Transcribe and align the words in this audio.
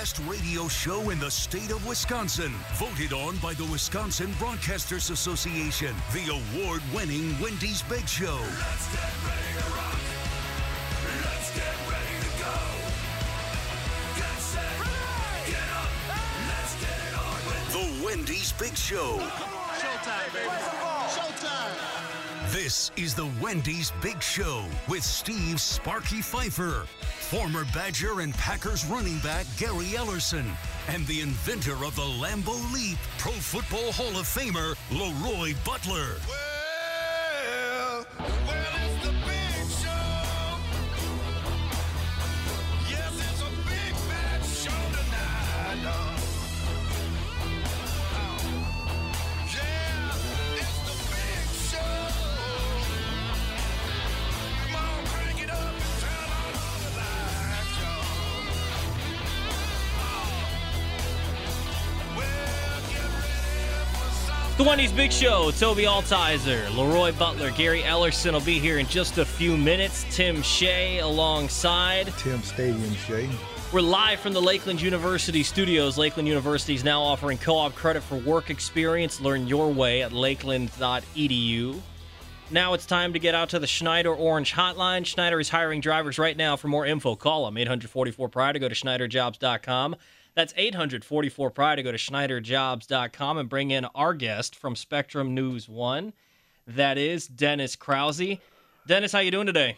Best 0.00 0.18
radio 0.20 0.66
show 0.66 1.10
in 1.10 1.18
the 1.18 1.30
state 1.30 1.70
of 1.70 1.86
Wisconsin. 1.86 2.50
Voted 2.76 3.12
on 3.12 3.36
by 3.36 3.52
the 3.52 3.66
Wisconsin 3.66 4.32
Broadcasters 4.38 5.10
Association. 5.10 5.94
The 6.14 6.40
award 6.40 6.80
winning 6.94 7.38
Wendy's 7.38 7.82
Big 7.82 8.08
Show. 8.08 8.38
Let's 8.40 8.88
get 8.94 9.12
ready 9.28 9.52
to 9.58 9.64
rock. 9.76 10.00
Let's 11.22 11.54
get 11.54 11.76
ready 11.92 12.16
to 12.24 12.30
go. 12.40 12.56
Get 14.16 14.38
set. 14.40 14.78
Get 15.44 15.68
up. 15.76 15.92
Let's 16.48 16.74
get 16.80 16.96
it 16.96 17.14
on 17.20 17.36
with 17.44 18.00
the 18.00 18.06
Wendy's 18.06 18.52
Big 18.52 18.74
Show. 18.78 19.18
Showtime, 19.18 20.32
baby. 20.32 20.48
Showtime. 21.12 22.09
This 22.52 22.90
is 22.96 23.14
the 23.14 23.30
Wendy's 23.40 23.92
Big 24.02 24.20
Show 24.20 24.64
with 24.88 25.04
Steve 25.04 25.60
Sparky 25.60 26.20
Pfeiffer, 26.20 26.84
former 27.20 27.64
Badger 27.72 28.22
and 28.22 28.34
Packers 28.34 28.84
running 28.86 29.20
back 29.20 29.46
Gary 29.56 29.94
Ellerson, 29.94 30.50
and 30.88 31.06
the 31.06 31.20
inventor 31.20 31.76
of 31.84 31.94
the 31.94 32.02
Lambeau 32.02 32.58
Leap, 32.74 32.98
Pro 33.18 33.30
Football 33.30 33.92
Hall 33.92 34.18
of 34.18 34.26
Famer 34.26 34.74
Leroy 34.90 35.54
Butler. 35.64 36.16
Well, 36.26 36.49
The 64.60 64.66
Wendy's 64.68 64.92
Big 64.92 65.10
Show, 65.10 65.50
Toby 65.52 65.84
Altizer, 65.84 66.68
Leroy 66.76 67.12
Butler, 67.12 67.50
Gary 67.52 67.80
Ellerson 67.80 68.34
will 68.34 68.42
be 68.42 68.58
here 68.58 68.78
in 68.78 68.84
just 68.84 69.16
a 69.16 69.24
few 69.24 69.56
minutes. 69.56 70.04
Tim 70.10 70.42
Shea 70.42 70.98
alongside. 70.98 72.12
Tim 72.18 72.42
Stadium 72.42 72.94
Shea. 72.96 73.26
We're 73.72 73.80
live 73.80 74.20
from 74.20 74.34
the 74.34 74.42
Lakeland 74.42 74.82
University 74.82 75.42
studios. 75.44 75.96
Lakeland 75.96 76.28
University 76.28 76.74
is 76.74 76.84
now 76.84 77.00
offering 77.00 77.38
co 77.38 77.56
op 77.56 77.74
credit 77.74 78.02
for 78.02 78.16
work 78.16 78.50
experience. 78.50 79.18
Learn 79.18 79.46
your 79.46 79.72
way 79.72 80.02
at 80.02 80.12
lakeland.edu. 80.12 81.80
Now 82.50 82.74
it's 82.74 82.84
time 82.84 83.14
to 83.14 83.18
get 83.18 83.34
out 83.34 83.48
to 83.50 83.58
the 83.58 83.66
Schneider 83.66 84.14
Orange 84.14 84.52
Hotline. 84.52 85.06
Schneider 85.06 85.40
is 85.40 85.48
hiring 85.48 85.80
drivers 85.80 86.18
right 86.18 86.36
now. 86.36 86.56
For 86.56 86.68
more 86.68 86.84
info, 86.84 87.16
call 87.16 87.46
them 87.46 87.56
844 87.56 88.28
prior 88.28 88.52
to 88.52 88.58
go 88.58 88.68
to 88.68 88.74
SchneiderJobs.com. 88.74 89.96
That's 90.34 90.54
844 90.56 91.50
Pride 91.50 91.76
to 91.76 91.82
go 91.82 91.92
to 91.92 91.98
SchneiderJobs.com 91.98 93.38
and 93.38 93.48
bring 93.48 93.70
in 93.70 93.84
our 93.94 94.14
guest 94.14 94.54
from 94.54 94.76
Spectrum 94.76 95.34
News 95.34 95.68
One. 95.68 96.12
That 96.66 96.98
is 96.98 97.26
Dennis 97.26 97.76
Krause. 97.76 98.38
Dennis, 98.86 99.12
how 99.12 99.18
you 99.18 99.30
doing 99.30 99.46
today? 99.46 99.76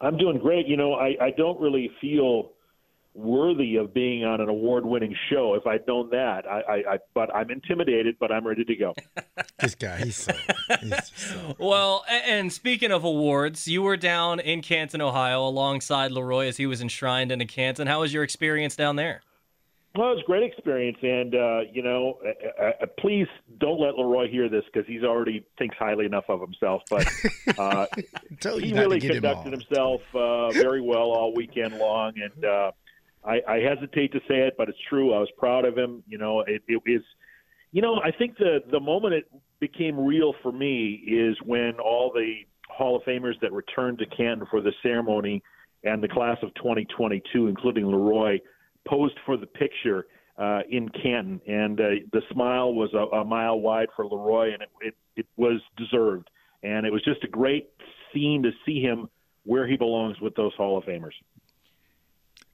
I'm 0.00 0.16
doing 0.16 0.38
great. 0.38 0.66
You 0.66 0.76
know, 0.76 0.94
I, 0.94 1.16
I 1.20 1.30
don't 1.30 1.60
really 1.60 1.90
feel 2.00 2.52
worthy 3.14 3.76
of 3.76 3.94
being 3.94 4.24
on 4.24 4.40
an 4.40 4.48
award-winning 4.48 5.16
show. 5.30 5.54
If 5.54 5.66
I'd 5.66 5.86
known 5.86 6.10
that, 6.10 6.46
I, 6.46 6.60
I, 6.60 6.74
I 6.74 6.98
but 7.14 7.34
I'm 7.34 7.50
intimidated, 7.50 8.16
but 8.20 8.30
I'm 8.30 8.46
ready 8.46 8.64
to 8.64 8.76
go. 8.76 8.94
This 9.58 9.74
guy, 9.74 10.04
he's 10.04 10.16
so. 10.16 10.34
He's 10.80 10.90
just 10.90 11.18
so 11.18 11.56
Well, 11.58 12.04
and 12.10 12.52
speaking 12.52 12.92
of 12.92 13.04
awards, 13.04 13.66
you 13.66 13.80
were 13.80 13.96
down 13.96 14.38
in 14.38 14.60
Canton, 14.60 15.00
Ohio, 15.00 15.46
alongside 15.46 16.12
Leroy 16.12 16.46
as 16.48 16.58
he 16.58 16.66
was 16.66 16.82
enshrined 16.82 17.32
into 17.32 17.46
Canton. 17.46 17.86
How 17.86 18.00
was 18.00 18.12
your 18.12 18.22
experience 18.22 18.76
down 18.76 18.96
there? 18.96 19.22
Well, 19.96 20.12
it 20.12 20.16
was 20.16 20.22
a 20.24 20.26
great 20.26 20.42
experience, 20.42 20.98
and 21.02 21.34
uh, 21.34 21.60
you 21.72 21.82
know, 21.82 22.18
uh, 22.60 22.64
uh, 22.64 22.86
please 22.98 23.26
don't 23.58 23.80
let 23.80 23.96
Leroy 23.96 24.28
hear 24.28 24.48
this 24.48 24.64
because 24.70 24.86
he's 24.86 25.04
already 25.04 25.46
thinks 25.58 25.76
highly 25.78 26.04
enough 26.04 26.24
of 26.28 26.40
himself. 26.40 26.82
But 26.90 27.08
uh, 27.58 27.86
he 27.94 28.68
you 28.68 28.74
not 28.74 28.82
to 28.82 28.88
really 28.88 29.00
get 29.00 29.12
him 29.12 29.22
conducted 29.22 29.52
himself 29.52 30.02
uh, 30.14 30.50
very 30.50 30.82
well 30.82 31.12
all 31.12 31.32
weekend 31.34 31.78
long, 31.78 32.12
and 32.16 32.44
uh, 32.44 32.72
I, 33.24 33.40
I 33.48 33.56
hesitate 33.60 34.12
to 34.12 34.20
say 34.28 34.40
it, 34.40 34.54
but 34.58 34.68
it's 34.68 34.78
true. 34.88 35.14
I 35.14 35.18
was 35.18 35.30
proud 35.38 35.64
of 35.64 35.78
him. 35.78 36.02
You 36.06 36.18
know, 36.18 36.40
it, 36.40 36.62
it 36.68 36.82
is. 36.84 37.02
You 37.72 37.80
know, 37.80 38.00
I 38.04 38.10
think 38.10 38.36
the 38.36 38.62
the 38.70 38.80
moment 38.80 39.14
it 39.14 39.30
became 39.60 39.98
real 39.98 40.34
for 40.42 40.52
me 40.52 41.02
is 41.06 41.36
when 41.42 41.74
all 41.82 42.12
the 42.14 42.40
Hall 42.68 42.96
of 42.96 43.02
Famers 43.04 43.40
that 43.40 43.52
returned 43.52 43.98
to 44.00 44.06
Canton 44.06 44.46
for 44.50 44.60
the 44.60 44.72
ceremony 44.82 45.42
and 45.84 46.02
the 46.02 46.08
class 46.08 46.36
of 46.42 46.52
2022, 46.54 47.46
including 47.46 47.86
Leroy, 47.86 48.40
posed 48.86 49.18
for 49.24 49.36
the 49.36 49.46
picture 49.46 50.06
uh, 50.38 50.60
in 50.70 50.88
Canton, 50.90 51.40
and 51.46 51.80
uh, 51.80 51.84
the 52.12 52.22
smile 52.30 52.74
was 52.74 52.92
a, 52.94 53.16
a 53.16 53.24
mile 53.24 53.58
wide 53.60 53.88
for 53.96 54.06
Leroy, 54.06 54.52
and 54.52 54.62
it, 54.62 54.68
it 54.80 54.94
it 55.16 55.26
was 55.36 55.60
deserved, 55.76 56.28
and 56.62 56.86
it 56.86 56.92
was 56.92 57.02
just 57.04 57.24
a 57.24 57.28
great 57.28 57.70
scene 58.12 58.42
to 58.42 58.50
see 58.66 58.80
him 58.80 59.08
where 59.44 59.66
he 59.66 59.76
belongs 59.76 60.20
with 60.20 60.34
those 60.34 60.52
Hall 60.54 60.76
of 60.76 60.84
Famers. 60.84 61.14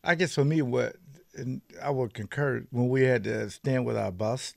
I 0.04 0.14
guess 0.14 0.34
for 0.34 0.44
me, 0.44 0.62
what 0.62 0.96
and 1.34 1.60
I 1.82 1.90
would 1.90 2.14
concur 2.14 2.64
when 2.70 2.88
we 2.88 3.02
had 3.02 3.24
to 3.24 3.50
stand 3.50 3.84
with 3.86 3.96
our 3.96 4.12
bust. 4.12 4.54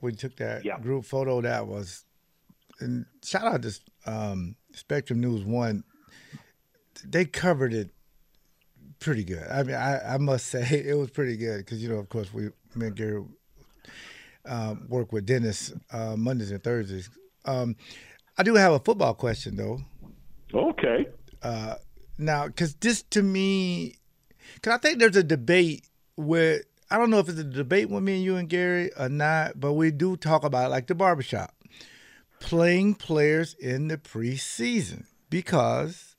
We 0.00 0.12
took 0.12 0.36
that 0.36 0.64
Yeah. 0.64 0.78
group 0.80 1.04
photo. 1.04 1.40
That 1.40 1.68
was, 1.68 2.04
and 2.80 3.06
shout 3.24 3.44
out 3.44 3.62
to 3.62 3.72
um, 4.06 4.56
Spectrum 4.72 5.20
News 5.20 5.44
One. 5.44 5.84
They 7.06 7.24
covered 7.24 7.72
it 7.72 7.90
pretty 9.04 9.24
good. 9.24 9.46
I 9.50 9.62
mean, 9.62 9.76
I, 9.76 10.14
I 10.14 10.18
must 10.18 10.46
say 10.46 10.62
it 10.86 10.96
was 10.96 11.10
pretty 11.10 11.36
good 11.36 11.58
because 11.58 11.82
you 11.82 11.88
know, 11.88 11.96
of 11.96 12.08
course, 12.08 12.32
we 12.32 12.50
me 12.74 12.86
and 12.86 12.96
Gary 12.96 13.22
um, 14.46 14.86
work 14.88 15.12
with 15.12 15.26
Dennis 15.26 15.72
uh, 15.92 16.16
Mondays 16.16 16.50
and 16.50 16.62
Thursdays. 16.62 17.10
Um, 17.44 17.76
I 18.38 18.42
do 18.42 18.54
have 18.54 18.72
a 18.72 18.78
football 18.78 19.14
question 19.14 19.56
though. 19.56 19.80
Okay. 20.54 21.06
now 22.18 22.46
because 22.46 22.74
this 22.76 23.02
to 23.02 23.22
me 23.22 23.96
because 24.54 24.74
i 24.74 24.78
think 24.78 24.98
there's 24.98 25.16
a 25.16 25.22
debate 25.22 25.88
where 26.16 26.62
i 26.90 26.96
don't 26.96 27.10
know 27.10 27.18
if 27.18 27.28
it's 27.28 27.38
a 27.38 27.44
debate 27.44 27.90
with 27.90 28.02
me 28.02 28.14
and 28.16 28.24
you 28.24 28.36
and 28.36 28.48
gary 28.48 28.90
or 28.98 29.08
not 29.08 29.58
but 29.58 29.72
we 29.72 29.90
do 29.90 30.16
talk 30.16 30.44
about 30.44 30.66
it 30.66 30.68
like 30.68 30.86
the 30.86 30.94
barbershop 30.94 31.54
playing 32.40 32.94
players 32.94 33.54
in 33.54 33.88
the 33.88 33.96
preseason 33.96 35.04
because 35.30 36.11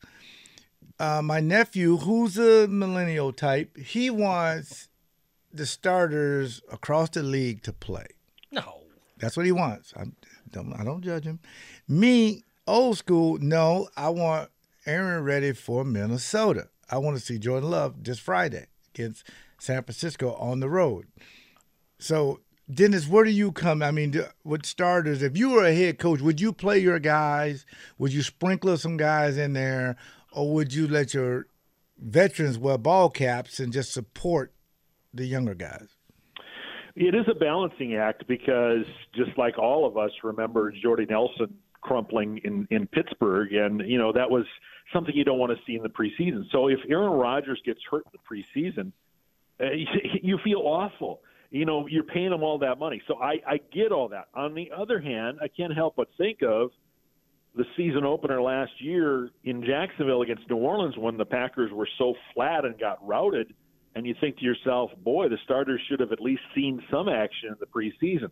uh, 1.03 1.21
my 1.21 1.39
nephew 1.39 1.97
who's 1.97 2.37
a 2.37 2.67
millennial 2.67 3.31
type 3.33 3.69
he 3.77 4.09
wants 4.09 4.89
the 5.51 5.65
starters 5.65 6.61
across 6.71 7.09
the 7.09 7.23
league 7.23 7.61
to 7.63 7.73
play 7.73 8.07
No. 8.51 8.67
that's 9.19 9.35
what 9.37 9.45
he 9.45 9.51
wants. 9.51 9.93
I 9.95 10.03
don't, 10.51 10.73
I 10.79 10.83
don't 10.83 11.03
judge 11.03 11.25
him. 11.25 11.39
Me, 11.87 12.43
old 12.67 12.97
school, 12.97 13.37
no, 13.39 13.87
I 13.97 14.09
want 14.09 14.49
Aaron 14.85 15.23
ready 15.23 15.51
for 15.53 15.83
Minnesota. 15.83 16.63
I 16.89 16.97
want 16.99 17.17
to 17.17 17.23
see 17.23 17.37
Jordan 17.39 17.69
Love 17.71 18.03
this 18.03 18.19
Friday 18.19 18.65
against 18.93 19.23
San 19.59 19.81
Francisco 19.83 20.33
on 20.35 20.59
the 20.59 20.69
road. 20.69 21.05
So, 21.99 22.39
Dennis, 22.71 23.07
where 23.07 23.23
do 23.25 23.31
you 23.31 23.51
come? 23.51 23.81
I 23.81 23.91
mean, 23.91 24.11
do- 24.11 24.25
with 24.43 24.65
starters, 24.65 25.21
if 25.23 25.37
you 25.37 25.49
were 25.51 25.65
a 25.65 25.73
head 25.73 25.97
coach, 25.99 26.21
would 26.21 26.39
you 26.41 26.53
play 26.53 26.79
your 26.79 26.99
guys? 26.99 27.65
Would 27.97 28.13
you 28.13 28.21
sprinkle 28.23 28.77
some 28.77 28.97
guys 28.97 29.37
in 29.37 29.53
there, 29.53 29.95
or 30.33 30.53
would 30.53 30.73
you 30.73 30.87
let 30.87 31.13
your 31.13 31.47
veterans 31.97 32.57
wear 32.57 32.77
ball 32.77 33.09
caps 33.09 33.59
and 33.59 33.71
just 33.71 33.93
support 33.93 34.53
the 35.13 35.25
younger 35.25 35.53
guys? 35.53 35.89
It 36.95 37.15
is 37.15 37.25
a 37.29 37.35
balancing 37.35 37.95
act 37.95 38.27
because 38.27 38.85
just 39.15 39.31
like 39.37 39.57
all 39.57 39.87
of 39.87 39.97
us 39.97 40.11
remember 40.23 40.71
Jordy 40.71 41.05
Nelson 41.09 41.55
crumpling 41.81 42.39
in 42.43 42.67
in 42.69 42.87
Pittsburgh, 42.87 43.53
and 43.53 43.81
you 43.85 43.97
know 43.97 44.11
that 44.11 44.29
was 44.29 44.45
something 44.91 45.15
you 45.15 45.23
don't 45.23 45.39
want 45.39 45.51
to 45.51 45.57
see 45.65 45.75
in 45.75 45.83
the 45.83 45.89
preseason. 45.89 46.43
So 46.51 46.67
if 46.67 46.79
Aaron 46.89 47.13
Rodgers 47.13 47.61
gets 47.65 47.79
hurt 47.89 48.03
in 48.05 48.11
the 48.13 48.61
preseason, 48.61 48.91
uh, 49.59 49.71
you 50.21 50.37
feel 50.43 50.59
awful. 50.59 51.21
You 51.49 51.65
know, 51.65 51.87
you're 51.87 52.03
paying 52.03 52.31
him 52.31 52.41
all 52.41 52.57
that 52.59 52.79
money. 52.79 53.01
So 53.07 53.17
I, 53.21 53.35
I 53.47 53.59
get 53.71 53.91
all 53.91 54.09
that. 54.09 54.27
On 54.33 54.55
the 54.55 54.71
other 54.75 54.99
hand, 54.99 55.37
I 55.41 55.47
can't 55.47 55.73
help 55.73 55.95
but 55.95 56.07
think 56.17 56.39
of 56.41 56.71
the 57.55 57.65
season 57.77 58.03
opener 58.03 58.41
last 58.41 58.71
year 58.79 59.29
in 59.43 59.63
Jacksonville 59.63 60.21
against 60.23 60.49
New 60.49 60.57
Orleans 60.57 60.97
when 60.97 61.17
the 61.17 61.25
Packers 61.25 61.71
were 61.71 61.87
so 61.97 62.15
flat 62.33 62.65
and 62.65 62.79
got 62.79 63.05
routed. 63.05 63.53
And 63.95 64.07
you 64.07 64.15
think 64.19 64.37
to 64.37 64.43
yourself, 64.43 64.89
boy, 65.03 65.29
the 65.29 65.37
starters 65.43 65.79
should 65.87 65.99
have 65.99 66.11
at 66.11 66.19
least 66.19 66.41
seen 66.55 66.81
some 66.89 67.07
action 67.07 67.49
in 67.49 67.55
the 67.59 67.67
preseason. 67.67 68.31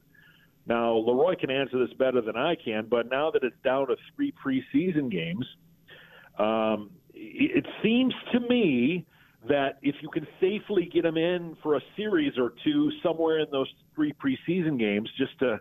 Now, 0.65 0.95
Leroy 0.95 1.35
can 1.35 1.51
answer 1.51 1.85
this 1.85 1.95
better 1.97 2.21
than 2.21 2.35
I 2.35 2.55
can, 2.55 2.87
but 2.89 3.09
now 3.09 3.29
that 3.31 3.43
it's 3.43 3.55
down 3.63 3.87
to 3.87 3.95
three 4.15 4.33
preseason 4.43 5.11
games, 5.11 5.45
um, 6.39 6.89
it 7.13 7.65
seems 7.83 8.13
to 8.31 8.39
me 8.39 9.05
that 9.47 9.79
if 9.81 9.95
you 10.01 10.09
can 10.09 10.27
safely 10.39 10.85
get 10.85 11.03
them 11.03 11.17
in 11.17 11.57
for 11.63 11.75
a 11.75 11.81
series 11.95 12.33
or 12.37 12.53
two 12.63 12.91
somewhere 13.03 13.39
in 13.39 13.47
those 13.51 13.71
three 13.95 14.13
preseason 14.13 14.79
games, 14.79 15.09
just 15.17 15.37
to 15.39 15.59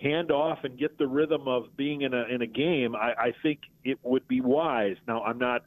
hand 0.00 0.30
off 0.30 0.64
and 0.64 0.78
get 0.78 0.98
the 0.98 1.06
rhythm 1.06 1.48
of 1.48 1.76
being 1.76 2.02
in 2.02 2.12
a 2.14 2.24
in 2.24 2.42
a 2.42 2.46
game, 2.46 2.94
I, 2.94 3.12
I 3.12 3.34
think 3.42 3.60
it 3.84 3.98
would 4.02 4.26
be 4.28 4.40
wise. 4.40 4.96
Now, 5.06 5.22
I'm 5.22 5.38
not 5.38 5.64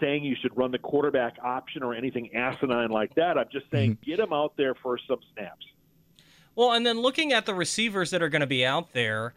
saying 0.00 0.24
you 0.24 0.36
should 0.40 0.56
run 0.56 0.70
the 0.70 0.78
quarterback 0.78 1.36
option 1.42 1.82
or 1.82 1.94
anything 1.94 2.34
asinine 2.34 2.90
like 2.90 3.14
that. 3.14 3.38
I'm 3.38 3.48
just 3.50 3.66
saying 3.70 3.92
mm-hmm. 3.92 4.10
get 4.10 4.20
him 4.20 4.32
out 4.32 4.54
there 4.56 4.74
for 4.74 4.98
some 5.08 5.18
snaps. 5.34 5.66
Well, 6.54 6.72
and 6.72 6.86
then 6.86 7.00
looking 7.00 7.32
at 7.32 7.46
the 7.46 7.54
receivers 7.54 8.10
that 8.10 8.22
are 8.22 8.30
going 8.30 8.40
to 8.40 8.46
be 8.46 8.64
out 8.64 8.92
there, 8.92 9.34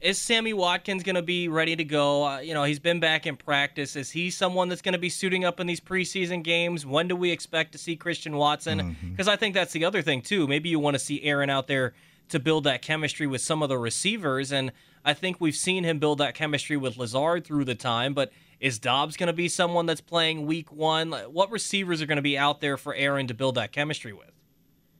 is 0.00 0.18
Sammy 0.18 0.52
Watkins 0.52 1.02
going 1.02 1.14
to 1.14 1.22
be 1.22 1.48
ready 1.48 1.74
to 1.74 1.84
go? 1.84 2.26
Uh, 2.26 2.38
you 2.40 2.52
know, 2.52 2.64
he's 2.64 2.78
been 2.78 3.00
back 3.00 3.26
in 3.26 3.36
practice. 3.36 3.96
Is 3.96 4.10
he 4.10 4.28
someone 4.28 4.68
that's 4.68 4.82
going 4.82 4.92
to 4.92 4.98
be 4.98 5.08
suiting 5.08 5.46
up 5.46 5.58
in 5.58 5.66
these 5.66 5.80
preseason 5.80 6.42
games? 6.42 6.84
When 6.84 7.08
do 7.08 7.16
we 7.16 7.30
expect 7.30 7.72
to 7.72 7.78
see 7.78 7.96
Christian 7.96 8.36
Watson? 8.36 8.98
Because 9.00 9.26
mm-hmm. 9.26 9.32
I 9.32 9.36
think 9.36 9.54
that's 9.54 9.72
the 9.72 9.86
other 9.86 10.02
thing 10.02 10.20
too. 10.20 10.46
Maybe 10.46 10.68
you 10.68 10.78
want 10.78 10.94
to 10.94 10.98
see 10.98 11.22
Aaron 11.22 11.48
out 11.48 11.66
there 11.66 11.94
to 12.28 12.38
build 12.38 12.64
that 12.64 12.82
chemistry 12.82 13.26
with 13.26 13.40
some 13.40 13.62
of 13.62 13.68
the 13.68 13.78
receivers, 13.78 14.52
and 14.52 14.72
I 15.04 15.14
think 15.14 15.40
we've 15.40 15.54
seen 15.54 15.84
him 15.84 15.98
build 15.98 16.18
that 16.18 16.34
chemistry 16.34 16.76
with 16.76 16.96
Lazard 16.96 17.44
through 17.44 17.64
the 17.64 17.74
time. 17.74 18.14
But 18.14 18.32
is 18.60 18.78
Doubs 18.78 19.16
going 19.16 19.26
to 19.26 19.34
be 19.34 19.48
someone 19.48 19.86
that's 19.86 20.00
playing 20.00 20.46
Week 20.46 20.72
One? 20.72 21.12
What 21.12 21.50
receivers 21.50 22.00
are 22.00 22.06
going 22.06 22.16
to 22.16 22.22
be 22.22 22.38
out 22.38 22.60
there 22.60 22.76
for 22.76 22.94
Aaron 22.94 23.26
to 23.26 23.34
build 23.34 23.56
that 23.56 23.72
chemistry 23.72 24.12
with? 24.12 24.30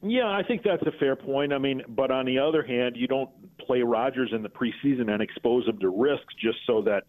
Yeah, 0.02 0.28
I 0.28 0.42
think 0.42 0.62
that's 0.62 0.82
a 0.82 0.92
fair 1.00 1.16
point. 1.16 1.52
I 1.52 1.58
mean, 1.58 1.82
but 1.88 2.10
on 2.10 2.26
the 2.26 2.38
other 2.38 2.62
hand, 2.62 2.94
you 2.94 3.06
don't 3.06 3.30
play 3.58 3.80
Rodgers 3.80 4.30
in 4.34 4.42
the 4.42 4.50
preseason 4.50 5.10
and 5.10 5.22
expose 5.22 5.66
him 5.66 5.78
to 5.78 5.88
risks 5.88 6.34
just 6.38 6.58
so 6.66 6.82
that 6.82 7.04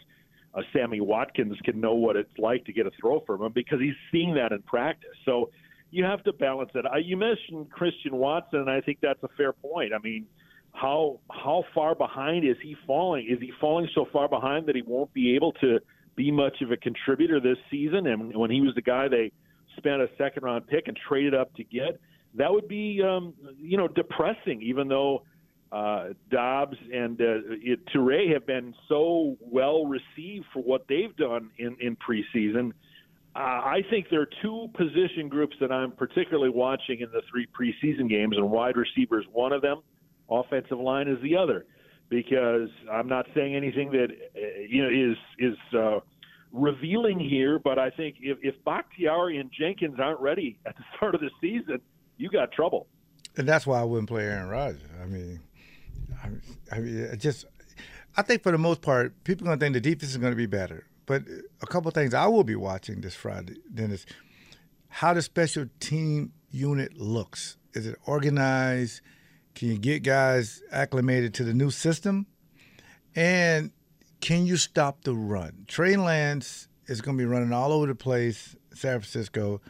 uh, 0.53 0.61
Sammy 0.71 1.01
Watkins 1.01 1.57
can 1.65 1.81
know 1.81 1.93
what 1.93 2.15
it's 2.15 2.37
like 2.37 2.63
to 2.65 2.71
get 2.71 2.87
a 2.87 2.91
throw 2.99 3.19
from 3.27 3.43
him 3.43 3.51
because 3.51 3.81
he's 3.81 3.95
seeing 4.11 4.33
that 4.35 4.53
in 4.53 4.61
practice. 4.61 5.09
So 5.25 5.49
you 5.91 6.03
have 6.03 6.23
to 6.23 6.33
balance 6.33 6.71
it. 6.75 6.85
Uh, 6.85 6.97
you 6.97 7.17
mentioned 7.17 7.69
Christian 7.71 8.15
Watson, 8.17 8.59
and 8.59 8.69
I 8.69 8.81
think 8.81 8.99
that's 9.01 9.21
a 9.23 9.29
fair 9.37 9.53
point. 9.53 9.93
I 9.93 9.99
mean, 9.99 10.25
how 10.73 11.19
how 11.31 11.63
far 11.73 11.95
behind 11.95 12.47
is 12.47 12.57
he 12.61 12.75
falling? 12.85 13.27
Is 13.29 13.39
he 13.39 13.51
falling 13.61 13.87
so 13.95 14.05
far 14.11 14.27
behind 14.27 14.67
that 14.67 14.75
he 14.75 14.81
won't 14.81 15.13
be 15.13 15.35
able 15.35 15.53
to 15.53 15.79
be 16.15 16.31
much 16.31 16.61
of 16.61 16.71
a 16.71 16.77
contributor 16.77 17.39
this 17.39 17.57
season? 17.71 18.07
And 18.07 18.35
when 18.35 18.51
he 18.51 18.61
was 18.61 18.75
the 18.75 18.81
guy 18.81 19.07
they 19.07 19.31
spent 19.77 20.01
a 20.01 20.09
second 20.17 20.43
round 20.43 20.67
pick 20.67 20.87
and 20.87 20.97
traded 21.07 21.33
up 21.33 21.53
to 21.55 21.63
get 21.63 21.99
that 22.35 22.51
would 22.51 22.67
be 22.67 23.01
um, 23.01 23.33
you 23.57 23.77
know 23.77 23.87
depressing. 23.87 24.61
Even 24.61 24.87
though 24.87 25.23
uh, 25.71 26.09
Doubs 26.29 26.77
and 26.93 27.19
uh, 27.19 27.55
Toure 27.93 28.33
have 28.33 28.45
been 28.45 28.73
so 28.87 29.37
well 29.39 29.85
received 29.85 30.45
for 30.53 30.61
what 30.61 30.85
they've 30.87 31.15
done 31.15 31.49
in 31.57 31.77
in 31.79 31.95
preseason. 31.97 32.71
Uh, 33.35 33.39
I 33.39 33.83
think 33.89 34.07
there 34.09 34.21
are 34.21 34.29
two 34.41 34.69
position 34.75 35.27
groups 35.27 35.57
that 35.59 35.69
I'm 35.69 35.91
particularly 35.91 36.49
watching 36.49 37.01
in 37.01 37.09
the 37.11 37.21
three 37.29 37.45
preseason 37.47 38.09
games, 38.09 38.37
and 38.37 38.49
wide 38.49 38.77
receivers 38.77 39.25
one 39.33 39.51
of 39.51 39.61
them, 39.61 39.81
offensive 40.29 40.79
line 40.79 41.09
is 41.09 41.21
the 41.21 41.35
other. 41.35 41.65
Because 42.07 42.69
I'm 42.89 43.07
not 43.07 43.25
saying 43.35 43.55
anything 43.55 43.91
that 43.91 44.07
uh, 44.11 44.39
you 44.69 44.83
know 44.83 45.11
is 45.11 45.17
is 45.39 45.57
uh, 45.77 45.99
revealing 46.53 47.19
here, 47.19 47.59
but 47.59 47.77
I 47.77 47.89
think 47.89 48.17
if, 48.21 48.37
if 48.41 48.55
Bakhtiari 48.63 49.37
and 49.37 49.51
Jenkins 49.51 49.99
aren't 49.99 50.21
ready 50.21 50.57
at 50.65 50.77
the 50.77 50.83
start 50.95 51.15
of 51.15 51.21
the 51.21 51.31
season, 51.41 51.81
you 52.17 52.29
got 52.29 52.51
trouble. 52.51 52.87
And 53.37 53.49
that's 53.49 53.67
why 53.67 53.81
I 53.81 53.83
wouldn't 53.83 54.07
play 54.07 54.23
Aaron 54.23 54.47
Rodgers. 54.47 54.81
I 55.01 55.05
mean, 55.07 55.41
I, 56.23 56.29
I 56.75 56.79
mean, 56.79 57.17
just 57.17 57.45
I 58.15 58.21
think 58.21 58.43
for 58.43 58.51
the 58.51 58.57
most 58.57 58.81
part, 58.81 59.23
people 59.25 59.45
are 59.45 59.49
going 59.49 59.59
to 59.59 59.65
think 59.65 59.73
the 59.73 59.81
defense 59.81 60.11
is 60.11 60.17
going 60.17 60.31
to 60.31 60.37
be 60.37 60.45
better. 60.45 60.85
But 61.05 61.23
a 61.61 61.67
couple 61.67 61.91
things 61.91 62.13
I 62.13 62.27
will 62.27 62.43
be 62.43 62.55
watching 62.55 63.01
this 63.01 63.15
Friday, 63.15 63.55
Dennis, 63.73 64.05
how 64.87 65.13
the 65.13 65.21
special 65.21 65.65
team 65.79 66.33
unit 66.51 66.97
looks. 66.97 67.57
Is 67.73 67.85
it 67.85 67.97
organized? 68.05 69.01
Can 69.53 69.69
you 69.69 69.77
get 69.77 70.03
guys 70.03 70.61
acclimated 70.71 71.33
to 71.35 71.43
the 71.43 71.53
new 71.53 71.69
system? 71.69 72.25
And 73.15 73.71
can 74.21 74.45
you 74.45 74.57
stop 74.57 75.03
the 75.03 75.13
run? 75.13 75.65
Trey 75.67 75.95
Lance 75.95 76.67
is 76.87 77.01
going 77.01 77.17
to 77.17 77.21
be 77.21 77.25
running 77.25 77.53
all 77.53 77.71
over 77.71 77.87
the 77.87 77.95
place, 77.95 78.55
San 78.73 78.99
Francisco 78.99 79.61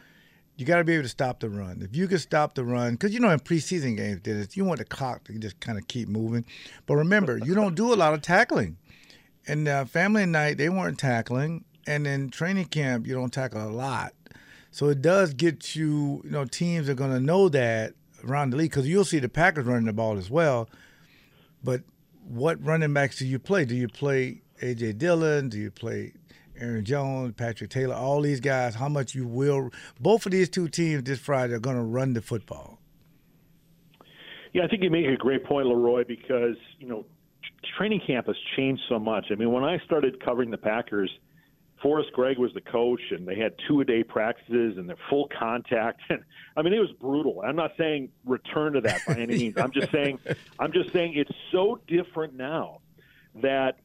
you 0.56 0.64
got 0.64 0.78
to 0.78 0.84
be 0.84 0.94
able 0.94 1.02
to 1.02 1.08
stop 1.08 1.40
the 1.40 1.50
run. 1.50 1.82
If 1.82 1.94
you 1.94 2.08
can 2.08 2.18
stop 2.18 2.54
the 2.54 2.64
run, 2.64 2.92
because 2.92 3.12
you 3.12 3.20
know 3.20 3.30
in 3.30 3.40
preseason 3.40 3.96
games, 3.96 4.20
Dennis, 4.20 4.56
you 4.56 4.64
want 4.64 4.78
the 4.78 4.86
clock 4.86 5.24
to 5.24 5.38
just 5.38 5.60
kind 5.60 5.76
of 5.78 5.86
keep 5.86 6.08
moving. 6.08 6.44
But 6.86 6.96
remember, 6.96 7.38
you 7.38 7.54
don't 7.54 7.74
do 7.74 7.92
a 7.92 7.96
lot 7.96 8.14
of 8.14 8.22
tackling. 8.22 8.78
And 9.46 9.68
uh, 9.68 9.84
family 9.84 10.26
night, 10.26 10.58
they 10.58 10.68
weren't 10.68 10.98
tackling, 10.98 11.64
and 11.86 12.06
then 12.06 12.30
training 12.30 12.66
camp, 12.66 13.06
you 13.06 13.14
don't 13.14 13.32
tackle 13.32 13.62
a 13.62 13.70
lot. 13.70 14.12
So 14.70 14.88
it 14.88 15.00
does 15.00 15.34
get 15.34 15.74
you. 15.74 16.20
You 16.24 16.30
know, 16.30 16.44
teams 16.44 16.88
are 16.88 16.94
going 16.94 17.12
to 17.12 17.20
know 17.20 17.48
that 17.48 17.94
around 18.24 18.50
the 18.50 18.56
league 18.56 18.70
because 18.70 18.88
you'll 18.88 19.04
see 19.04 19.18
the 19.18 19.28
Packers 19.28 19.64
running 19.64 19.86
the 19.86 19.92
ball 19.92 20.18
as 20.18 20.30
well. 20.30 20.68
But 21.62 21.82
what 22.28 22.62
running 22.64 22.92
backs 22.92 23.18
do 23.18 23.26
you 23.26 23.38
play? 23.38 23.64
Do 23.64 23.74
you 23.74 23.88
play 23.88 24.42
AJ 24.62 24.98
Dillon? 24.98 25.48
Do 25.48 25.58
you 25.58 25.70
play 25.70 26.12
Aaron 26.58 26.84
Jones, 26.84 27.34
Patrick 27.36 27.70
Taylor, 27.70 27.94
all 27.94 28.22
these 28.22 28.40
guys, 28.40 28.74
how 28.74 28.88
much 28.88 29.14
you 29.14 29.26
will. 29.26 29.70
Both 30.00 30.26
of 30.26 30.32
these 30.32 30.48
two 30.48 30.68
teams 30.68 31.04
this 31.04 31.18
Friday 31.18 31.54
are 31.54 31.58
going 31.58 31.76
to 31.76 31.82
run 31.82 32.14
the 32.14 32.22
football. 32.22 32.78
Yeah, 34.52 34.64
I 34.64 34.68
think 34.68 34.82
you 34.82 34.90
make 34.90 35.06
a 35.06 35.16
great 35.16 35.44
point, 35.44 35.66
Leroy, 35.66 36.04
because 36.06 36.56
you 36.78 36.88
know 36.88 37.04
training 37.76 38.00
camp 38.06 38.26
has 38.26 38.36
changed 38.56 38.82
so 38.88 38.98
much. 38.98 39.26
I 39.30 39.34
mean, 39.34 39.52
when 39.52 39.64
I 39.64 39.78
started 39.84 40.22
covering 40.24 40.50
the 40.50 40.58
Packers, 40.58 41.10
Forrest 41.82 42.12
Gregg 42.12 42.38
was 42.38 42.52
the 42.54 42.60
coach, 42.60 43.00
and 43.10 43.28
they 43.28 43.36
had 43.36 43.54
two 43.68 43.80
a 43.80 43.84
day 43.84 44.02
practices 44.02 44.78
and 44.78 44.88
they're 44.88 44.96
full 45.10 45.28
contact. 45.38 46.00
And 46.08 46.22
I 46.56 46.62
mean, 46.62 46.72
it 46.72 46.78
was 46.78 46.92
brutal. 46.92 47.42
I'm 47.46 47.56
not 47.56 47.72
saying 47.76 48.10
return 48.24 48.74
to 48.74 48.80
that 48.82 49.00
by 49.06 49.14
any 49.14 49.38
means. 49.38 49.58
I'm 49.58 49.72
just 49.72 49.92
saying, 49.92 50.18
I'm 50.58 50.72
just 50.72 50.92
saying 50.92 51.14
it's 51.14 51.32
so 51.52 51.80
different 51.86 52.34
now 52.34 52.80
that 53.36 53.78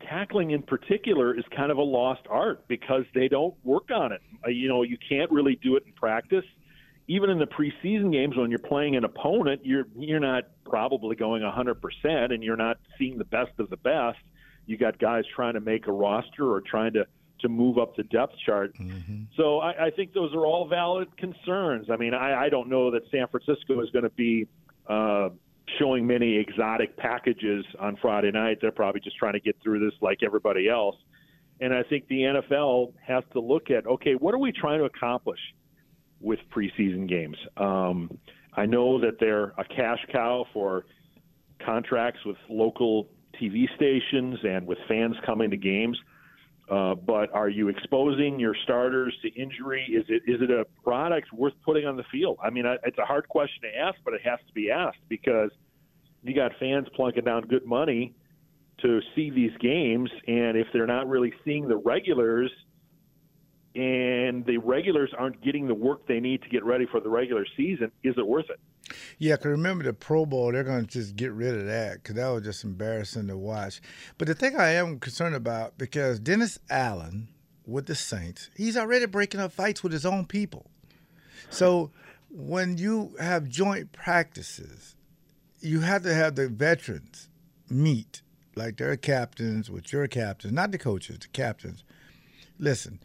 tackling 0.00 0.50
in 0.50 0.62
particular 0.62 1.36
is 1.36 1.44
kind 1.54 1.70
of 1.70 1.78
a 1.78 1.82
lost 1.82 2.22
art 2.28 2.66
because 2.68 3.04
they 3.14 3.28
don't 3.28 3.54
work 3.64 3.90
on 3.94 4.12
it. 4.12 4.22
Uh, 4.44 4.50
you 4.50 4.68
know, 4.68 4.82
you 4.82 4.96
can't 5.08 5.30
really 5.30 5.56
do 5.56 5.76
it 5.76 5.84
in 5.86 5.92
practice. 5.92 6.44
Even 7.08 7.30
in 7.30 7.38
the 7.38 7.46
preseason 7.46 8.12
games, 8.12 8.36
when 8.36 8.50
you're 8.50 8.58
playing 8.58 8.96
an 8.96 9.04
opponent, 9.04 9.62
you're 9.64 9.86
you're 9.96 10.20
not 10.20 10.44
probably 10.64 11.16
going 11.16 11.42
100%, 11.42 12.32
and 12.32 12.42
you're 12.42 12.56
not 12.56 12.78
seeing 12.98 13.18
the 13.18 13.24
best 13.24 13.52
of 13.58 13.70
the 13.70 13.78
best. 13.78 14.18
You 14.66 14.76
got 14.76 14.98
guys 14.98 15.24
trying 15.34 15.54
to 15.54 15.60
make 15.60 15.86
a 15.86 15.92
roster 15.92 16.52
or 16.52 16.60
trying 16.60 16.92
to 16.92 17.06
to 17.40 17.48
move 17.48 17.78
up 17.78 17.96
the 17.96 18.02
depth 18.02 18.34
chart. 18.44 18.74
Mm-hmm. 18.74 19.22
So 19.36 19.60
I, 19.60 19.86
I 19.86 19.90
think 19.90 20.12
those 20.12 20.34
are 20.34 20.44
all 20.44 20.66
valid 20.68 21.16
concerns. 21.16 21.88
I 21.90 21.96
mean, 21.96 22.12
I, 22.12 22.46
I 22.46 22.48
don't 22.48 22.68
know 22.68 22.90
that 22.90 23.02
San 23.10 23.28
Francisco 23.28 23.80
is 23.80 23.90
going 23.90 24.02
to 24.02 24.10
be 24.10 24.48
uh, 24.88 25.28
showing 25.78 26.06
many 26.06 26.36
exotic 26.36 26.96
packages 26.96 27.64
on 27.78 27.96
Friday 27.96 28.30
night. 28.30 28.58
They're 28.60 28.72
probably 28.72 29.00
just 29.00 29.16
trying 29.16 29.34
to 29.34 29.40
get 29.40 29.56
through 29.62 29.88
this 29.88 29.94
like 30.00 30.22
everybody 30.22 30.68
else. 30.68 30.96
And 31.60 31.74
I 31.74 31.82
think 31.82 32.08
the 32.08 32.20
NFL 32.20 32.92
has 33.04 33.24
to 33.32 33.40
look 33.40 33.70
at 33.70 33.86
okay, 33.86 34.14
what 34.14 34.34
are 34.34 34.38
we 34.38 34.52
trying 34.52 34.78
to 34.78 34.84
accomplish 34.84 35.40
with 36.20 36.38
preseason 36.54 37.08
games? 37.08 37.36
Um, 37.56 38.18
I 38.54 38.66
know 38.66 39.00
that 39.00 39.20
they're 39.20 39.52
a 39.58 39.64
cash 39.64 40.04
cow 40.12 40.46
for 40.52 40.84
contracts 41.64 42.20
with 42.24 42.36
local 42.48 43.08
TV 43.40 43.66
stations 43.76 44.38
and 44.42 44.66
with 44.66 44.78
fans 44.88 45.16
coming 45.24 45.50
to 45.50 45.56
games. 45.56 45.98
Uh, 46.70 46.94
but 46.94 47.32
are 47.32 47.48
you 47.48 47.68
exposing 47.68 48.38
your 48.38 48.54
starters 48.64 49.14
to 49.22 49.28
injury? 49.40 49.84
Is 49.84 50.04
it 50.08 50.22
is 50.26 50.42
it 50.42 50.50
a 50.50 50.66
product 50.82 51.32
worth 51.32 51.54
putting 51.64 51.86
on 51.86 51.96
the 51.96 52.04
field? 52.12 52.36
I 52.42 52.50
mean, 52.50 52.64
it's 52.84 52.98
a 52.98 53.06
hard 53.06 53.26
question 53.28 53.62
to 53.62 53.78
ask, 53.78 53.96
but 54.04 54.12
it 54.12 54.20
has 54.24 54.38
to 54.46 54.52
be 54.52 54.70
asked 54.70 54.98
because 55.08 55.50
you 56.22 56.34
got 56.34 56.52
fans 56.60 56.86
plunking 56.94 57.24
down 57.24 57.42
good 57.42 57.64
money 57.64 58.14
to 58.82 59.00
see 59.14 59.30
these 59.30 59.56
games, 59.60 60.10
and 60.26 60.56
if 60.56 60.66
they're 60.72 60.86
not 60.86 61.08
really 61.08 61.32
seeing 61.44 61.68
the 61.68 61.76
regulars, 61.76 62.50
and 63.78 64.44
the 64.44 64.56
regulars 64.56 65.12
aren't 65.16 65.40
getting 65.40 65.68
the 65.68 65.74
work 65.74 66.04
they 66.08 66.18
need 66.18 66.42
to 66.42 66.48
get 66.48 66.64
ready 66.64 66.84
for 66.84 66.98
the 66.98 67.08
regular 67.08 67.46
season, 67.56 67.92
is 68.02 68.16
it 68.18 68.26
worth 68.26 68.50
it? 68.50 68.58
Yeah, 69.18 69.36
because 69.36 69.52
remember 69.52 69.84
the 69.84 69.92
Pro 69.92 70.26
Bowl, 70.26 70.50
they're 70.50 70.64
going 70.64 70.86
to 70.86 70.90
just 70.90 71.14
get 71.14 71.30
rid 71.30 71.54
of 71.54 71.66
that 71.66 72.02
because 72.02 72.16
that 72.16 72.26
was 72.26 72.42
just 72.42 72.64
embarrassing 72.64 73.28
to 73.28 73.36
watch. 73.36 73.80
But 74.16 74.26
the 74.26 74.34
thing 74.34 74.56
I 74.56 74.70
am 74.70 74.98
concerned 74.98 75.36
about, 75.36 75.78
because 75.78 76.18
Dennis 76.18 76.58
Allen 76.68 77.28
with 77.66 77.86
the 77.86 77.94
Saints, 77.94 78.50
he's 78.56 78.76
already 78.76 79.06
breaking 79.06 79.40
up 79.40 79.52
fights 79.52 79.84
with 79.84 79.92
his 79.92 80.04
own 80.04 80.26
people. 80.26 80.68
So 81.48 81.92
when 82.28 82.78
you 82.78 83.14
have 83.20 83.48
joint 83.48 83.92
practices, 83.92 84.96
you 85.60 85.80
have 85.80 86.02
to 86.02 86.12
have 86.12 86.34
the 86.34 86.48
veterans 86.48 87.28
meet, 87.70 88.22
like 88.56 88.78
their 88.78 88.96
captains 88.96 89.70
with 89.70 89.92
your 89.92 90.08
captains, 90.08 90.52
not 90.52 90.72
the 90.72 90.78
coaches, 90.78 91.18
the 91.20 91.28
captains. 91.28 91.84
Listen, 92.58 92.98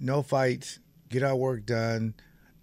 no 0.00 0.22
fights, 0.22 0.78
get 1.08 1.22
our 1.22 1.36
work 1.36 1.66
done. 1.66 2.14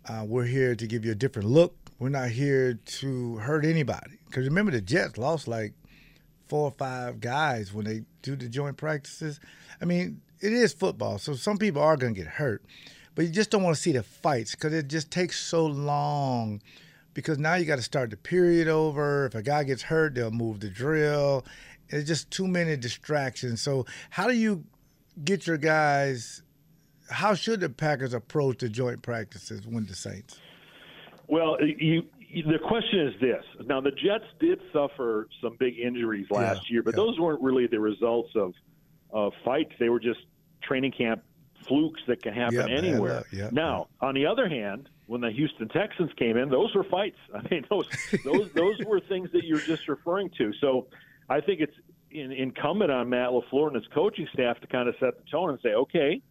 Uh, 0.08 0.24
we're 0.28 0.46
here 0.46 0.76
to 0.76 0.88
give 0.88 1.04
you 1.04 1.12
a 1.12 1.16
different 1.16 1.50
look. 1.50 1.76
We're 2.00 2.10
not 2.10 2.30
here 2.30 2.76
to 2.76 3.38
hurt 3.38 3.66
anybody. 3.66 4.20
Because 4.26 4.46
remember, 4.46 4.72
the 4.72 4.82
Jets 4.82 5.18
lost 5.18 5.48
like 5.48 5.74
four 6.48 6.66
or 6.66 6.72
five 6.72 7.20
guys 7.20 7.74
when 7.74 7.86
they 7.86 8.04
do 8.22 8.36
the 8.36 8.48
joint 8.48 8.78
practices. 8.78 9.40
I 9.82 9.86
mean, 9.86 10.22
it 10.42 10.54
is 10.54 10.74
football, 10.74 11.18
so 11.18 11.34
some 11.34 11.58
people 11.58 11.82
are 11.82 11.98
going 11.98 12.14
to 12.14 12.22
get 12.22 12.30
hurt. 12.30 12.64
But 13.16 13.26
you 13.26 13.32
just 13.32 13.50
don't 13.50 13.64
want 13.64 13.76
to 13.76 13.82
see 13.82 13.94
the 13.94 14.04
fights 14.04 14.52
because 14.52 14.74
it 14.74 14.88
just 14.88 15.10
takes 15.10 15.40
so 15.40 15.66
long. 15.66 16.62
Because 17.14 17.40
now 17.40 17.56
you 17.56 17.66
got 17.66 17.78
to 17.78 17.82
start 17.82 18.10
the 18.10 18.18
period 18.18 18.68
over. 18.68 19.28
If 19.28 19.36
a 19.36 19.42
guy 19.42 19.64
gets 19.64 19.84
hurt, 19.84 20.16
they'll 20.16 20.32
move 20.32 20.60
the 20.60 20.70
drill. 20.70 21.46
It's 21.88 22.08
just 22.08 22.30
too 22.30 22.46
many 22.46 22.76
distractions. 22.76 23.62
So, 23.62 23.86
how 24.10 24.28
do 24.28 24.34
you 24.34 24.66
get 25.24 25.48
your 25.48 25.58
guys 25.58 26.42
how 27.10 27.34
should 27.34 27.60
the 27.60 27.70
Packers 27.70 28.14
approach 28.14 28.60
the 28.60 28.70
joint 28.70 29.02
practices 29.02 29.66
with 29.68 29.88
the 29.88 29.96
Saints? 29.96 30.40
Well, 31.28 31.58
you, 31.62 32.04
you, 32.20 32.44
the 32.44 32.60
question 32.60 33.08
is 33.08 33.14
this. 33.20 33.44
Now, 33.66 33.82
the 33.82 33.92
Jets 33.92 34.26
did 34.40 34.60
suffer 34.72 35.28
some 35.42 35.56
big 35.60 35.78
injuries 35.80 36.28
last 36.30 36.70
yeah, 36.70 36.74
year, 36.74 36.84
but 36.84 36.94
yeah. 36.94 37.04
those 37.04 37.20
weren't 37.20 37.42
really 37.42 37.68
the 37.68 37.80
results 37.80 38.30
of, 38.36 38.54
of 39.12 39.34
fights. 39.44 39.72
They 39.80 39.90
were 39.90 40.00
just 40.00 40.20
training 40.62 40.92
camp 40.92 41.24
flukes 41.68 42.02
that 42.08 42.22
can 42.22 42.34
happen 42.34 42.68
yeah, 42.68 42.78
anywhere. 42.78 43.24
Man, 43.32 43.50
now, 43.54 43.88
on 44.02 44.14
the 44.14 44.26
other 44.26 44.48
hand, 44.48 44.90
when 45.08 45.22
the 45.22 45.32
Houston 45.32 45.68
Texans 45.70 46.12
came 46.18 46.38
in, 46.38 46.50
those 46.50 46.74
were 46.76 46.84
fights. 46.84 47.18
I 47.34 47.42
mean, 47.50 47.66
those 47.70 47.88
those 48.24 48.52
those 48.54 48.80
were 48.86 49.00
things 49.00 49.32
that 49.32 49.46
you're 49.46 49.60
just 49.60 49.88
referring 49.88 50.30
to. 50.38 50.52
So, 50.62 50.88
I 51.30 51.42
think 51.42 51.62
it's 51.62 51.76
incumbent 52.12 52.92
on 52.92 53.10
Matt 53.10 53.30
LaFleur 53.30 53.68
and 53.68 53.76
his 53.76 53.88
coaching 53.94 54.28
staff 54.34 54.60
to 54.62 54.68
kind 54.68 54.88
of 54.88 54.96
set 55.00 55.18
the 55.18 55.30
tone 55.30 55.50
and 55.50 55.60
say, 55.62 55.70
okay, 55.70 56.22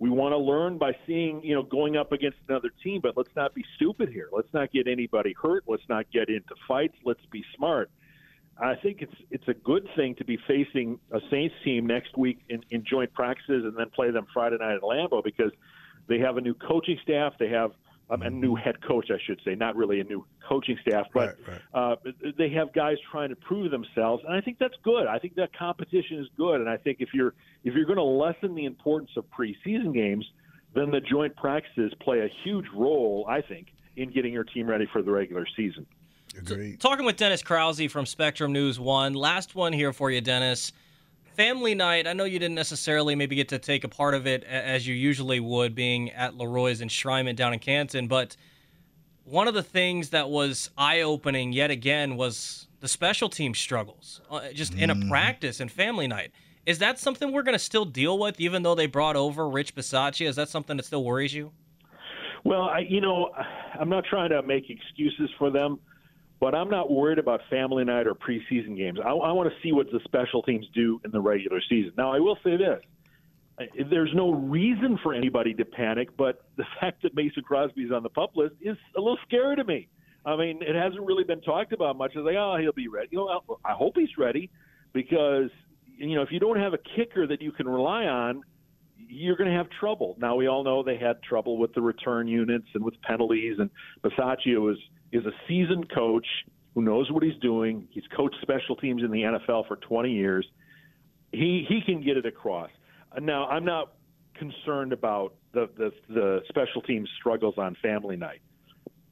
we 0.00 0.08
want 0.08 0.32
to 0.32 0.38
learn 0.38 0.78
by 0.78 0.96
seeing, 1.06 1.42
you 1.44 1.54
know, 1.54 1.62
going 1.62 1.98
up 1.98 2.10
against 2.10 2.38
another 2.48 2.70
team, 2.82 3.02
but 3.02 3.18
let's 3.18 3.36
not 3.36 3.54
be 3.54 3.62
stupid 3.76 4.08
here. 4.08 4.30
Let's 4.32 4.52
not 4.54 4.72
get 4.72 4.88
anybody 4.88 5.34
hurt. 5.40 5.64
Let's 5.68 5.82
not 5.90 6.10
get 6.10 6.30
into 6.30 6.54
fights. 6.66 6.96
Let's 7.04 7.24
be 7.30 7.44
smart. 7.54 7.90
I 8.58 8.76
think 8.76 9.02
it's 9.02 9.14
it's 9.30 9.46
a 9.46 9.52
good 9.52 9.86
thing 9.96 10.14
to 10.16 10.24
be 10.24 10.38
facing 10.48 10.98
a 11.12 11.20
Saints 11.30 11.54
team 11.64 11.86
next 11.86 12.16
week 12.16 12.38
in, 12.48 12.64
in 12.70 12.82
joint 12.84 13.12
practices 13.12 13.64
and 13.66 13.76
then 13.76 13.90
play 13.90 14.10
them 14.10 14.26
Friday 14.32 14.56
night 14.58 14.74
at 14.76 14.82
Lambeau 14.82 15.22
because 15.22 15.52
they 16.08 16.18
have 16.18 16.38
a 16.38 16.40
new 16.40 16.54
coaching 16.54 16.98
staff. 17.02 17.34
They 17.38 17.48
have 17.50 17.72
um, 18.10 18.22
a 18.22 18.30
new 18.30 18.54
head 18.56 18.82
coach, 18.86 19.10
I 19.10 19.18
should 19.24 19.40
say, 19.44 19.54
not 19.54 19.76
really 19.76 20.00
a 20.00 20.04
new 20.04 20.24
coaching 20.48 20.76
staff, 20.86 21.06
but 21.14 21.36
right, 21.46 21.60
right. 21.74 22.02
Uh, 22.02 22.10
they 22.36 22.50
have 22.50 22.72
guys 22.72 22.96
trying 23.10 23.28
to 23.30 23.36
prove 23.36 23.70
themselves, 23.70 24.22
and 24.26 24.34
I 24.34 24.40
think 24.40 24.58
that's 24.58 24.74
good. 24.82 25.06
I 25.06 25.18
think 25.18 25.36
that 25.36 25.56
competition 25.56 26.18
is 26.18 26.26
good, 26.36 26.60
and 26.60 26.68
I 26.68 26.76
think 26.76 26.98
if 27.00 27.10
you're 27.14 27.34
if 27.64 27.74
you're 27.74 27.84
going 27.84 27.98
to 27.98 28.02
lessen 28.02 28.54
the 28.54 28.64
importance 28.64 29.10
of 29.16 29.24
preseason 29.30 29.94
games, 29.94 30.26
then 30.74 30.90
the 30.90 31.00
joint 31.00 31.36
practices 31.36 31.92
play 32.00 32.20
a 32.20 32.28
huge 32.44 32.66
role, 32.74 33.26
I 33.28 33.42
think, 33.42 33.68
in 33.96 34.10
getting 34.10 34.32
your 34.32 34.44
team 34.44 34.66
ready 34.66 34.86
for 34.92 35.02
the 35.02 35.10
regular 35.10 35.46
season. 35.56 35.86
Agreed. 36.36 36.80
So, 36.80 36.88
talking 36.88 37.04
with 37.04 37.16
Dennis 37.16 37.42
Krause 37.42 37.90
from 37.90 38.06
Spectrum 38.06 38.52
News 38.52 38.78
One, 38.80 39.14
last 39.14 39.54
one 39.54 39.72
here 39.72 39.92
for 39.92 40.10
you, 40.10 40.20
Dennis 40.20 40.72
family 41.34 41.74
night, 41.74 42.06
I 42.06 42.12
know 42.12 42.24
you 42.24 42.38
didn't 42.38 42.54
necessarily 42.54 43.14
maybe 43.14 43.36
get 43.36 43.48
to 43.48 43.58
take 43.58 43.84
a 43.84 43.88
part 43.88 44.14
of 44.14 44.26
it 44.26 44.44
as 44.44 44.86
you 44.86 44.94
usually 44.94 45.40
would, 45.40 45.74
being 45.74 46.10
at 46.10 46.36
Leroy's 46.36 46.80
enshrinement 46.80 47.36
down 47.36 47.52
in 47.52 47.58
Canton, 47.58 48.08
but 48.08 48.36
one 49.24 49.46
of 49.46 49.54
the 49.54 49.62
things 49.62 50.10
that 50.10 50.28
was 50.28 50.70
eye 50.76 51.02
opening 51.02 51.52
yet 51.52 51.70
again 51.70 52.16
was 52.16 52.66
the 52.80 52.88
special 52.88 53.28
team 53.28 53.54
struggles, 53.54 54.20
uh, 54.30 54.50
just 54.52 54.74
in 54.74 54.90
a 54.90 54.94
mm. 54.94 55.08
practice 55.08 55.60
and 55.60 55.70
family 55.70 56.08
night. 56.08 56.32
Is 56.66 56.78
that 56.78 56.98
something 56.98 57.32
we're 57.32 57.42
going 57.42 57.54
to 57.54 57.58
still 57.58 57.84
deal 57.84 58.18
with, 58.18 58.40
even 58.40 58.62
though 58.62 58.74
they 58.74 58.86
brought 58.86 59.16
over 59.16 59.48
Rich 59.48 59.74
Bisaccia? 59.74 60.26
Is 60.26 60.36
that 60.36 60.48
something 60.48 60.76
that 60.76 60.84
still 60.84 61.04
worries 61.04 61.32
you? 61.32 61.52
Well, 62.44 62.62
I, 62.62 62.80
you 62.80 63.00
know, 63.00 63.30
I'm 63.78 63.88
not 63.88 64.04
trying 64.04 64.30
to 64.30 64.42
make 64.42 64.70
excuses 64.70 65.30
for 65.38 65.50
them. 65.50 65.78
But 66.40 66.54
I'm 66.54 66.70
not 66.70 66.90
worried 66.90 67.18
about 67.18 67.42
family 67.50 67.84
night 67.84 68.06
or 68.06 68.14
preseason 68.14 68.76
games. 68.76 68.98
I, 69.04 69.10
I 69.10 69.32
want 69.32 69.50
to 69.50 69.54
see 69.62 69.72
what 69.72 69.90
the 69.92 70.00
special 70.04 70.42
teams 70.42 70.66
do 70.74 71.00
in 71.04 71.10
the 71.10 71.20
regular 71.20 71.60
season. 71.68 71.92
Now, 71.98 72.12
I 72.12 72.18
will 72.18 72.38
say 72.42 72.56
this. 72.56 72.80
There's 73.90 74.10
no 74.14 74.32
reason 74.32 74.98
for 75.02 75.12
anybody 75.12 75.52
to 75.52 75.66
panic, 75.66 76.08
but 76.16 76.46
the 76.56 76.64
fact 76.80 77.02
that 77.02 77.14
Mason 77.14 77.42
Crosby 77.42 77.82
is 77.82 77.92
on 77.92 78.02
the 78.02 78.08
pup 78.08 78.32
list 78.34 78.54
is 78.60 78.76
a 78.96 79.00
little 79.00 79.18
scary 79.26 79.56
to 79.56 79.64
me. 79.64 79.88
I 80.24 80.36
mean, 80.36 80.60
it 80.62 80.74
hasn't 80.74 81.02
really 81.02 81.24
been 81.24 81.40
talked 81.40 81.72
about 81.72 81.96
much. 81.96 82.12
It's 82.14 82.24
like, 82.24 82.36
oh, 82.36 82.56
he'll 82.60 82.72
be 82.72 82.88
ready. 82.88 83.08
You 83.10 83.18
know, 83.18 83.58
I 83.64 83.72
hope 83.72 83.94
he's 83.96 84.18
ready 84.18 84.50
because 84.92 85.50
you 85.96 86.14
know 86.14 86.22
if 86.22 86.30
you 86.30 86.40
don't 86.40 86.58
have 86.58 86.74
a 86.74 86.78
kicker 86.96 87.26
that 87.26 87.40
you 87.40 87.52
can 87.52 87.66
rely 87.66 88.04
on, 88.04 88.42
you're 88.96 89.36
going 89.36 89.50
to 89.50 89.56
have 89.56 89.68
trouble. 89.78 90.16
Now 90.18 90.36
we 90.36 90.46
all 90.46 90.62
know 90.62 90.82
they 90.82 90.98
had 90.98 91.22
trouble 91.22 91.56
with 91.56 91.74
the 91.74 91.80
return 91.80 92.28
units 92.28 92.66
and 92.74 92.84
with 92.84 93.00
penalties, 93.02 93.56
and 93.58 93.70
Bisaccia 94.04 94.60
was 94.60 94.76
is 95.12 95.24
a 95.26 95.32
seasoned 95.48 95.90
coach 95.92 96.26
who 96.74 96.82
knows 96.82 97.10
what 97.10 97.22
he's 97.22 97.38
doing. 97.40 97.88
He's 97.90 98.04
coached 98.16 98.36
special 98.42 98.76
teams 98.76 99.02
in 99.02 99.10
the 99.10 99.22
NFL 99.22 99.66
for 99.66 99.76
20 99.76 100.12
years. 100.12 100.46
He 101.32 101.64
he 101.68 101.80
can 101.84 102.02
get 102.02 102.16
it 102.16 102.26
across. 102.26 102.70
Now 103.20 103.46
I'm 103.46 103.64
not 103.64 103.92
concerned 104.34 104.92
about 104.92 105.34
the 105.52 105.68
the, 105.76 105.92
the 106.08 106.40
special 106.48 106.82
teams 106.82 107.08
struggles 107.18 107.54
on 107.58 107.76
family 107.82 108.16
night. 108.16 108.40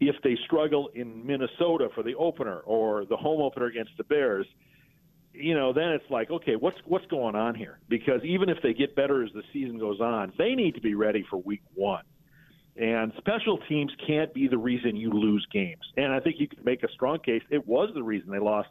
If 0.00 0.16
they 0.22 0.36
struggle 0.46 0.90
in 0.94 1.26
Minnesota 1.26 1.88
for 1.94 2.02
the 2.04 2.14
opener 2.14 2.60
or 2.60 3.04
the 3.04 3.16
home 3.16 3.40
opener 3.40 3.66
against 3.66 3.92
the 3.98 4.04
Bears, 4.04 4.46
you 5.32 5.54
know, 5.54 5.72
then 5.72 5.88
it's 5.88 6.08
like, 6.10 6.30
okay, 6.30 6.56
what's 6.56 6.78
what's 6.84 7.06
going 7.06 7.34
on 7.34 7.54
here? 7.54 7.78
Because 7.88 8.22
even 8.24 8.48
if 8.48 8.58
they 8.62 8.74
get 8.74 8.96
better 8.96 9.24
as 9.24 9.30
the 9.32 9.42
season 9.52 9.78
goes 9.78 10.00
on, 10.00 10.32
they 10.38 10.54
need 10.54 10.74
to 10.74 10.80
be 10.80 10.94
ready 10.94 11.24
for 11.28 11.36
week 11.36 11.62
one. 11.74 12.04
And 12.78 13.12
special 13.18 13.58
teams 13.68 13.90
can't 14.06 14.32
be 14.32 14.46
the 14.46 14.56
reason 14.56 14.94
you 14.94 15.10
lose 15.10 15.44
games. 15.52 15.82
And 15.96 16.12
I 16.12 16.20
think 16.20 16.36
you 16.38 16.46
could 16.46 16.64
make 16.64 16.84
a 16.84 16.88
strong 16.92 17.18
case 17.18 17.42
it 17.50 17.66
was 17.66 17.90
the 17.92 18.02
reason 18.02 18.30
they 18.30 18.38
lost 18.38 18.68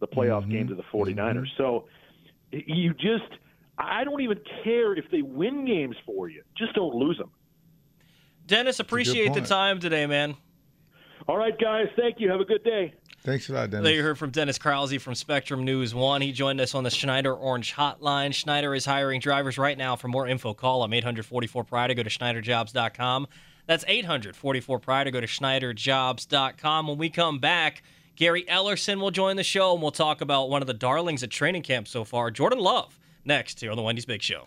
the 0.00 0.08
playoff 0.08 0.42
mm-hmm. 0.42 0.50
game 0.50 0.68
to 0.68 0.74
the 0.74 0.82
49ers. 0.82 1.14
Mm-hmm. 1.14 1.44
So 1.56 1.84
you 2.50 2.92
just, 2.94 3.30
I 3.78 4.02
don't 4.02 4.20
even 4.20 4.40
care 4.64 4.94
if 4.94 5.04
they 5.12 5.22
win 5.22 5.64
games 5.64 5.96
for 6.04 6.28
you. 6.28 6.42
Just 6.58 6.74
don't 6.74 6.94
lose 6.94 7.18
them. 7.18 7.30
Dennis, 8.46 8.80
appreciate 8.80 9.32
the 9.32 9.40
time 9.40 9.78
today, 9.80 10.06
man. 10.06 10.36
All 11.28 11.36
right, 11.36 11.56
guys. 11.58 11.86
Thank 11.96 12.20
you. 12.20 12.30
Have 12.30 12.40
a 12.40 12.44
good 12.44 12.62
day. 12.64 12.94
Thanks 13.26 13.48
a 13.48 13.54
lot, 13.54 13.70
Dennis. 13.70 13.90
You 13.90 14.04
heard 14.04 14.18
from 14.18 14.30
Dennis 14.30 14.56
Krause 14.56 15.02
from 15.02 15.16
Spectrum 15.16 15.64
News 15.64 15.92
One. 15.92 16.22
He 16.22 16.30
joined 16.30 16.60
us 16.60 16.76
on 16.76 16.84
the 16.84 16.90
Schneider 16.90 17.34
Orange 17.34 17.74
Hotline. 17.74 18.32
Schneider 18.32 18.72
is 18.72 18.84
hiring 18.84 19.18
drivers 19.18 19.58
right 19.58 19.76
now. 19.76 19.96
For 19.96 20.06
more 20.06 20.28
info, 20.28 20.54
call 20.54 20.82
them 20.82 20.92
844 20.92 21.64
Pride 21.64 21.96
go 21.96 22.04
to 22.04 22.08
SchneiderJobs.com. 22.08 23.26
That's 23.66 23.84
844 23.88 24.78
Pride 24.78 25.12
go 25.12 25.20
to 25.20 25.26
SchneiderJobs.com. 25.26 26.86
When 26.86 26.98
we 26.98 27.10
come 27.10 27.40
back, 27.40 27.82
Gary 28.14 28.44
Ellerson 28.44 29.00
will 29.00 29.10
join 29.10 29.34
the 29.34 29.42
show 29.42 29.72
and 29.72 29.82
we'll 29.82 29.90
talk 29.90 30.20
about 30.20 30.48
one 30.48 30.62
of 30.62 30.68
the 30.68 30.74
darlings 30.74 31.24
at 31.24 31.30
training 31.30 31.62
camp 31.62 31.88
so 31.88 32.04
far, 32.04 32.30
Jordan 32.30 32.60
Love, 32.60 32.96
next 33.24 33.58
here 33.58 33.72
on 33.72 33.76
the 33.76 33.82
Wendy's 33.82 34.06
Big 34.06 34.22
Show. 34.22 34.46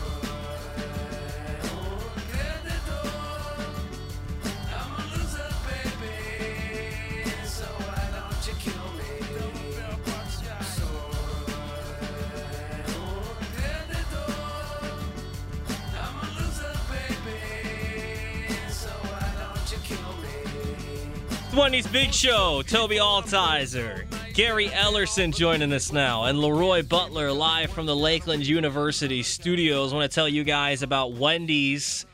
Wendy's 21.53 21.87
Big 21.87 22.13
Show, 22.13 22.61
Toby 22.65 22.95
Altizer, 22.95 24.05
Gary 24.33 24.67
Ellerson 24.69 25.35
joining 25.35 25.73
us 25.73 25.91
now, 25.91 26.23
and 26.23 26.39
Leroy 26.39 26.81
Butler 26.81 27.31
live 27.31 27.71
from 27.71 27.85
the 27.85 27.95
Lakeland 27.95 28.47
University 28.47 29.21
studios. 29.21 29.91
I 29.91 29.97
want 29.97 30.09
to 30.09 30.15
tell 30.15 30.29
you 30.29 30.45
guys 30.45 30.81
about 30.81 31.13
Wendy's 31.13 32.05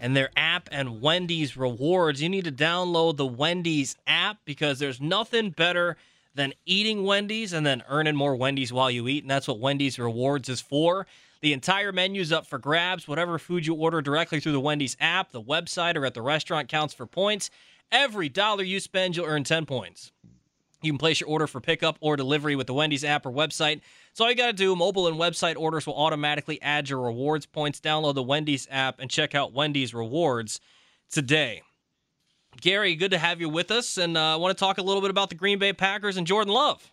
and 0.00 0.16
their 0.16 0.30
app 0.36 0.70
and 0.72 1.02
Wendy's 1.02 1.58
rewards. 1.58 2.22
You 2.22 2.30
need 2.30 2.44
to 2.44 2.52
download 2.52 3.16
the 3.18 3.26
Wendy's 3.26 3.96
app 4.06 4.38
because 4.46 4.78
there's 4.78 5.00
nothing 5.00 5.50
better 5.50 5.98
than 6.34 6.54
eating 6.64 7.04
Wendy's 7.04 7.52
and 7.52 7.66
then 7.66 7.82
earning 7.88 8.16
more 8.16 8.34
Wendy's 8.34 8.72
while 8.72 8.90
you 8.90 9.08
eat, 9.08 9.24
and 9.24 9.30
that's 9.30 9.46
what 9.46 9.60
Wendy's 9.60 9.98
rewards 9.98 10.48
is 10.48 10.62
for. 10.62 11.06
The 11.42 11.52
entire 11.52 11.92
menu's 11.92 12.32
up 12.32 12.46
for 12.46 12.58
grabs. 12.58 13.06
Whatever 13.06 13.38
food 13.38 13.66
you 13.66 13.74
order 13.74 14.00
directly 14.00 14.40
through 14.40 14.52
the 14.52 14.60
Wendy's 14.60 14.96
app, 15.00 15.32
the 15.32 15.42
website, 15.42 15.96
or 15.96 16.06
at 16.06 16.14
the 16.14 16.22
restaurant 16.22 16.68
counts 16.68 16.94
for 16.94 17.06
points. 17.06 17.50
Every 17.92 18.28
dollar 18.28 18.62
you 18.62 18.80
spend, 18.80 19.16
you'll 19.16 19.26
earn 19.26 19.44
10 19.44 19.66
points. 19.66 20.12
You 20.82 20.92
can 20.92 20.98
place 20.98 21.20
your 21.20 21.28
order 21.28 21.46
for 21.46 21.60
pickup 21.60 21.96
or 22.00 22.16
delivery 22.16 22.54
with 22.54 22.66
the 22.66 22.74
Wendy's 22.74 23.04
app 23.04 23.26
or 23.26 23.32
website. 23.32 23.80
So 24.12 24.24
all 24.24 24.30
you 24.30 24.36
got 24.36 24.46
to 24.46 24.52
do, 24.52 24.76
mobile 24.76 25.08
and 25.08 25.16
website 25.16 25.56
orders 25.56 25.86
will 25.86 25.96
automatically 25.96 26.60
add 26.60 26.88
your 26.88 27.00
rewards 27.00 27.46
points. 27.46 27.80
Download 27.80 28.14
the 28.14 28.22
Wendy's 28.22 28.68
app 28.70 29.00
and 29.00 29.10
check 29.10 29.34
out 29.34 29.52
Wendy's 29.52 29.94
rewards 29.94 30.60
today. 31.10 31.62
Gary, 32.60 32.94
good 32.94 33.10
to 33.10 33.18
have 33.18 33.40
you 33.40 33.48
with 33.48 33.70
us, 33.70 33.98
and 33.98 34.16
uh, 34.16 34.32
I 34.32 34.36
want 34.36 34.56
to 34.56 34.58
talk 34.58 34.78
a 34.78 34.82
little 34.82 35.02
bit 35.02 35.10
about 35.10 35.28
the 35.28 35.34
Green 35.34 35.58
Bay 35.58 35.72
Packers 35.72 36.16
and 36.16 36.26
Jordan 36.26 36.54
Love. 36.54 36.90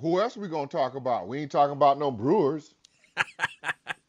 Who 0.00 0.20
else 0.20 0.36
are 0.36 0.40
we 0.40 0.48
gonna 0.48 0.66
talk 0.66 0.94
about? 0.94 1.28
We 1.28 1.40
ain't 1.40 1.50
talking 1.50 1.72
about 1.72 1.98
no 1.98 2.10
Brewers. 2.10 2.74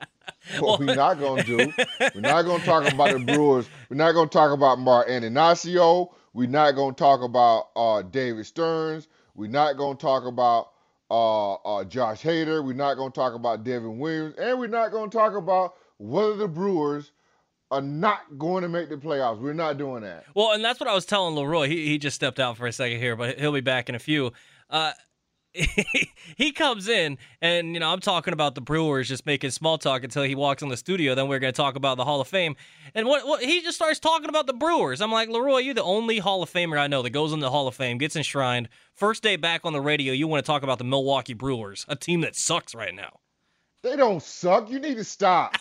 what 0.60 0.80
we're 0.80 0.96
not 0.96 1.20
gonna 1.20 1.44
do, 1.44 1.72
we're 2.16 2.22
not 2.22 2.44
gonna 2.44 2.64
talk 2.64 2.92
about 2.92 3.14
the 3.14 3.20
Brewers. 3.20 3.68
We're 3.90 3.98
not 3.98 4.14
gonna 4.14 4.30
talk 4.30 4.52
about 4.52 4.80
Mark 4.80 5.08
Attanasio. 5.08 6.14
We're 6.34 6.48
not 6.48 6.72
gonna 6.72 6.94
talk 6.94 7.22
about 7.22 7.70
uh, 7.76 8.02
David 8.04 8.46
Stearns. 8.46 9.08
We're 9.36 9.48
not 9.48 9.78
gonna 9.78 9.98
talk 9.98 10.26
about 10.26 10.72
uh, 11.12 11.54
uh, 11.54 11.84
Josh 11.86 12.22
Hader. 12.22 12.64
We're 12.64 12.74
not 12.74 12.96
gonna 12.96 13.12
talk 13.12 13.34
about 13.34 13.64
Devin 13.64 14.00
Williams, 14.00 14.36
and 14.38 14.60
we're 14.60 14.68
not 14.68 14.92
gonna 14.92 15.10
talk 15.10 15.36
about 15.36 15.76
whether 15.98 16.36
the 16.36 16.48
Brewers 16.48 17.12
are 17.72 17.82
not 17.82 18.22
going 18.38 18.64
to 18.64 18.70
make 18.70 18.90
the 18.90 18.98
playoffs. 18.98 19.40
We're 19.40 19.54
not 19.54 19.78
doing 19.78 20.02
that. 20.02 20.26
Well, 20.34 20.54
and 20.54 20.64
that's 20.64 20.80
what 20.80 20.90
I 20.90 20.94
was 20.94 21.06
telling 21.06 21.36
Leroy. 21.36 21.68
He, 21.68 21.88
he 21.88 21.98
just 22.00 22.16
stepped 22.16 22.40
out 22.40 22.58
for 22.58 22.66
a 22.66 22.72
second 22.72 23.00
here, 23.00 23.16
but 23.16 23.38
he'll 23.38 23.52
be 23.52 23.62
back 23.62 23.90
in 23.90 23.96
a 23.96 24.00
few. 24.00 24.34
Uh, 24.70 24.94
he 26.38 26.52
comes 26.52 26.88
in 26.88 27.18
and 27.42 27.74
you 27.74 27.80
know 27.80 27.90
i'm 27.90 28.00
talking 28.00 28.34
about 28.34 28.54
the 28.54 28.62
brewers 28.62 29.08
just 29.08 29.26
making 29.26 29.50
small 29.50 29.80
talk 29.80 30.04
until 30.04 30.22
he 30.22 30.36
walks 30.36 30.62
in 30.62 30.70
the 30.70 30.78
studio. 30.78 31.16
Then 31.16 31.28
we're 31.28 31.40
going 31.40 31.52
to 31.52 31.58
talk 31.58 31.76
about 31.76 31.98
the 31.98 32.06
hall 32.06 32.22
of 32.22 32.28
fame. 32.28 32.56
And 32.94 33.08
what, 33.08 33.26
what 33.26 33.44
he 33.44 33.62
just 33.62 33.76
starts 33.76 34.00
talking 34.00 34.30
about 34.30 34.46
the 34.46 34.54
brewers. 34.54 35.02
I'm 35.02 35.12
like 35.12 35.30
leroy 35.30 35.60
you're 35.60 35.74
the 35.74 35.84
only 35.84 36.20
hall 36.20 36.44
of 36.44 36.52
famer 36.52 36.78
i 36.78 36.88
know 36.88 37.02
that 37.02 37.10
goes 37.10 37.34
in 37.34 37.40
the 37.40 37.50
hall 37.50 37.68
of 37.68 37.76
fame 37.76 37.98
gets 37.98 38.16
enshrined. 38.16 38.70
First 38.94 39.24
day 39.24 39.38
back 39.38 39.62
on 39.64 39.74
the 39.74 39.82
radio 39.82 40.14
you 40.14 40.28
want 40.28 40.46
to 40.46 40.48
talk 40.48 40.64
about 40.64 40.78
the 40.78 40.84
milwaukee 40.84 41.34
brewers 41.34 41.86
a 41.88 41.96
team 41.96 42.22
that 42.22 42.36
sucks 42.36 42.76
right 42.76 42.94
now. 42.94 43.20
They 43.82 43.96
don't 43.96 44.22
suck. 44.22 44.70
You 44.70 44.80
need 44.80 44.98
to 44.98 45.04
stop. 45.04 45.56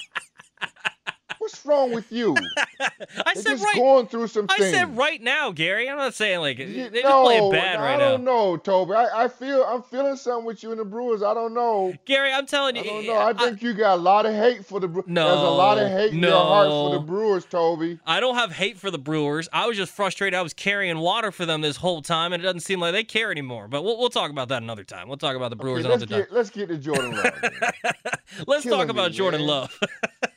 What's 1.38 1.64
wrong 1.66 1.92
with 1.92 2.10
you? 2.10 2.34
i 2.80 2.88
They're 3.34 3.42
said 3.42 3.44
just 3.50 3.64
right 3.64 3.74
going 3.76 4.06
through 4.06 4.28
some 4.28 4.46
i 4.48 4.56
things. 4.58 4.70
said 4.74 4.96
right 4.96 5.20
now 5.20 5.50
gary 5.50 5.88
i'm 5.88 5.96
not 5.98 6.14
saying 6.14 6.40
like 6.40 6.58
You- 6.58 6.88
they're 6.90 7.02
just 7.02 7.22
playing 7.24 7.44
no, 7.44 7.50
bad 7.50 7.78
I 7.78 7.82
right 7.82 7.98
don't 7.98 8.24
now 8.24 8.32
know, 8.32 8.56
Toby. 8.56 8.94
I, 8.94 9.24
I 9.24 9.28
feel 9.28 9.62
I'm 9.64 9.82
feeling 9.82 10.16
something 10.16 10.44
with 10.46 10.62
you 10.62 10.70
and 10.70 10.80
the 10.80 10.84
Brewers. 10.84 11.22
I 11.22 11.34
don't 11.34 11.54
know. 11.54 11.92
gary 12.06 12.32
i'm 12.32 12.46
telling 12.46 12.76
you 12.76 12.82
eh, 12.82 12.84
I 12.84 12.92
don't 12.92 13.06
know. 13.06 13.18
I 13.18 13.32
think 13.34 13.62
you 13.62 13.74
got 13.74 13.94
a 13.98 14.00
lot 14.00 14.26
of 14.26 14.34
hate 14.34 14.64
for 14.64 14.80
the 14.80 14.88
Brewers. 14.88 15.08
No, 15.08 15.26
There's 15.28 15.40
a 15.40 15.50
lot 15.50 15.78
of 15.78 15.90
No, 15.90 15.96
hate 15.98 16.12
in 16.12 16.20
your 16.20 16.32
heart 16.32 16.68
for 16.68 16.94
the. 16.94 17.00
Brewers, 17.00 17.44
Toby. 17.44 17.98
I 18.06 18.20
don't 18.20 18.34
have 18.36 18.52
hate 18.52 18.78
for 18.78 18.90
the 18.90 18.98
Brewers. 18.98 19.48
I 19.52 19.66
was 19.66 19.76
just 19.76 19.92
frustrated. 19.92 20.36
I 20.36 20.42
was 20.42 20.54
carrying 20.54 20.98
water 20.98 21.30
for 21.32 21.44
them 21.46 21.60
this 21.60 21.76
whole 21.76 22.02
time, 22.02 22.32
and 22.32 22.42
it 22.42 22.46
doesn't 22.46 22.60
seem 22.60 22.80
like 22.80 22.92
they 22.92 23.04
care 23.04 23.30
anymore. 23.30 23.68
But 23.68 23.82
we'll, 23.84 23.98
we'll 23.98 24.08
talk 24.10 24.30
about 24.30 24.48
that 24.48 24.62
another 24.62 24.84
time. 24.84 25.08
We'll 25.08 25.16
talk 25.18 25.36
about 25.36 25.50
the 25.50 25.56
Brewers 25.56 25.84
Okay, 25.84 25.92
another 25.94 26.06
time. 26.06 26.20
get 26.20 26.32
let's 26.32 26.50
get 26.50 26.68
to 26.68 26.76
Jordan 26.78 27.16
Love. 27.16 27.32
Let's 28.46 28.62
killing 28.64 28.78
talk 28.78 28.88
about 28.88 29.10
me, 29.12 29.16
Jordan 29.16 29.40
man. 29.40 29.48
Love. 29.48 29.80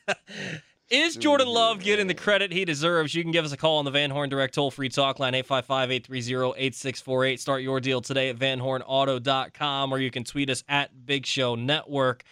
Is 0.91 1.15
Jordan 1.15 1.47
Love 1.47 1.79
getting 1.79 2.07
the 2.07 2.13
credit 2.13 2.51
he 2.51 2.65
deserves? 2.65 3.15
You 3.15 3.23
can 3.23 3.31
give 3.31 3.45
us 3.45 3.53
a 3.53 3.57
call 3.57 3.77
on 3.77 3.85
the 3.85 3.91
Van 3.91 4.11
Horn 4.11 4.29
Direct 4.29 4.53
toll 4.53 4.71
free 4.71 4.89
talk 4.89 5.19
line 5.19 5.33
855 5.33 5.89
830 5.89 6.61
8648. 6.61 7.39
Start 7.39 7.61
your 7.61 7.79
deal 7.79 8.01
today 8.01 8.27
at 8.27 8.35
vanhornauto.com 8.35 9.93
or 9.93 9.99
you 9.99 10.11
can 10.11 10.25
tweet 10.25 10.49
us 10.49 10.65
at 10.67 11.05
Big 11.05 11.25
Show 11.25 11.55
Network. 11.55 12.23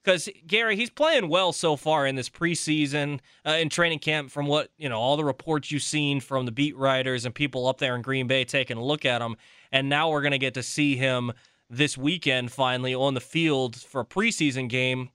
Because 0.00 0.28
Gary, 0.46 0.76
he's 0.76 0.90
playing 0.90 1.28
well 1.28 1.52
so 1.52 1.74
far 1.74 2.06
in 2.06 2.14
this 2.14 2.30
preseason, 2.30 3.18
uh, 3.44 3.54
in 3.54 3.68
training 3.68 3.98
camp. 3.98 4.30
From 4.30 4.46
what 4.46 4.70
you 4.78 4.88
know, 4.88 5.00
all 5.00 5.16
the 5.16 5.24
reports 5.24 5.72
you've 5.72 5.82
seen 5.82 6.20
from 6.20 6.46
the 6.46 6.52
beat 6.52 6.76
writers 6.76 7.24
and 7.24 7.34
people 7.34 7.66
up 7.66 7.78
there 7.78 7.96
in 7.96 8.02
Green 8.02 8.28
Bay 8.28 8.44
taking 8.44 8.76
a 8.76 8.84
look 8.84 9.04
at 9.04 9.22
him, 9.22 9.34
and 9.72 9.88
now 9.88 10.08
we're 10.08 10.22
gonna 10.22 10.38
get 10.38 10.54
to 10.54 10.62
see 10.62 10.94
him 10.94 11.32
this 11.68 11.98
weekend 11.98 12.52
finally 12.52 12.94
on 12.94 13.14
the 13.14 13.20
field 13.20 13.74
for 13.74 14.02
a 14.02 14.06
preseason 14.06 14.68
game. 14.68 15.08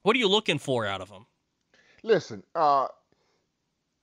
What 0.00 0.16
are 0.16 0.18
you 0.18 0.28
looking 0.28 0.58
for 0.58 0.86
out 0.86 1.02
of 1.02 1.10
him? 1.10 1.26
Listen, 2.08 2.42
uh, 2.54 2.88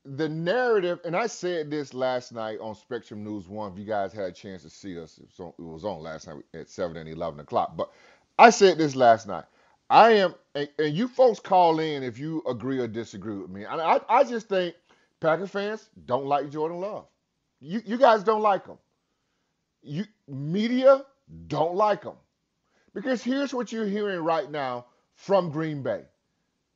the 0.05 0.29
narrative, 0.29 0.99
and 1.05 1.15
I 1.15 1.25
said 1.25 1.71
this 1.71 1.91
last 1.95 2.31
night 2.33 2.59
on 2.61 2.75
Spectrum 2.75 3.23
News 3.23 3.49
One. 3.49 3.73
If 3.73 3.79
you 3.79 3.85
guys 3.85 4.13
had 4.13 4.25
a 4.25 4.31
chance 4.31 4.61
to 4.61 4.69
see 4.69 4.99
us, 4.99 5.17
it 5.17 5.25
was 5.25 5.39
on, 5.39 5.53
it 5.57 5.73
was 5.73 5.85
on 5.85 6.01
last 6.03 6.27
night 6.27 6.37
at 6.53 6.69
seven 6.69 6.97
and 6.97 7.09
eleven 7.09 7.39
o'clock. 7.39 7.75
But 7.75 7.91
I 8.37 8.51
said 8.51 8.77
this 8.77 8.95
last 8.95 9.27
night. 9.27 9.45
I 9.89 10.11
am, 10.11 10.35
and, 10.53 10.69
and 10.77 10.95
you 10.95 11.07
folks 11.07 11.39
call 11.39 11.79
in 11.79 12.03
if 12.03 12.19
you 12.19 12.43
agree 12.47 12.79
or 12.79 12.87
disagree 12.87 13.37
with 13.37 13.49
me. 13.49 13.65
I, 13.65 13.95
I, 13.95 13.99
I 14.07 14.23
just 14.23 14.49
think 14.49 14.75
Packer 15.19 15.47
fans 15.47 15.89
don't 16.05 16.27
like 16.27 16.51
Jordan 16.51 16.81
Love. 16.81 17.07
You, 17.59 17.81
you 17.85 17.97
guys 17.97 18.23
don't 18.23 18.43
like 18.43 18.67
him. 18.67 18.77
You 19.81 20.05
media 20.27 21.05
don't 21.47 21.75
like 21.75 22.03
him 22.03 22.17
because 22.93 23.23
here's 23.23 23.53
what 23.53 23.71
you're 23.71 23.87
hearing 23.87 24.21
right 24.21 24.51
now 24.51 24.85
from 25.15 25.49
Green 25.51 25.81
Bay. 25.83 26.03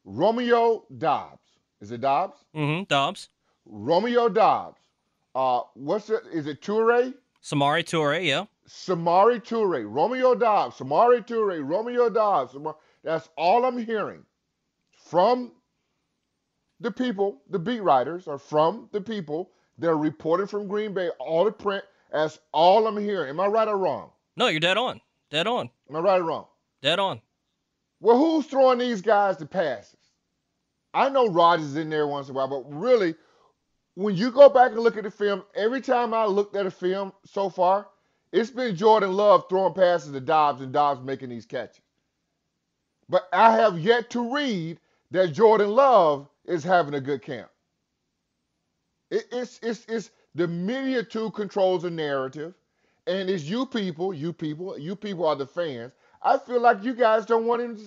Romeo 0.05 0.85
Doubs. 0.97 1.39
Is 1.81 1.91
it 1.91 2.01
Doubs? 2.01 2.37
Mm-hmm. 2.55 2.83
Doubs. 2.83 3.29
Romeo 3.65 4.29
Doubs. 4.29 4.79
Uh, 5.35 5.61
what's 5.75 6.09
it? 6.09 6.21
Is 6.33 6.47
it 6.47 6.61
Toure? 6.61 7.13
Samori 7.43 7.83
Toure, 7.83 8.25
yeah. 8.25 8.45
Samori 8.67 9.41
Toure. 9.43 9.85
Romeo 9.87 10.35
Doubs. 10.35 10.77
Samori 10.77 11.25
Toure. 11.25 11.61
Romeo 11.67 12.09
Doubs. 12.09 12.51
Samar- 12.53 12.75
That's 13.03 13.29
all 13.37 13.65
I'm 13.65 13.77
hearing 13.77 14.23
from 15.09 15.51
the 16.81 16.91
people, 16.91 17.41
the 17.49 17.59
beat 17.59 17.81
writers 17.81 18.27
are 18.27 18.37
from 18.37 18.89
the 18.91 19.01
people. 19.01 19.51
They're 19.77 19.97
reporting 19.97 20.47
from 20.47 20.67
Green 20.67 20.93
Bay, 20.93 21.09
all 21.19 21.45
the 21.45 21.51
print. 21.51 21.83
That's 22.11 22.39
all 22.51 22.87
I'm 22.87 22.97
hearing. 22.97 23.29
Am 23.29 23.39
I 23.39 23.47
right 23.47 23.67
or 23.67 23.77
wrong? 23.77 24.11
No, 24.35 24.47
you're 24.47 24.59
dead 24.59 24.77
on. 24.77 24.99
Dead 25.29 25.47
on. 25.47 25.69
Am 25.89 25.95
I 25.95 25.99
right 25.99 26.19
or 26.19 26.23
wrong? 26.23 26.45
Dead 26.81 26.99
on. 26.99 27.21
Well, 27.99 28.17
who's 28.17 28.45
throwing 28.45 28.79
these 28.79 29.01
guys 29.01 29.37
the 29.37 29.45
passes? 29.45 29.97
I 30.93 31.09
know 31.09 31.27
Rodgers 31.27 31.67
is 31.67 31.75
in 31.75 31.89
there 31.89 32.07
once 32.07 32.29
in 32.29 32.35
a 32.35 32.37
while, 32.37 32.47
but 32.47 32.63
really, 32.73 33.15
when 33.95 34.15
you 34.15 34.31
go 34.31 34.49
back 34.49 34.71
and 34.71 34.79
look 34.79 34.97
at 34.97 35.03
the 35.03 35.11
film, 35.11 35.43
every 35.55 35.81
time 35.81 36.13
I 36.13 36.25
looked 36.25 36.55
at 36.55 36.65
a 36.65 36.71
film 36.71 37.13
so 37.25 37.49
far, 37.49 37.87
it's 38.31 38.49
been 38.49 38.75
Jordan 38.75 39.13
Love 39.13 39.45
throwing 39.49 39.73
passes 39.73 40.11
to 40.11 40.19
Doubs 40.19 40.61
and 40.61 40.71
Doubs 40.71 41.03
making 41.03 41.29
these 41.29 41.45
catches. 41.45 41.81
But 43.09 43.27
I 43.33 43.51
have 43.51 43.79
yet 43.79 44.09
to 44.11 44.33
read 44.33 44.79
that 45.11 45.33
Jordan 45.33 45.71
Love 45.71 46.29
is 46.45 46.63
having 46.63 46.93
a 46.93 47.01
good 47.01 47.21
camp. 47.21 47.49
It, 49.09 49.25
it's, 49.31 49.59
it's, 49.63 49.85
it's 49.87 50.11
the 50.35 50.47
media 50.47 51.03
too 51.03 51.31
controls 51.31 51.81
the 51.83 51.89
narrative, 51.89 52.53
and 53.07 53.29
it's 53.29 53.43
you 53.45 53.65
people, 53.65 54.13
you 54.13 54.31
people, 54.31 54.77
you 54.77 54.95
people 54.95 55.25
are 55.25 55.35
the 55.35 55.47
fans. 55.47 55.93
I 56.21 56.37
feel 56.37 56.61
like 56.61 56.83
you 56.83 56.93
guys 56.93 57.25
don't 57.25 57.45
want 57.45 57.61
him 57.61 57.77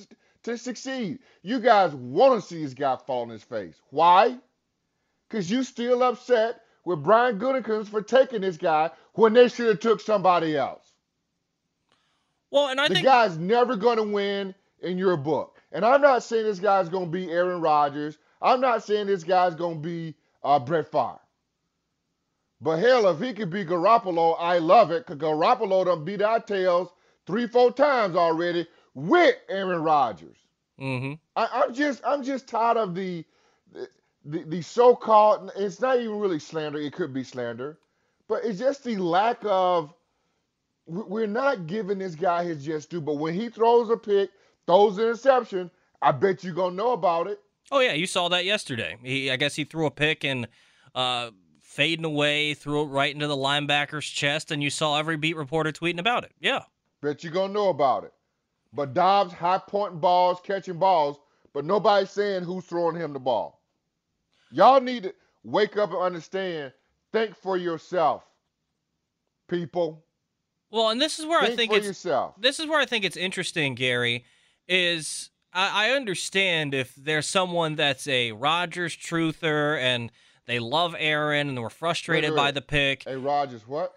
to, 0.45 0.59
succeed. 0.59 1.21
You 1.43 1.61
guys 1.61 1.95
want 1.95 2.41
to 2.41 2.47
see 2.47 2.63
this 2.63 2.75
guy 2.75 2.97
fall 3.07 3.23
on 3.23 3.29
his 3.29 3.43
face. 3.43 3.81
Why? 3.91 4.37
Because 5.29 5.51
you 5.51 5.63
still 5.63 6.03
upset 6.03 6.61
with 6.85 7.03
Brian 7.03 7.39
Gutekunst 7.39 7.89
for 7.89 8.03
taking 8.03 8.41
this 8.41 8.57
guy 8.57 8.91
when 9.15 9.35
they 9.35 9.49
should 9.49 9.69
have 9.69 9.81
took 9.81 10.01
somebody 10.01 10.57
else. 10.57 10.85
Well, 12.51 12.69
and 12.69 12.81
I 12.81 12.85
think 12.85 12.91
the 12.91 12.95
think 12.97 13.07
guy's 13.07 13.39
never 13.39 13.77
going 13.77 13.99
to 13.99 14.03
win 14.03 14.55
in 14.81 14.99
your 14.99 15.17
book. 15.17 15.63
And 15.71 15.85
I'm 15.85 16.03
not 16.03 16.23
saying 16.23 16.45
this 16.45 16.59
guy's 16.59 16.89
going 16.89 17.07
to 17.07 17.11
be 17.11 17.31
Aaron 17.31 17.61
Rodgers. 17.61 18.19
I'm 18.43 18.61
not 18.61 18.83
saying 18.85 19.07
this 19.07 19.25
guy's 19.25 19.55
going 19.55 19.77
to 19.77 19.89
be 19.89 20.15
uh, 20.43 20.59
Brett 20.59 20.91
Favre. 20.91 21.21
But 22.61 22.79
hell, 22.79 23.09
if 23.09 23.21
he 23.21 23.33
could 23.33 23.51
be 23.51 23.65
Garoppolo, 23.65 24.37
I 24.39 24.59
love 24.59 24.91
it 24.91 25.07
because 25.07 25.21
Garoppolo 25.21 25.85
done 25.85 26.05
beat 26.05 26.23
our 26.23 26.41
tails 26.41 26.91
three, 27.27 27.47
four 27.47 27.73
times 27.73 28.17
already 28.17 28.67
with 28.95 29.37
Aaron 29.49 29.83
Rodgers. 29.83 30.37
Mm-hmm. 30.81 31.15
I, 31.37 31.65
am 31.65 31.75
just, 31.75 32.03
I'm 32.05 32.23
just 32.23 32.49
tired 32.49 32.77
of 32.77 32.95
the, 32.95 33.25
the, 34.25 34.45
the 34.45 34.63
so-called. 34.63 35.51
It's 35.57 35.81
not 35.81 36.01
even 36.01 36.19
really 36.19 36.39
slander. 36.39 36.79
It 36.79 36.93
could 36.93 37.13
be 37.13 37.25
slander, 37.25 37.79
but 38.29 38.45
it's 38.45 38.59
just 38.59 38.85
the 38.85 38.97
lack 38.97 39.39
of. 39.45 39.93
We're 40.87 41.29
not 41.29 41.69
giving 41.69 41.99
this 41.99 42.17
guy 42.17 42.43
his 42.43 42.65
just 42.65 42.91
due. 42.91 43.01
But 43.01 43.15
when 43.15 43.35
he 43.35 43.49
throws 43.49 43.89
a 43.89 43.97
pick, 43.97 44.31
throws 44.67 44.99
an 44.99 45.05
interception, 45.05 45.71
I 46.03 46.11
bet 46.11 46.43
you 46.43 46.53
gonna 46.53 46.75
know 46.75 46.93
about 46.93 47.29
it. 47.29 47.39
Oh 47.71 47.79
yeah, 47.79 47.93
you 47.93 48.07
saw 48.07 48.29
that 48.31 48.45
yesterday. 48.45 48.97
He, 49.03 49.31
I 49.31 49.37
guess 49.37 49.55
he 49.55 49.65
threw 49.65 49.87
a 49.87 49.91
pick 49.93 50.25
and 50.25 50.49
uh, 50.95 51.31
fading 51.61 52.05
away, 52.05 52.55
threw 52.55 52.83
it 52.83 52.87
right 52.87 53.15
into 53.15 53.29
the 53.29 53.37
linebacker's 53.37 54.07
chest, 54.07 54.51
and 54.51 54.63
you 54.63 54.71
saw 54.71 54.99
every 54.99 55.17
beat 55.17 55.37
reporter 55.37 55.71
tweeting 55.71 56.01
about 56.01 56.25
it. 56.25 56.33
Yeah. 56.41 56.65
Bet 57.03 57.25
you're 57.25 57.33
gonna 57.33 57.53
know 57.53 57.69
about 57.69 58.05
it. 58.05 58.13
But 58.73 58.95
Doubs 58.95 59.33
high 59.33 59.61
pointing 59.67 60.01
balls, 60.01 60.41
catching 60.43 60.79
balls, 60.79 61.19
but 61.53 61.65
nobody's 61.65 62.11
saying 62.11 62.45
who's 62.45 62.65
throwing 62.65 62.97
him 62.97 63.13
the 63.13 63.19
ball. 63.19 63.61
Y'all 64.51 64.81
need 64.81 65.03
to 65.05 65.15
wake 65.45 65.77
up 65.77 65.91
and 65.91 65.99
understand. 65.99 66.73
Think 67.13 67.37
for 67.37 67.59
yourself, 67.59 68.25
people. 69.49 70.05
Well, 70.71 70.89
and 70.89 71.01
this 71.01 71.19
is 71.19 71.27
where 71.27 71.41
think 71.41 71.53
I 71.53 71.57
think 71.57 71.73
for 71.73 71.79
it's 71.79 71.87
yourself. 71.87 72.35
this 72.41 72.59
is 72.59 72.67
where 72.67 72.81
I 72.81 72.87
think 72.87 73.05
it's 73.05 73.17
interesting, 73.17 73.75
Gary. 73.75 74.25
Is 74.67 75.31
I, 75.53 75.89
I 75.89 75.91
understand 75.91 76.73
if 76.73 76.95
there's 76.95 77.27
someone 77.27 77.75
that's 77.75 78.07
a 78.09 78.33
Rodgers 78.33 78.97
truther 78.97 79.79
and 79.79 80.11
they 80.47 80.59
love 80.59 80.95
Aaron 80.99 81.49
and 81.49 81.61
we're 81.61 81.69
frustrated 81.69 82.31
Wait, 82.31 82.37
wait, 82.37 82.43
by 82.43 82.51
the 82.53 82.63
pick. 82.63 83.05
Hey 83.05 83.17
Rodgers, 83.17 83.67
what? 83.67 83.93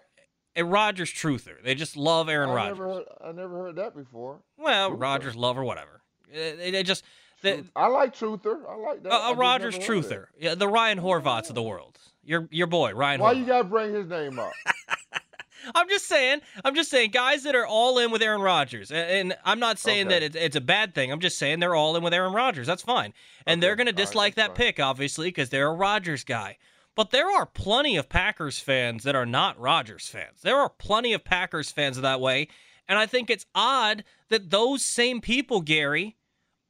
A 0.56 0.64
Rodgers 0.64 1.12
truther. 1.12 1.62
They 1.62 1.74
just 1.74 1.96
love 1.96 2.28
Aaron 2.28 2.50
I 2.50 2.54
Rodgers. 2.54 2.78
never 2.78 2.92
heard. 2.94 3.04
I 3.24 3.32
never 3.32 3.58
heard 3.58 3.76
that 3.76 3.94
before. 3.94 4.40
Well, 4.56 4.90
Truther. 4.92 5.00
Rodgers 5.00 5.36
love 5.36 5.58
or 5.58 5.64
whatever. 5.64 6.00
Uh, 6.32 6.36
They, 6.56 6.70
they 6.70 6.82
just 6.82 7.04
the, 7.42 7.54
Truth- 7.56 7.70
I 7.76 7.86
like 7.88 8.14
truther. 8.16 8.60
I 8.68 8.76
like 8.76 9.02
that. 9.02 9.12
a, 9.12 9.16
a 9.28 9.34
Rodgers 9.34 9.78
never 9.78 9.92
heard 9.94 10.04
of 10.04 10.10
truther. 10.10 10.24
Yeah, 10.38 10.54
the 10.54 10.68
Ryan 10.68 10.98
Horvaths 11.00 11.48
of 11.50 11.54
the 11.54 11.62
world. 11.62 11.98
Your 12.24 12.48
your 12.50 12.66
boy 12.66 12.92
Ryan. 12.94 13.20
Why 13.20 13.34
Horvath. 13.34 13.38
you 13.38 13.44
gotta 13.46 13.64
bring 13.64 13.94
his 13.94 14.06
name 14.08 14.38
up? 14.38 14.52
I'm 15.74 15.88
just 15.88 16.06
saying. 16.06 16.40
I'm 16.64 16.74
just 16.76 16.90
saying, 16.90 17.10
guys 17.10 17.42
that 17.42 17.54
are 17.56 17.66
all 17.66 17.98
in 17.98 18.10
with 18.12 18.22
Aaron 18.22 18.40
Rodgers, 18.40 18.90
and, 18.92 19.10
and 19.32 19.38
I'm 19.44 19.58
not 19.58 19.78
saying 19.80 20.06
Okay. 20.06 20.20
that 20.20 20.22
it's, 20.22 20.36
it's 20.36 20.56
a 20.56 20.60
bad 20.60 20.94
thing. 20.94 21.10
I'm 21.10 21.18
just 21.20 21.38
saying 21.38 21.58
they're 21.60 21.74
all 21.74 21.96
in 21.96 22.04
with 22.04 22.14
Aaron 22.14 22.32
Rodgers. 22.32 22.66
That's 22.68 22.82
fine, 22.82 23.12
and 23.46 23.60
they're 23.62 23.74
going 23.74 23.88
to 23.88 23.92
dislike 23.92 24.36
that's 24.36 24.48
that 24.48 24.56
fine. 24.56 24.66
pick, 24.66 24.80
obviously, 24.80 25.28
because 25.28 25.48
they're 25.50 25.68
a 25.68 25.74
Rodgers 25.74 26.22
guy. 26.24 26.58
But 26.96 27.10
there 27.10 27.30
are 27.30 27.46
plenty 27.46 27.96
of 27.96 28.08
Packers 28.08 28.58
fans 28.58 29.04
that 29.04 29.14
are 29.14 29.26
not 29.26 29.60
Rodgers 29.60 30.08
fans. 30.08 30.40
There 30.42 30.58
are 30.58 30.70
plenty 30.70 31.12
of 31.12 31.24
Packers 31.24 31.70
fans 31.70 32.00
that 32.00 32.20
way, 32.20 32.48
and 32.88 32.98
I 32.98 33.06
think 33.06 33.30
it's 33.30 33.46
odd 33.54 34.02
that 34.30 34.50
those 34.50 34.82
same 34.82 35.20
people, 35.20 35.60
Gary, 35.60 36.16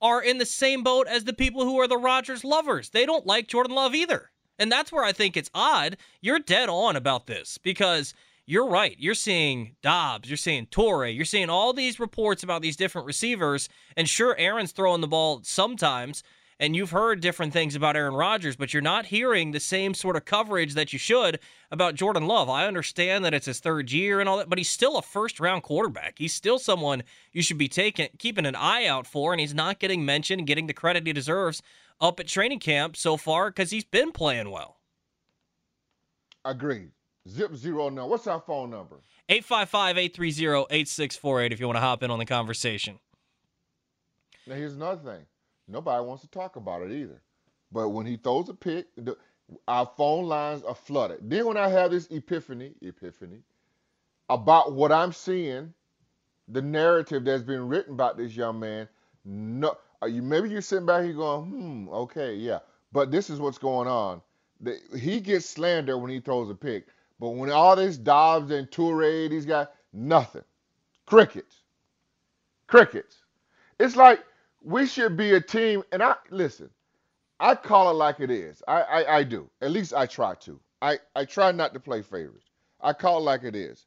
are 0.03 0.23
in 0.23 0.39
the 0.39 0.47
same 0.47 0.83
boat 0.83 1.07
as 1.07 1.25
the 1.25 1.33
people 1.33 1.65
who 1.65 1.79
are 1.79 1.89
the 1.89 1.97
Rodgers 1.97 2.45
lovers. 2.45 2.91
They 2.91 3.07
don't 3.07 3.27
like 3.27 3.49
Jordan 3.49 3.75
Love 3.75 3.95
either. 3.95 4.31
And 4.59 4.71
that's 4.71 4.93
where 4.93 5.05
I 5.05 5.12
think 5.12 5.37
it's 5.37 5.51
odd. 5.55 5.97
You're 6.21 6.39
dead 6.39 6.69
on 6.69 6.97
about 6.97 7.27
this 7.27 7.59
because 7.59 8.15
you're 8.47 8.69
right. 8.69 8.97
You're 8.99 9.15
seeing 9.15 9.77
Doubs, 9.83 10.29
you're 10.29 10.37
seeing 10.37 10.67
Toure, 10.67 11.15
you're 11.15 11.25
seeing 11.25 11.51
all 11.51 11.73
these 11.73 12.01
reports 12.01 12.43
about 12.43 12.62
these 12.62 12.77
different 12.77 13.07
receivers. 13.07 13.69
And 13.97 14.09
sure, 14.09 14.37
Aaron's 14.39 14.73
throwing 14.73 15.01
the 15.01 15.09
ball 15.09 15.41
sometimes, 15.43 16.23
and 16.59 16.75
you've 16.75 16.90
heard 16.90 17.21
different 17.21 17.53
things 17.53 17.75
about 17.75 17.97
Aaron 17.97 18.14
Rodgers, 18.14 18.57
but 18.57 18.73
you're 18.73 18.83
not 18.83 19.07
hearing 19.07 19.51
the 19.51 19.61
same 19.61 19.92
sort 19.92 20.16
of 20.16 20.25
coverage 20.25 20.75
that 20.75 20.92
you 20.92 20.99
should 20.99 21.38
about 21.71 21.95
Jordan 21.95 22.27
Love. 22.27 22.49
I 22.49 22.66
understand 22.66 23.25
that 23.25 23.35
it's 23.35 23.47
his 23.47 23.61
third 23.61 23.92
year 23.92 24.21
and 24.21 24.29
all 24.29 24.38
that, 24.38 24.49
but 24.49 24.59
he's 24.59 24.71
still 24.71 24.97
a 24.97 25.03
first 25.03 25.38
round 25.38 25.62
quarterback. 25.62 26.14
He's 26.19 26.35
still 26.35 26.59
someone 26.59 27.03
you 27.33 27.42
should 27.42 27.59
be 27.59 27.69
taking 27.69 28.09
keeping 28.19 28.47
an 28.47 28.55
eye 28.55 28.87
out 28.87 29.07
for, 29.07 29.33
and 29.33 29.40
he's 29.40 29.55
not 29.55 29.79
getting 29.79 30.05
mentioned 30.05 30.40
and 30.40 30.47
getting 30.47 30.66
the 30.66 30.73
credit 30.73 31.07
he 31.07 31.12
deserves 31.12 31.62
up 32.01 32.21
at 32.21 32.29
training 32.29 32.61
camp 32.61 32.97
so 32.97 33.16
far 33.16 33.51
because 33.51 33.71
he's 33.71 33.85
been 33.85 34.12
playing 34.12 34.51
well. 34.51 34.79
Agreed. 36.45 36.90
Zip 37.29 37.55
zero 37.57 37.88
now. 37.88 38.07
What's 38.07 38.27
our 38.27 38.40
phone 38.40 38.71
number? 38.71 38.97
855 39.29 39.99
830 39.99 40.66
8648 40.71 41.53
if 41.53 41.61
you 41.61 41.66
want 41.66 41.77
to 41.77 41.81
hop 41.81 42.03
in 42.03 42.11
on 42.11 42.19
the 42.19 42.25
conversation. 42.25 43.01
Now 44.47 44.55
here's 44.55 44.75
another 44.75 45.03
thing. 45.03 45.27
Nobody 45.69 46.05
wants 46.05 46.23
to 46.23 46.29
talk 46.29 46.57
about 46.57 46.83
it 46.83 46.93
either. 46.93 47.21
But 47.73 47.91
when 47.91 48.07
he 48.07 48.17
throws 48.17 48.49
a 48.49 48.55
pick, 48.55 48.87
the, 48.97 49.17
our 49.67 49.91
phone 49.97 50.27
lines 50.27 50.63
are 50.63 50.75
flooded. 50.75 51.19
Then 51.29 51.47
when 51.47 51.57
I 51.57 51.69
have 51.69 51.91
this 51.91 52.07
epiphany, 52.11 52.75
epiphany, 52.83 53.43
about 54.29 54.73
what 54.73 54.93
I'm 54.93 55.13
seeing, 55.13 55.73
the 56.49 56.63
narrative 56.63 57.25
that's 57.25 57.43
been 57.43 57.69
written 57.69 57.95
about 57.95 58.17
this 58.17 58.37
young 58.37 58.61
man, 58.61 58.89
no, 59.25 59.77
are 60.01 60.09
you 60.09 60.23
maybe 60.23 60.49
you're 60.49 60.61
sitting 60.61 60.87
back 60.87 61.05
here 61.05 61.13
going, 61.13 61.51
hmm, 61.51 61.89
okay, 61.89 62.35
yeah. 62.35 62.61
But 62.93 63.11
this 63.11 63.29
is 63.29 63.41
what's 63.41 63.59
going 63.59 63.89
on. 63.89 64.23
The, 64.61 64.79
he 64.99 65.21
gets 65.21 65.47
slander 65.47 65.99
when 65.99 66.11
he 66.11 66.21
throws 66.21 66.49
a 66.49 66.55
pick. 66.55 66.87
But 67.19 67.31
when 67.31 67.51
all 67.51 67.77
this 67.77 67.99
Doubs 67.99 68.51
and 68.51 68.71
Toure, 68.71 69.29
these 69.29 69.47
guys, 69.47 69.67
nothing. 69.93 70.45
Crickets. 71.07 71.63
Crickets. 72.67 73.19
It's 73.79 73.97
like 73.97 74.21
we 74.67 74.85
should 74.85 75.17
be 75.17 75.33
a 75.33 75.41
team, 75.41 75.85
and 75.93 76.03
I 76.03 76.17
listen, 76.31 76.69
I 77.39 77.55
call 77.55 77.89
it 77.91 77.95
like 77.95 78.19
it 78.19 78.33
is. 78.33 78.63
I, 78.67 78.83
I, 78.83 79.17
I 79.19 79.23
do. 79.23 79.49
At 79.63 79.71
least 79.71 79.95
I 79.95 80.07
try 80.07 80.35
to. 80.41 80.61
I, 80.83 80.99
I 81.15 81.25
try 81.25 81.53
not 81.53 81.73
to 81.75 81.81
play 81.81 82.03
favorites. 82.03 82.51
I 82.81 82.93
call 82.93 83.19
it 83.19 83.21
like 83.21 83.45
it 83.45 83.55
is. 83.55 83.87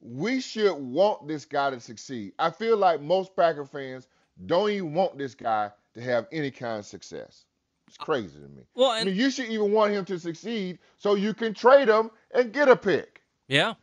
We 0.00 0.40
should 0.40 0.74
want 0.74 1.26
this 1.26 1.44
guy 1.44 1.70
to 1.70 1.80
succeed. 1.80 2.32
I 2.38 2.50
feel 2.50 2.76
like 2.76 3.00
most 3.00 3.34
Packer 3.34 3.64
fans 3.64 4.06
don't 4.46 4.70
even 4.70 4.94
want 4.94 5.18
this 5.18 5.34
guy 5.34 5.70
to 5.94 6.00
have 6.00 6.28
any 6.30 6.50
kind 6.50 6.78
of 6.78 6.86
success. 6.86 7.44
It's 7.88 7.96
crazy 7.96 8.38
to 8.38 8.48
me. 8.48 8.62
Well, 8.74 8.90
I 8.90 9.02
mean, 9.02 9.16
you 9.16 9.30
should 9.30 9.46
even 9.46 9.72
want 9.72 9.92
him 9.92 10.04
to 10.06 10.18
succeed 10.18 10.78
so 10.96 11.16
you 11.16 11.34
can 11.34 11.54
trade 11.54 11.88
him 11.88 12.10
and 12.32 12.52
get 12.52 12.68
a 12.68 12.76
pick. 12.76 13.20
Yeah. 13.48 13.74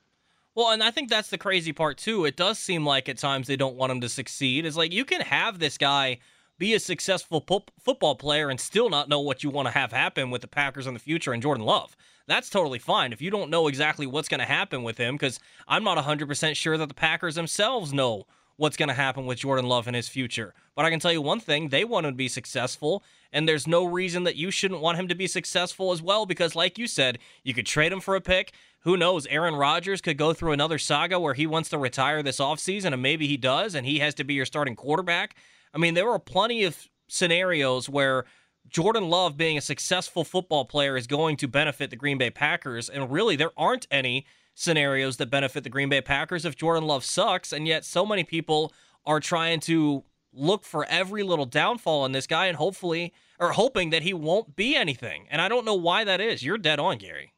Well, 0.54 0.72
and 0.72 0.84
I 0.84 0.92
think 0.92 1.10
that's 1.10 1.30
the 1.30 1.38
crazy 1.38 1.72
part 1.72 1.98
too. 1.98 2.26
It 2.26 2.36
does 2.36 2.60
seem 2.60 2.86
like 2.86 3.08
at 3.08 3.18
times 3.18 3.48
they 3.48 3.56
don't 3.56 3.78
want 3.78 3.92
him 3.92 4.02
to 4.02 4.10
succeed. 4.10 4.66
It's 4.66 4.76
like 4.76 4.92
you 4.92 5.06
can 5.06 5.22
have 5.22 5.60
this 5.60 5.78
guy 5.78 6.20
be 6.58 6.74
a 6.74 6.80
successful 6.80 7.42
po- 7.42 7.66
football 7.80 8.16
player 8.16 8.50
and 8.50 8.60
still 8.60 8.90
not 8.90 9.10
know 9.10 9.20
what 9.20 9.44
you 9.44 9.50
want 9.50 9.68
to 9.68 9.74
have 9.74 9.92
happen 9.92 10.30
with 10.30 10.42
the 10.42 10.48
Packers 10.48 10.88
in 10.88 10.94
the 10.94 11.00
future 11.00 11.32
and 11.34 11.42
Jordan 11.42 11.66
Love. 11.66 11.96
That's 12.28 12.50
totally 12.50 12.80
fine 12.80 13.14
if 13.14 13.22
you 13.22 13.32
don't 13.32 13.50
know 13.50 13.68
exactly 13.68 14.06
what's 14.06 14.28
going 14.28 14.42
to 14.42 14.46
happen 14.46 14.84
with 14.84 14.98
him 14.98 15.16
because 15.16 15.40
I'm 15.68 15.84
not 15.84 15.98
100% 15.98 16.56
sure 16.56 16.78
that 16.78 16.88
the 16.88 16.94
Packers 16.94 17.36
themselves 17.36 17.94
know 17.94 18.26
what's 18.58 18.78
going 18.78 18.90
to 18.90 18.96
happen 18.96 19.26
with 19.26 19.40
Jordan 19.40 19.68
Love 19.68 19.88
in 19.88 19.94
his 19.94 20.08
future. 20.08 20.54
But 20.76 20.86
I 20.86 20.90
can 20.90 21.00
tell 21.00 21.12
you 21.12 21.22
one 21.22 21.40
thing, 21.40 21.70
they 21.70 21.84
want 21.84 22.06
him 22.06 22.14
to 22.14 22.18
be 22.18 22.28
successful 22.28 23.04
and 23.34 23.48
there's 23.48 23.68
no 23.68 23.86
reason 23.86 24.24
that 24.24 24.36
you 24.36 24.52
shouldn't 24.52 24.82
want 24.82 24.98
him 24.98 25.08
to 25.08 25.16
be 25.16 25.28
successful 25.28 25.92
as 25.92 26.02
well 26.02 26.26
because 26.26 26.56
like 26.56 26.78
you 26.78 26.88
said, 26.88 27.20
you 27.44 27.54
could 27.54 27.66
trade 27.66 27.92
him 27.92 28.02
for 28.02 28.16
a 28.16 28.22
pick. 28.22 28.54
Who 28.82 28.98
knows? 28.98 29.26
Aaron 29.28 29.56
Rodgers 29.56 30.02
could 30.02 30.18
go 30.18 30.34
through 30.34 30.52
another 30.52 30.78
saga 30.78 31.20
where 31.20 31.34
he 31.34 31.48
wants 31.48 31.70
to 31.70 31.78
retire 31.78 32.24
this 32.24 32.40
offseason, 32.40 32.94
and 32.94 33.02
maybe 33.02 33.28
he 33.28 33.38
does, 33.38 33.76
and 33.76 33.86
he 33.86 34.00
has 34.00 34.16
to 34.16 34.24
be 34.24 34.34
your 34.34 34.46
starting 34.46 34.76
quarterback. 34.76 35.36
I 35.74 35.78
mean, 35.78 35.94
there 35.94 36.10
are 36.10 36.20
plenty 36.20 36.64
of 36.64 36.90
scenarios 37.08 37.88
where 37.88 38.26
Jordan 38.68 39.10
Love 39.10 39.38
being 39.38 39.58
a 39.58 39.62
successful 39.62 40.24
football 40.24 40.66
player 40.66 40.98
is 40.98 41.08
going 41.08 41.38
to 41.38 41.48
benefit 41.48 41.90
the 41.90 41.96
Green 41.96 42.18
Bay 42.18 42.32
Packers, 42.32 42.90
and 42.90 43.12
really, 43.12 43.36
there 43.36 43.52
aren't 43.56 43.88
any 43.92 44.26
scenarios 44.62 45.18
that 45.18 45.30
benefit 45.30 45.64
the 45.64 45.70
Green 45.70 45.90
Bay 45.90 46.02
Packers 46.02 46.46
if 46.46 46.56
Jordan 46.56 46.86
Love 46.86 47.04
sucks, 47.04 47.52
and 47.52 47.68
yet 47.68 47.84
so 47.84 48.06
many 48.06 48.24
people 48.24 48.72
are 49.06 49.20
trying 49.20 49.60
to 49.62 50.04
look 50.34 50.64
for 50.64 50.86
every 50.86 51.24
little 51.24 51.46
downfall 51.46 52.06
in 52.06 52.12
this 52.12 52.28
guy 52.28 52.46
and 52.46 52.58
hopefully 52.58 53.14
or 53.40 53.52
hoping 53.52 53.90
that 53.90 54.04
he 54.04 54.14
won't 54.14 54.56
be 54.56 54.76
anything. 54.76 55.26
And 55.30 55.42
I 55.42 55.50
don't 55.50 55.66
know 55.66 55.76
why 55.76 56.04
that 56.04 56.22
is. 56.22 56.44
You're 56.44 56.58
dead 56.58 56.80
on, 56.80 56.98
Gary. 57.00 57.34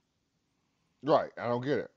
Right. 1.01 1.31
I 1.37 1.47
don't 1.47 1.63
get 1.63 1.79
it. 1.79 1.89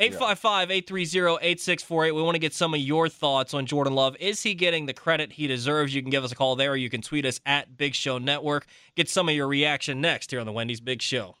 855 0.00 0.70
830 0.70 1.44
8648. 1.44 2.12
We 2.12 2.22
want 2.22 2.36
to 2.36 2.38
get 2.38 2.54
some 2.54 2.72
of 2.72 2.78
your 2.78 3.08
thoughts 3.08 3.52
on 3.52 3.66
Jordan 3.66 3.94
Love. 3.94 4.16
Is 4.20 4.42
he 4.42 4.54
getting 4.54 4.86
the 4.86 4.92
credit 4.92 5.32
he 5.32 5.48
deserves? 5.48 5.92
You 5.92 6.02
can 6.02 6.10
give 6.10 6.22
us 6.22 6.30
a 6.30 6.36
call 6.36 6.54
there, 6.54 6.72
or 6.72 6.76
you 6.76 6.88
can 6.88 7.02
tweet 7.02 7.26
us 7.26 7.40
at 7.44 7.76
Big 7.76 7.96
Show 7.96 8.18
Network. 8.18 8.66
Get 8.94 9.08
some 9.08 9.28
of 9.28 9.34
your 9.34 9.48
reaction 9.48 10.00
next 10.00 10.30
here 10.30 10.38
on 10.38 10.46
the 10.46 10.52
Wendy's 10.52 10.80
Big 10.80 11.02
Show. 11.02 11.34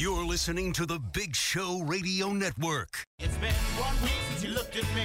You're 0.00 0.24
listening 0.24 0.72
to 0.80 0.86
the 0.86 0.98
Big 0.98 1.36
Show 1.36 1.82
Radio 1.82 2.32
Network. 2.32 3.04
It's 3.18 3.36
been 3.36 3.52
one 3.76 3.94
week 4.02 4.16
since 4.30 4.42
you 4.42 4.48
looked 4.54 4.74
at 4.74 4.84
me. 4.94 5.04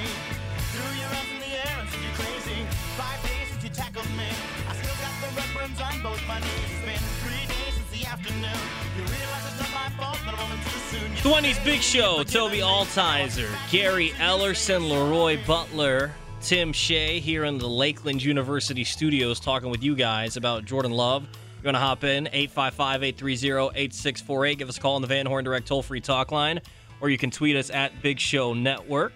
Threw 0.72 0.98
your 0.98 1.10
arms 1.10 1.32
in 1.34 1.40
the 1.42 1.68
air 1.68 1.78
and 1.82 1.90
said 1.90 2.00
you're 2.00 2.14
crazy. 2.14 2.66
Five 2.96 3.22
days 3.24 3.50
since 3.52 3.64
you 3.66 3.70
tackled 3.72 4.10
me. 4.12 4.24
I 4.70 4.74
still 4.74 4.96
got 4.96 5.12
the 5.20 5.36
red 5.36 5.50
burns 5.54 5.82
on 5.82 6.02
both 6.02 6.26
my 6.30 6.40
knees. 6.40 6.50
It's 6.72 6.86
been 6.86 7.10
three 7.20 7.46
days 7.46 7.74
since 7.74 7.90
the 7.92 8.08
afternoon. 8.08 8.62
You 8.96 9.04
realize 9.04 9.44
it's 9.52 9.60
not 9.60 9.74
my 9.74 9.90
fault, 9.98 10.18
but 10.24 10.34
a 10.34 10.38
moment 10.38 10.64
too 10.64 10.80
soon. 10.98 11.12
The 11.24 11.30
Wendy's 11.30 11.60
Big 11.60 11.82
Show, 11.82 12.24
Toby 12.24 12.60
Altizer, 12.60 13.50
Gary 13.70 14.12
Ellerson, 14.12 14.90
Leroy 14.90 15.38
Butler, 15.46 16.14
Tim 16.40 16.72
Shea 16.72 17.20
here 17.20 17.44
in 17.44 17.58
the 17.58 17.68
Lakeland 17.68 18.24
University 18.24 18.86
studios 18.86 19.42
talking 19.42 19.70
with 19.70 19.84
you 19.84 19.94
guys 19.94 20.38
about 20.38 20.64
Jordan 20.64 20.94
Love. 20.94 21.28
You're 21.66 21.72
going 21.72 21.82
to 21.82 21.88
hop 21.88 22.04
in 22.04 22.28
855 22.28 23.02
830 23.02 23.76
8648. 23.76 24.60
Give 24.60 24.70
us 24.70 24.78
a 24.78 24.80
call 24.80 24.94
on 24.98 25.02
the 25.02 25.08
Van 25.08 25.26
Horn 25.26 25.44
Direct 25.44 25.68
toll 25.68 25.82
free 25.82 26.00
talk 26.00 26.32
line, 26.32 26.62
or 27.02 27.10
you 27.10 27.18
can 27.18 27.32
tweet 27.32 27.56
us 27.56 27.72
at 27.72 28.04
Big 28.04 28.20
Show 28.20 28.54
Network. 28.54 29.14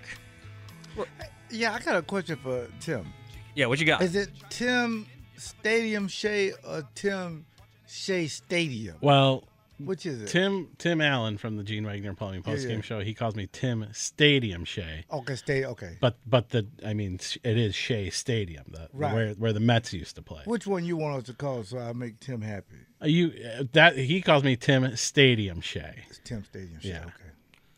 Yeah, 1.51 1.75
I 1.75 1.79
got 1.79 1.97
a 1.97 2.01
question 2.01 2.38
for 2.38 2.67
Tim. 2.79 3.05
Yeah, 3.53 3.67
what 3.67 3.79
you 3.79 3.85
got? 3.85 4.01
Is 4.01 4.15
it 4.15 4.29
Tim 4.49 5.05
Stadium 5.38 6.07
Shea 6.07 6.53
or 6.67 6.89
Tim 6.95 7.45
Shea 7.88 8.25
Stadium? 8.25 8.95
Well, 8.99 9.43
Which 9.79 10.05
is 10.05 10.21
it? 10.21 10.27
Tim 10.27 10.69
Tim 10.77 10.99
Allen 10.99 11.37
from 11.37 11.55
the 11.55 11.63
Gene 11.63 11.85
Wagner 11.85 12.13
Plumbing 12.13 12.43
Yeah, 12.45 12.51
Post 12.53 12.67
Game 12.67 12.77
yeah. 12.77 12.81
Show, 12.81 12.99
he 12.99 13.13
calls 13.13 13.35
me 13.35 13.47
Tim 13.51 13.85
Stadium 13.93 14.65
Shea. 14.65 15.05
Okay, 15.11 15.35
stay. 15.35 15.63
Okay. 15.65 15.97
But 16.01 16.17
but 16.27 16.49
the 16.49 16.67
I 16.85 16.93
mean 16.93 17.19
it 17.43 17.57
is 17.57 17.75
Shea 17.75 18.09
Stadium, 18.09 18.65
the, 18.69 18.89
Right. 18.93 19.13
where 19.13 19.29
where 19.35 19.53
the 19.53 19.59
Mets 19.61 19.93
used 19.93 20.15
to 20.17 20.21
play. 20.21 20.41
Which 20.45 20.67
one 20.67 20.83
you 20.85 20.97
want 20.97 21.15
us 21.17 21.23
to 21.27 21.33
call 21.33 21.63
so 21.63 21.77
I 21.79 21.93
make 21.93 22.19
Tim 22.19 22.41
happy? 22.41 22.75
Uh, 23.01 23.05
You 23.07 23.31
uh, 23.59 23.63
that 23.71 23.97
he 23.97 24.21
calls 24.21 24.43
me 24.43 24.55
Tim 24.57 24.95
Stadium 24.97 25.61
Shea. 25.61 26.03
It's 26.09 26.19
Tim 26.25 26.43
Stadium 26.43 26.79
Shea. 26.81 26.89
Yeah. 26.89 26.99
Okay. 27.05 27.13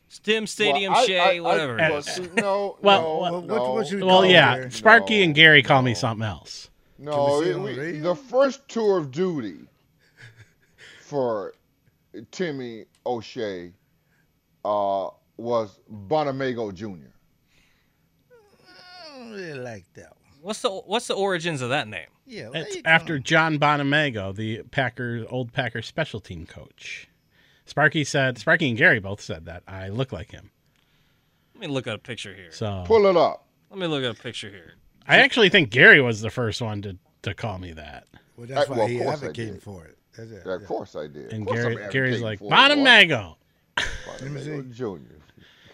Stim 0.09 0.45
Stadium 0.47 0.91
Well, 0.91 1.03
I- 1.03 1.05
Shea, 1.05 1.19
I- 1.19 1.35
I- 1.35 1.39
whatever. 1.39 1.75
well, 1.77 1.95
it 1.95 1.99
is. 1.99 2.05
see, 2.15 2.27
no, 2.35 2.77
Well, 2.81 3.01
no, 3.01 3.17
well, 3.19 3.31
what- 3.41 3.45
no, 3.45 3.73
what 3.73 3.91
you- 3.91 4.05
Well, 4.05 4.25
yeah, 4.25 4.57
there. 4.57 4.69
Sparky 4.71 5.19
No, 5.19 5.23
and 5.25 5.35
Gary 5.35 5.63
call 5.63 5.81
me 5.83 5.93
something 5.93 6.25
else. 6.27 6.69
No, 6.97 7.11
Can 7.13 7.37
we 7.39 7.43
see 7.45 7.49
it- 7.51 7.55
it 7.87 7.93
we- 7.93 7.99
the 7.99 8.15
first 8.15 8.67
tour 8.67 8.97
of 8.97 9.11
duty 9.11 9.67
for 11.01 11.53
Timmy 12.31 12.85
O'Shea 13.05 13.71
uh, 14.65 15.09
was 15.37 15.79
Bonamego 15.91 16.73
Jr. 16.73 16.85
I 18.31 19.17
don't 19.19 19.31
really 19.31 19.53
like 19.59 19.85
that 19.93 20.09
one. 20.09 20.31
What's 20.41 20.61
the 20.61 20.69
what's 20.69 21.07
the 21.07 21.13
origins 21.15 21.61
of 21.61 21.69
that 21.69 21.87
name? 21.87 22.07
Yeah. 22.25 22.49
well, 22.49 22.63
It's 22.63 22.77
after 22.85 23.17
go. 23.17 23.23
John 23.23 23.59
Bonamego, 23.59 24.35
the 24.35 24.63
Packers 24.71 25.25
old 25.29 25.53
Packers 25.53 25.85
special 25.87 26.19
team 26.19 26.45
coach. 26.45 27.07
Sparky 27.65 28.03
said 28.03 28.37
Sparky 28.37 28.69
and 28.69 28.77
Gary 28.77 28.99
both 28.99 29.21
said 29.21 29.45
that 29.45 29.63
I 29.67 29.89
look 29.89 30.11
like 30.11 30.31
him. 30.31 30.51
Let 31.55 31.61
me 31.61 31.67
look 31.67 31.87
at 31.87 31.93
a 31.95 31.99
picture 31.99 32.33
here. 32.33 32.51
So 32.51 32.83
Pull 32.87 33.05
it 33.05 33.15
up. 33.15 33.45
Let 33.69 33.79
me 33.79 33.87
look 33.87 34.03
at 34.03 34.17
a 34.19 34.21
picture 34.21 34.49
here. 34.49 34.73
I 35.07 35.19
actually 35.19 35.49
think 35.49 35.69
Gary 35.69 36.01
was 36.01 36.21
the 36.21 36.29
first 36.29 36.61
one 36.61 36.81
to, 36.81 36.97
to 37.23 37.33
call 37.33 37.57
me 37.59 37.71
that. 37.73 38.07
Well, 38.35 38.47
that's 38.47 38.69
Uh, 38.69 38.73
why 38.73 38.77
well, 38.79 38.87
he 38.87 38.97
course 38.97 39.09
I 39.09 39.13
advocating 39.13 39.53
did. 39.53 39.63
for 39.63 39.85
it. 39.85 39.97
That's 40.17 40.31
it. 40.31 40.45
Of 40.45 40.65
course 40.65 40.95
I 40.95 41.07
did. 41.07 41.31
And 41.33 41.47
Gary, 41.47 41.77
Gary's 41.91 42.21
like, 42.21 42.39
for 42.39 42.45
it. 42.45 42.51
Bonamego. 42.51 43.35
Let 43.77 44.21
me 44.31 44.41
see. 44.41 44.49
Bonamego 44.49 44.71
Jr. 44.73 44.97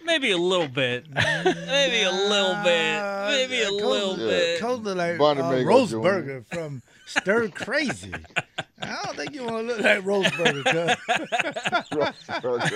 Maybe 0.04 0.30
a 0.30 0.38
little 0.38 0.68
bit. 0.68 1.04
Maybe 1.12 2.02
a 2.02 2.10
little 2.10 2.54
bit. 2.64 3.02
Maybe 3.28 3.62
a 3.62 3.70
little 3.70 4.16
bit. 4.16 4.58
Coach 4.58 4.80
look 4.82 4.96
like 4.96 5.20
uh, 5.20 5.22
Bonamego 5.22 5.64
Roseburger 5.64 6.46
from 6.46 6.82
Stir 7.08 7.48
Crazy. 7.48 8.12
I 8.80 9.02
don't 9.04 9.16
think 9.16 9.34
you 9.34 9.44
want 9.44 9.68
to 9.68 9.74
look 9.74 9.80
like 9.80 10.04
Roseburger. 10.04 10.96
cuz. 12.42 12.70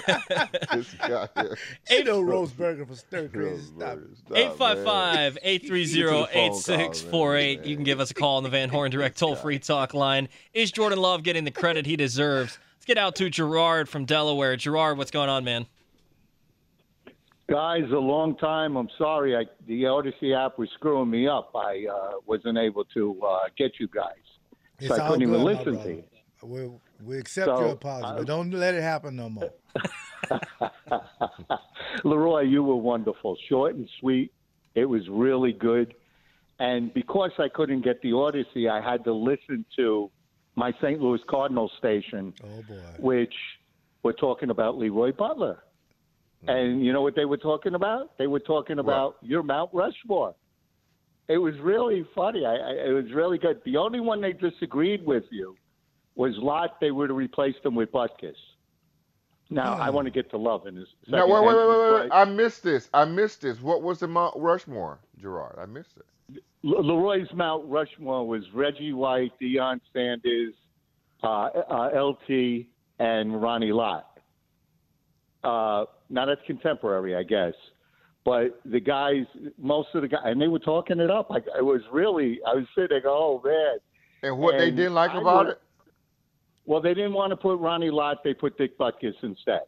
this 0.72 0.94
guy. 0.94 1.28
Ain't 1.90 2.06
no 2.06 2.22
Roseburger 2.22 2.86
from 2.86 2.96
Stir 2.96 3.28
Crazy. 3.28 3.62
Stop 3.76 3.98
it. 3.98 4.04
Stop, 4.16 4.30
man. 4.30 4.40
855 4.40 5.38
830 5.42 6.38
8648. 6.38 7.64
You 7.64 7.76
can 7.76 7.84
give 7.84 8.00
us 8.00 8.10
a 8.10 8.14
call 8.14 8.38
on 8.38 8.42
the 8.42 8.48
Van 8.48 8.68
Horn 8.68 8.90
Direct 8.90 9.18
toll 9.18 9.36
free 9.36 9.58
talk 9.58 9.94
line. 9.94 10.28
Is 10.54 10.72
Jordan 10.72 10.98
Love 10.98 11.22
getting 11.22 11.44
the 11.44 11.50
credit 11.50 11.86
he 11.86 11.96
deserves? 11.96 12.58
Let's 12.76 12.86
get 12.86 12.98
out 12.98 13.14
to 13.16 13.30
Gerard 13.30 13.88
from 13.88 14.06
Delaware. 14.06 14.56
Gerard, 14.56 14.98
what's 14.98 15.10
going 15.12 15.28
on, 15.28 15.44
man? 15.44 15.66
Guys, 17.52 17.84
a 17.92 17.98
long 17.98 18.36
time. 18.38 18.76
I'm 18.76 18.88
sorry. 18.96 19.36
I, 19.36 19.44
the 19.66 19.82
Audacy 19.82 20.34
app 20.34 20.58
was 20.58 20.70
screwing 20.74 21.10
me 21.10 21.28
up. 21.28 21.50
I 21.54 21.84
uh, 21.92 22.12
wasn't 22.26 22.56
able 22.56 22.84
to 22.94 23.20
uh, 23.22 23.38
get 23.58 23.72
you 23.78 23.88
guys. 23.88 24.14
It's 24.78 24.88
so 24.88 24.94
I 24.94 25.06
couldn't 25.06 25.22
even 25.22 25.34
good, 25.34 25.44
my 25.44 25.52
listen 25.52 25.78
to 25.82 25.88
you. 25.90 26.04
We, 26.42 26.70
we 27.04 27.18
accept 27.18 27.46
So, 27.46 27.60
your 27.60 27.68
apology, 27.72 28.06
uh, 28.06 28.16
but 28.18 28.26
don't 28.26 28.50
let 28.50 28.74
it 28.74 28.82
happen 28.82 29.14
no 29.16 29.28
more. 29.28 29.50
Leroy, 32.04 32.40
you 32.42 32.62
were 32.62 32.76
wonderful. 32.76 33.36
Short 33.48 33.74
and 33.74 33.88
sweet. 34.00 34.32
It 34.74 34.86
was 34.86 35.02
really 35.10 35.52
good. 35.52 35.94
And 36.58 36.92
because 36.94 37.32
I 37.38 37.48
couldn't 37.48 37.82
get 37.84 38.00
the 38.02 38.10
Audacy, 38.12 38.70
I 38.70 38.80
had 38.80 39.04
to 39.04 39.12
listen 39.12 39.64
to 39.76 40.10
my 40.56 40.72
St. 40.82 41.00
Louis 41.00 41.20
Cardinals 41.28 41.72
station, 41.78 42.32
Oh 42.42 42.62
boy. 42.66 42.82
which 42.98 43.34
were 44.02 44.12
talking 44.14 44.50
about 44.50 44.78
Leroy 44.78 45.12
Butler. 45.12 45.58
And 46.48 46.84
you 46.84 46.92
know 46.92 47.02
what 47.02 47.14
they 47.14 47.24
were 47.24 47.36
talking 47.36 47.74
about? 47.74 48.16
They 48.18 48.26
were 48.26 48.40
talking 48.40 48.78
about 48.78 49.16
your 49.22 49.42
Mount 49.42 49.70
Rushmore. 49.72 50.34
It 51.28 51.38
was 51.38 51.54
really 51.60 52.04
funny. 52.14 52.44
I, 52.44 52.54
I, 52.56 52.70
it 52.88 52.92
was 52.92 53.12
really 53.14 53.38
good. 53.38 53.60
The 53.64 53.76
only 53.76 54.00
one 54.00 54.20
they 54.20 54.32
disagreed 54.32 55.06
with 55.06 55.24
you 55.30 55.54
was 56.16 56.34
Lott. 56.36 56.78
They 56.80 56.90
were 56.90 57.06
to 57.06 57.14
replace 57.14 57.54
them 57.62 57.74
with 57.76 57.92
Butkus. 57.92 58.34
Now 59.50 59.74
I 59.74 59.90
want 59.90 60.06
to 60.06 60.10
get 60.10 60.30
to 60.30 60.38
love 60.38 60.66
in 60.66 60.74
this. 60.74 60.88
No, 61.08 61.26
wait, 61.26 61.44
wait, 61.44 61.48
and- 61.48 61.68
wait, 61.68 61.78
wait, 61.92 62.00
wait. 62.02 62.10
I 62.12 62.24
missed 62.24 62.62
this. 62.64 62.88
I 62.92 63.04
missed 63.04 63.42
this. 63.42 63.60
What 63.60 63.82
was 63.82 64.00
the 64.00 64.08
Mount 64.08 64.34
Rushmore, 64.36 64.98
Gerard? 65.20 65.58
I 65.60 65.66
missed 65.66 65.96
it. 65.96 66.42
Le- 66.62 66.80
Leroy's 66.80 67.32
Mount 67.34 67.66
Rushmore 67.68 68.26
was 68.26 68.42
Reggie 68.54 68.92
White, 68.94 69.32
Deion 69.40 69.80
Sanders, 69.92 70.54
uh, 71.22 71.26
uh, 71.68 71.90
LT, 72.02 72.66
and 72.98 73.40
Ronnie 73.42 73.72
Lott. 73.72 74.06
Uh, 75.44 75.84
now 76.10 76.26
that's 76.26 76.40
contemporary, 76.46 77.16
I 77.16 77.22
guess. 77.22 77.54
But 78.24 78.60
the 78.64 78.78
guys, 78.80 79.24
most 79.58 79.88
of 79.94 80.02
the 80.02 80.08
guys, 80.08 80.20
and 80.24 80.40
they 80.40 80.46
were 80.48 80.60
talking 80.60 81.00
it 81.00 81.10
up. 81.10 81.28
Like 81.30 81.44
it 81.58 81.64
was 81.64 81.80
really, 81.90 82.38
I 82.46 82.54
was 82.54 82.64
sitting 82.74 82.88
there, 82.90 83.00
going, 83.00 83.16
oh 83.18 83.42
man. 83.44 83.78
And 84.22 84.38
what 84.38 84.56
they 84.58 84.70
didn't 84.70 84.94
like 84.94 85.10
I 85.10 85.20
about 85.20 85.46
would- 85.46 85.52
it? 85.54 85.60
Well, 86.64 86.80
they 86.80 86.94
didn't 86.94 87.14
want 87.14 87.30
to 87.32 87.36
put 87.36 87.58
Ronnie 87.58 87.90
Lott. 87.90 88.18
They 88.22 88.34
put 88.34 88.56
Dick 88.56 88.78
Butkus 88.78 89.14
instead. 89.22 89.62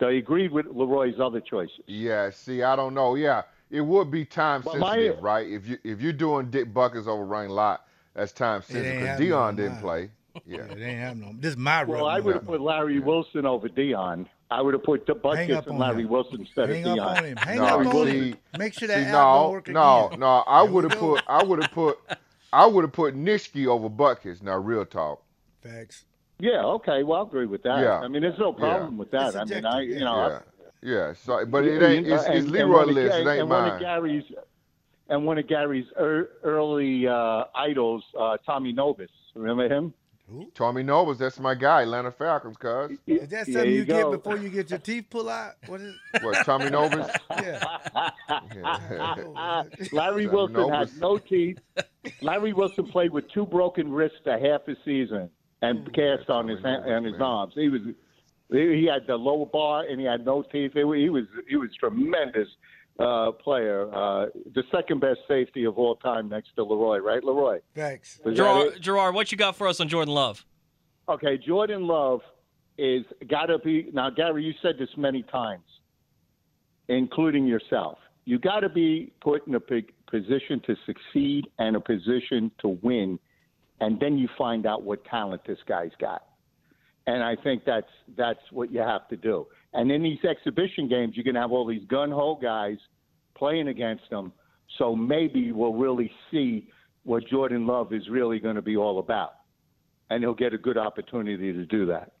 They 0.00 0.16
agreed 0.16 0.50
with 0.50 0.66
Leroy's 0.66 1.20
other 1.20 1.40
choices. 1.40 1.78
Yeah, 1.86 2.30
see, 2.30 2.64
I 2.64 2.74
don't 2.74 2.92
know. 2.92 3.14
Yeah, 3.14 3.42
it 3.70 3.80
would 3.82 4.10
be 4.10 4.24
time 4.24 4.62
But 4.62 4.78
my- 4.78 4.96
sensitive, 4.96 5.22
right? 5.22 5.48
If 5.48 5.68
you 5.68 5.78
if 5.84 6.00
you're 6.00 6.12
doing 6.12 6.50
Dick 6.50 6.74
Butkus 6.74 7.06
over 7.06 7.24
Ronnie 7.24 7.50
Lott, 7.50 7.86
that's 8.14 8.32
time 8.32 8.62
sensitive 8.62 9.00
because 9.02 9.20
Deion 9.20 9.54
didn't 9.54 9.72
mine. 9.74 9.80
play. 9.82 10.10
Yeah. 10.46 10.58
It 10.64 10.78
ain't 10.80 10.98
happening. 10.98 11.32
no- 11.34 11.40
This 11.40 11.50
is 11.52 11.56
my 11.56 11.84
Well, 11.84 12.06
I 12.06 12.20
would 12.20 12.34
have 12.34 12.46
put 12.46 12.60
Larry 12.60 12.98
Wilson 13.00 13.46
over 13.46 13.68
Deion. 13.68 14.26
I 14.50 14.60
would 14.60 14.74
have 14.74 14.82
put 14.84 15.06
the 15.06 15.14
Hang 15.14 15.48
Butkus 15.48 15.66
and 15.66 15.78
Larry 15.78 16.02
him. 16.02 16.08
Wilson 16.10 16.40
instead 16.40 16.68
Hang 16.68 16.84
of 16.86 16.98
up 16.98 16.98
Deion. 16.98 17.18
on 17.18 17.24
him. 17.24 17.36
Hang 17.36 17.56
No, 17.58 17.64
up 17.64 17.86
on 17.86 18.06
see- 18.06 18.30
him. 18.30 18.38
Make 18.58 18.72
sure 18.74 18.88
See, 18.88 18.94
that 18.94 19.06
app 19.06 19.12
no, 19.12 19.60
don't 19.64 19.68
no, 19.74 20.06
again. 20.08 20.20
no. 20.20 20.26
I 20.46 20.62
would 20.62 20.84
have 20.84 20.98
put, 21.00 21.22
I 21.26 21.42
would 21.42 21.62
have 21.62 21.72
put, 21.72 21.98
I 22.52 22.66
would 22.66 22.82
have 22.84 22.92
put 22.92 23.14
Nitschke 23.16 23.66
over 23.66 23.88
Butkus. 23.88 24.42
Now, 24.42 24.56
real 24.58 24.84
talk. 24.84 25.22
Facts. 25.62 26.04
Yeah, 26.38 26.62
okay. 26.64 27.02
Well, 27.04 27.20
I 27.20 27.22
agree 27.22 27.46
with 27.46 27.62
that. 27.62 27.80
Yeah. 27.80 28.00
I 28.00 28.08
mean, 28.08 28.22
there's 28.22 28.38
no 28.38 28.52
problem 28.52 28.98
with 28.98 29.10
that. 29.12 29.28
It's 29.28 29.36
I 29.36 29.44
mean, 29.44 29.64
I, 29.64 29.80
you 29.82 30.00
know, 30.00 30.40
Yeah, 30.82 30.90
yeah. 31.08 31.12
So, 31.14 31.46
but 31.46 31.64
it 31.64 31.80
ain't. 31.82 32.06
It's, 32.06 32.24
and- 32.24 32.34
it's 32.34 32.44
and 32.44 32.50
Leroy 32.52 32.72
one 32.80 32.88
of 32.90 32.94
list. 32.96 33.14
It 33.16 33.18
ain't 33.20 33.40
and 33.40 33.48
one 33.50 33.64
of 33.64 33.72
mine. 33.74 33.80
Gary's, 33.80 34.24
and 35.08 35.26
one 35.26 35.38
of 35.38 35.46
Gary's 35.48 35.86
er, 35.98 36.30
early 36.42 37.06
uh, 37.06 37.44
idols, 37.54 38.04
uh, 38.18 38.36
Tommy 38.44 38.72
Nobis. 38.72 39.10
Remember 39.34 39.68
him? 39.68 39.94
Tommy 40.54 40.82
Nobis, 40.82 41.18
that's 41.18 41.38
my 41.38 41.54
guy, 41.54 41.82
Atlanta 41.82 42.10
Falcons, 42.10 42.56
cuz. 42.56 42.92
Is 43.06 43.28
that 43.28 43.46
something 43.46 43.70
you, 43.70 43.78
you 43.78 43.84
get 43.84 44.10
before 44.10 44.38
you 44.38 44.48
get 44.48 44.70
your 44.70 44.78
teeth 44.90 45.06
pulled 45.10 45.28
out? 45.28 45.52
What 45.66 45.80
is? 45.80 45.94
it? 46.14 46.22
What, 46.24 46.44
Tommy 46.46 46.70
Nobis? 46.70 47.06
Yeah. 47.30 47.62
Uh, 49.36 49.64
Larry 49.92 50.26
Wilson 50.26 50.54
Nobis. 50.54 50.92
had 50.92 51.00
no 51.00 51.18
teeth. 51.18 51.58
Larry 52.22 52.52
Wilson 52.52 52.86
played 52.86 53.12
with 53.12 53.30
two 53.32 53.44
broken 53.46 53.92
wrists 53.92 54.18
a 54.26 54.38
half 54.38 54.66
a 54.68 54.74
season 54.84 55.28
and 55.62 55.92
cast 55.94 56.30
on 56.30 56.48
his 56.48 56.62
hand, 56.62 56.84
on 56.90 57.04
his 57.04 57.20
arms. 57.20 57.52
He 57.54 57.68
was 57.68 57.82
he 58.50 58.80
he 58.80 58.88
had 58.90 59.06
the 59.06 59.16
lower 59.16 59.46
bar 59.46 59.84
and 59.88 60.00
he 60.00 60.06
had 60.06 60.24
no 60.24 60.42
teeth. 60.42 60.72
It 60.74 60.98
he 60.98 61.10
was 61.10 61.24
he 61.48 61.56
was 61.56 61.70
tremendous. 61.78 62.48
Uh, 62.98 63.32
player, 63.32 63.92
uh, 63.92 64.26
the 64.54 64.62
second 64.70 65.00
best 65.00 65.20
safety 65.26 65.64
of 65.64 65.78
all 65.78 65.96
time 65.96 66.28
next 66.28 66.54
to 66.56 66.62
Leroy, 66.62 66.98
right, 66.98 67.22
Leroy? 67.24 67.60
Thanks. 67.74 68.20
Gerard. 68.32 68.80
Gerard, 68.80 69.14
what 69.14 69.32
you 69.32 69.38
got 69.38 69.56
for 69.56 69.66
us 69.66 69.80
on 69.80 69.88
Jordan 69.88 70.14
Love? 70.14 70.44
Okay, 71.08 71.36
Jordan 71.36 71.86
Love 71.86 72.20
is 72.78 73.04
got 73.28 73.46
to 73.46 73.58
be 73.58 73.88
now. 73.92 74.10
Gary, 74.10 74.44
you 74.44 74.54
said 74.62 74.76
this 74.78 74.88
many 74.96 75.22
times, 75.22 75.64
including 76.88 77.46
yourself. 77.46 77.98
You 78.24 78.38
got 78.38 78.60
to 78.60 78.68
be 78.68 79.12
put 79.20 79.46
in 79.46 79.54
a 79.54 79.60
p- 79.60 79.86
position 80.10 80.60
to 80.66 80.74
succeed 80.86 81.46
and 81.58 81.76
a 81.76 81.80
position 81.80 82.50
to 82.60 82.68
win, 82.82 83.18
and 83.80 84.00
then 84.00 84.16
you 84.16 84.28
find 84.38 84.66
out 84.66 84.82
what 84.82 85.04
talent 85.04 85.42
this 85.46 85.58
guy's 85.68 85.92
got. 86.00 86.24
And 87.06 87.22
I 87.22 87.36
think 87.36 87.64
that's 87.66 87.90
that's 88.16 88.40
what 88.50 88.72
you 88.72 88.80
have 88.80 89.08
to 89.08 89.16
do. 89.16 89.46
And 89.74 89.90
in 89.90 90.02
these 90.02 90.24
exhibition 90.24 90.88
games, 90.88 91.14
you're 91.16 91.24
going 91.24 91.34
to 91.34 91.40
have 91.40 91.52
all 91.52 91.66
these 91.66 91.84
gun 91.88 92.10
ho 92.10 92.38
guys 92.40 92.78
playing 93.36 93.68
against 93.68 94.08
them. 94.10 94.32
So 94.78 94.94
maybe 94.96 95.52
we'll 95.52 95.74
really 95.74 96.10
see 96.30 96.68
what 97.02 97.26
Jordan 97.26 97.66
Love 97.66 97.92
is 97.92 98.08
really 98.08 98.38
going 98.38 98.56
to 98.56 98.62
be 98.62 98.76
all 98.76 98.98
about 98.98 99.34
and 100.10 100.22
he'll 100.22 100.34
get 100.34 100.52
a 100.54 100.58
good 100.58 100.78
opportunity 100.78 101.52
to 101.52 101.66
do 101.66 101.86
that. 101.86 102.12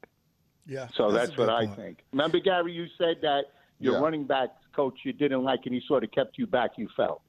Yeah. 0.66 0.88
So 0.96 1.12
that's, 1.12 1.28
a 1.28 1.30
what 1.32 1.36
good 1.36 1.48
I 1.50 1.66
point. 1.66 1.78
think. 1.78 1.98
Remember, 2.12 2.38
Gary, 2.40 2.72
you 2.72 2.86
said 2.98 3.16
that 3.22 3.42
your 3.78 3.94
Yeah. 3.94 4.00
running 4.00 4.24
back 4.24 4.50
coach 4.74 4.94
you 5.04 5.12
didn't 5.12 5.42
like, 5.44 5.60
and 5.66 5.74
he 5.74 5.80
sort 5.86 6.02
of 6.04 6.10
kept 6.10 6.38
you 6.38 6.46
back. 6.46 6.72
You 6.76 6.88
felt. 6.96 7.20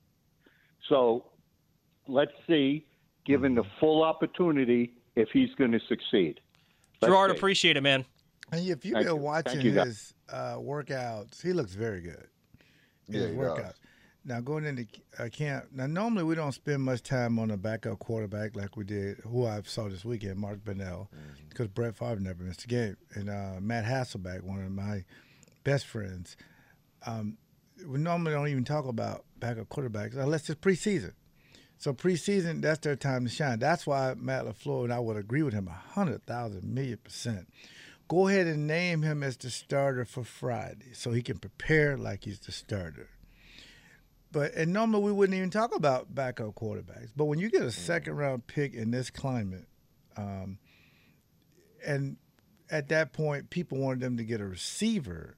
So 0.90 1.26
let's 2.08 2.32
see, 2.48 2.86
given 3.26 3.56
the 3.56 3.64
full 3.80 4.04
opportunity, 4.04 4.94
if 5.16 5.30
he's 5.32 5.54
going 5.56 5.72
to 5.72 5.80
succeed. 5.88 6.40
Let's 7.02 7.12
Gerard, 7.12 7.32
see. 7.32 7.38
appreciate 7.38 7.78
it, 7.78 7.82
man. 7.82 8.06
If 8.58 8.86
you've 8.86 9.04
been 9.04 9.22
watching 9.22 9.62
you, 9.62 9.72
his 9.72 10.14
uh, 10.32 10.56
workouts, 10.56 11.42
he 11.42 11.54
looks 11.54 11.74
very 11.74 12.02
good. 12.02 12.28
Yeah, 13.08 13.22
his 13.22 13.32
workouts. 13.36 13.62
does. 13.64 13.74
Now 14.28 14.40
going 14.42 14.66
into 14.66 14.88
uh, 15.20 15.30
camp. 15.30 15.66
Now 15.72 15.86
normally 15.86 16.24
we 16.24 16.34
don't 16.34 16.52
spend 16.52 16.82
much 16.82 17.04
time 17.04 17.38
on 17.38 17.52
a 17.52 17.58
backup 17.58 18.00
quarterback 18.00 18.56
like 18.56 18.76
we 18.76 18.84
did. 18.84 19.18
Who 19.20 19.46
I 19.46 19.62
saw 19.64 19.88
this 19.88 20.04
weekend, 20.04 20.38
Mark 20.38 20.64
Brunell, 20.64 21.08
Mm-hmm. 21.10 21.48
because 21.50 21.68
Brett 21.68 21.96
Favre 21.96 22.20
never 22.20 22.44
missed 22.44 22.64
a 22.64 22.68
game, 22.68 22.98
and 23.14 23.30
uh, 23.30 23.60
Matt 23.62 23.86
Hasselbeck, 23.86 24.42
one 24.42 24.64
of 24.64 24.72
my 24.72 25.04
best 25.64 25.86
friends. 25.86 26.36
Um, 27.06 27.38
we 27.86 28.00
normally 28.00 28.32
don't 28.32 28.48
even 28.48 28.64
talk 28.66 28.86
about 28.88 29.26
backup 29.40 29.70
quarterbacks 29.70 30.16
unless 30.18 30.50
it's 30.50 30.60
preseason. 30.60 31.12
So 31.78 31.94
preseason, 31.94 32.62
that's 32.62 32.80
their 32.80 32.96
time 32.96 33.26
to 33.26 33.30
shine. 33.30 33.60
That's 33.60 33.86
why 33.86 34.16
Matt 34.18 34.46
LaFleur 34.46 34.86
and 34.86 34.94
I 34.94 35.00
would 35.00 35.18
agree 35.18 35.44
with 35.44 35.54
him 35.54 35.68
a 35.68 35.72
hundred 35.94 36.26
thousand 36.26 36.64
million 36.74 36.98
percent. 37.04 37.48
Go 38.08 38.28
ahead 38.28 38.46
and 38.46 38.68
name 38.68 39.02
him 39.02 39.24
as 39.24 39.36
the 39.38 39.50
starter 39.50 40.06
for 40.06 40.24
Friday, 40.24 40.94
so 40.94 41.12
he 41.12 41.24
can 41.24 41.40
prepare 41.40 41.98
like 41.98 42.26
he's 42.26 42.40
the 42.40 42.52
starter. 42.52 43.10
But 44.32 44.54
and 44.54 44.72
normally 44.74 45.04
we 45.04 45.12
wouldn't 45.12 45.36
even 45.36 45.50
talk 45.50 45.76
about 45.76 46.14
backup 46.14 46.56
quarterbacks. 46.56 47.10
But 47.16 47.26
when 47.26 47.40
you 47.40 47.50
get 47.50 47.62
a 47.64 47.72
second 47.72 48.16
round 48.16 48.46
pick 48.48 48.74
in 48.74 48.92
this 48.92 49.10
climate, 49.10 49.68
um, 50.18 50.60
and 51.86 52.18
at 52.70 52.90
that 52.90 53.14
point 53.14 53.50
people 53.50 53.80
wanted 53.80 54.02
them 54.02 54.18
to 54.18 54.24
get 54.24 54.42
a 54.42 54.46
receiver, 54.46 55.38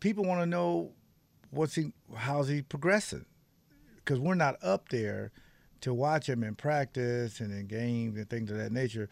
people 0.00 0.24
want 0.24 0.40
to 0.40 0.46
know 0.46 0.92
what's 1.50 1.74
he, 1.74 1.92
how's 2.16 2.48
he 2.48 2.62
progressing, 2.62 3.26
because 3.96 4.18
we're 4.18 4.34
not 4.34 4.56
up 4.62 4.88
there 4.88 5.30
to 5.82 5.94
watch 5.94 6.28
him 6.28 6.42
in 6.42 6.54
practice 6.54 7.38
and 7.38 7.52
in 7.52 7.66
games 7.66 8.16
and 8.16 8.28
things 8.28 8.50
of 8.50 8.56
that 8.56 8.72
nature. 8.72 9.08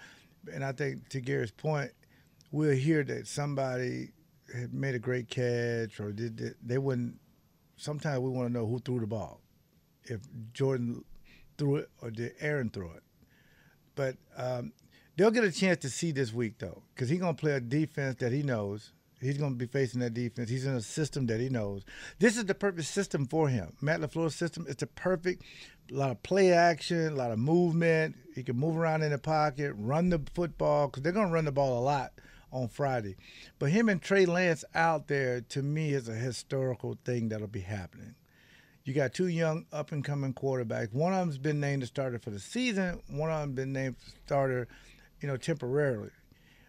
And 0.52 0.64
I 0.64 0.72
think 0.72 1.08
to 1.10 1.20
Gary's 1.20 1.52
point, 1.52 1.92
we'll 2.52 2.76
hear 2.76 3.02
that 3.02 3.26
somebody 3.26 4.10
had 4.54 4.72
made 4.72 4.94
a 4.94 4.98
great 4.98 5.28
catch 5.28 5.98
or 5.98 6.12
did 6.12 6.36
they, 6.36 6.50
they 6.62 6.78
wouldn't. 6.78 7.18
Sometimes 7.76 8.20
we 8.20 8.30
want 8.30 8.48
to 8.48 8.52
know 8.52 8.66
who 8.66 8.78
threw 8.78 9.00
the 9.00 9.06
ball, 9.06 9.40
if 10.04 10.20
Jordan 10.52 11.04
threw 11.58 11.76
it 11.76 11.90
or 12.00 12.10
did 12.10 12.34
Aaron 12.38 12.70
throw 12.70 12.92
it. 12.92 13.02
But 13.96 14.16
um, 14.36 14.72
they'll 15.16 15.32
get 15.32 15.42
a 15.42 15.50
chance 15.50 15.78
to 15.78 15.90
see 15.90 16.12
this 16.12 16.32
week 16.32 16.58
though, 16.58 16.82
because 16.94 17.08
he's 17.08 17.18
gonna 17.18 17.34
play 17.34 17.52
a 17.52 17.60
defense 17.60 18.16
that 18.16 18.30
he 18.30 18.42
knows. 18.42 18.92
He's 19.20 19.38
gonna 19.38 19.54
be 19.54 19.66
facing 19.66 20.00
that 20.00 20.14
defense. 20.14 20.50
He's 20.50 20.66
in 20.66 20.74
a 20.74 20.80
system 20.80 21.26
that 21.26 21.40
he 21.40 21.48
knows. 21.48 21.84
This 22.18 22.36
is 22.36 22.44
the 22.44 22.54
perfect 22.54 22.86
system 22.88 23.26
for 23.26 23.48
him. 23.48 23.72
Matt 23.80 24.00
Lafleur's 24.00 24.34
system. 24.34 24.66
is 24.68 24.76
the 24.76 24.86
perfect. 24.86 25.42
A 25.90 25.94
lot 25.94 26.10
of 26.10 26.22
play 26.22 26.52
action, 26.52 27.12
a 27.12 27.16
lot 27.16 27.30
of 27.30 27.38
movement. 27.38 28.16
He 28.34 28.42
can 28.42 28.56
move 28.56 28.76
around 28.76 29.02
in 29.02 29.12
the 29.12 29.18
pocket, 29.18 29.74
run 29.76 30.10
the 30.10 30.20
football 30.34 30.88
because 30.88 31.02
they're 31.02 31.12
gonna 31.12 31.32
run 31.32 31.46
the 31.46 31.52
ball 31.52 31.78
a 31.78 31.84
lot 31.84 32.12
on 32.52 32.68
Friday. 32.68 33.16
But 33.58 33.70
him 33.70 33.88
and 33.88 34.00
Trey 34.00 34.26
Lance 34.26 34.64
out 34.74 35.08
there 35.08 35.40
to 35.40 35.62
me 35.62 35.92
is 35.92 36.08
a 36.08 36.14
historical 36.14 36.98
thing 37.04 37.28
that'll 37.28 37.48
be 37.48 37.60
happening. 37.60 38.14
You 38.84 38.94
got 38.94 39.14
two 39.14 39.28
young 39.28 39.66
up 39.72 39.92
and 39.92 40.04
coming 40.04 40.34
quarterbacks. 40.34 40.92
One 40.92 41.12
of 41.12 41.20
them's 41.20 41.38
been 41.38 41.60
named 41.60 41.82
the 41.82 41.86
starter 41.86 42.18
for 42.18 42.30
the 42.30 42.40
season. 42.40 43.00
One 43.08 43.30
of 43.30 43.40
them 43.40 43.52
been 43.52 43.72
named 43.72 43.96
starter, 44.24 44.68
you 45.20 45.28
know, 45.28 45.36
temporarily. 45.36 46.10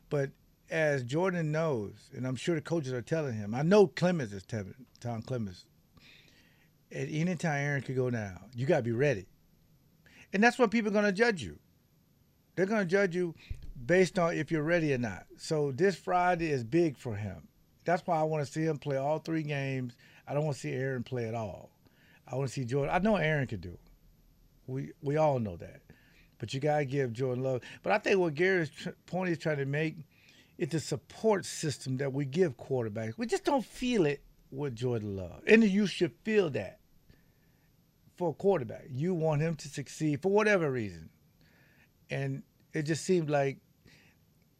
But 0.09 0.29
as 0.69 1.03
Jordan 1.03 1.51
knows, 1.51 2.09
and 2.15 2.27
I'm 2.27 2.35
sure 2.35 2.55
the 2.55 2.61
coaches 2.61 2.93
are 2.93 3.01
telling 3.01 3.33
him, 3.33 3.55
I 3.55 3.63
know 3.63 3.87
Clements 3.87 4.33
is 4.33 4.43
telling 4.43 4.75
Tom 4.99 5.21
Clements. 5.23 5.65
At 6.91 7.07
any 7.09 7.35
time 7.35 7.57
Aaron 7.57 7.81
could 7.81 7.95
go 7.95 8.11
down, 8.11 8.39
you 8.55 8.67
got 8.67 8.77
to 8.77 8.83
be 8.83 8.91
ready, 8.91 9.25
and 10.31 10.43
that's 10.43 10.59
what 10.59 10.69
people 10.69 10.89
are 10.89 10.93
going 10.93 11.05
to 11.05 11.11
judge 11.11 11.41
you. 11.41 11.57
They're 12.55 12.67
going 12.67 12.81
to 12.81 12.85
judge 12.85 13.15
you 13.15 13.33
based 13.85 14.19
on 14.19 14.35
if 14.35 14.51
you're 14.51 14.63
ready 14.63 14.93
or 14.93 14.97
not. 14.97 15.25
So 15.37 15.71
this 15.71 15.95
Friday 15.95 16.51
is 16.51 16.63
big 16.63 16.97
for 16.97 17.15
him. 17.15 17.47
That's 17.85 18.05
why 18.05 18.19
I 18.19 18.23
want 18.23 18.45
to 18.45 18.51
see 18.51 18.63
him 18.63 18.77
play 18.77 18.97
all 18.97 19.19
three 19.19 19.43
games. 19.43 19.95
I 20.27 20.33
don't 20.33 20.45
want 20.45 20.55
to 20.55 20.61
see 20.61 20.71
Aaron 20.71 21.03
play 21.03 21.27
at 21.27 21.35
all. 21.35 21.69
I 22.27 22.35
want 22.35 22.47
to 22.47 22.53
see 22.53 22.65
Jordan. 22.65 22.93
I 22.93 22.99
know 22.99 23.17
Aaron 23.17 23.47
could 23.47 23.61
do. 23.61 23.77
We 24.67 24.91
we 25.01 25.17
all 25.17 25.39
know 25.39 25.57
that, 25.57 25.81
but 26.39 26.53
you 26.53 26.61
gotta 26.61 26.85
give 26.85 27.11
Jordan 27.11 27.43
love. 27.43 27.61
But 27.81 27.91
I 27.91 27.97
think 27.97 28.19
what 28.19 28.33
Gary's 28.33 28.69
tr- 28.69 28.91
point 29.05 29.29
is 29.29 29.37
trying 29.37 29.57
to 29.57 29.65
make, 29.65 29.97
it's 30.57 30.71
the 30.71 30.79
support 30.79 31.45
system 31.45 31.97
that 31.97 32.13
we 32.13 32.23
give 32.23 32.55
quarterbacks. 32.55 33.17
We 33.17 33.25
just 33.25 33.43
don't 33.43 33.65
feel 33.65 34.05
it 34.05 34.21
with 34.51 34.75
Jordan 34.75 35.17
Love, 35.17 35.41
and 35.45 35.65
you 35.65 35.85
should 35.85 36.13
feel 36.23 36.49
that 36.51 36.79
for 38.15 38.29
a 38.29 38.33
quarterback. 38.33 38.85
You 38.89 39.13
want 39.13 39.41
him 39.41 39.55
to 39.55 39.67
succeed 39.67 40.21
for 40.21 40.31
whatever 40.31 40.71
reason, 40.71 41.09
and 42.09 42.43
it 42.71 42.83
just 42.83 43.03
seems 43.03 43.29
like 43.29 43.57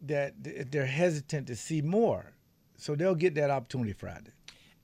that 0.03 0.71
they're 0.71 0.85
hesitant 0.85 1.47
to 1.47 1.55
see 1.55 1.81
more, 1.81 2.33
so 2.77 2.95
they'll 2.95 3.15
get 3.15 3.33
that 3.35 3.49
opportunity 3.49 3.93
Friday. 3.93 4.31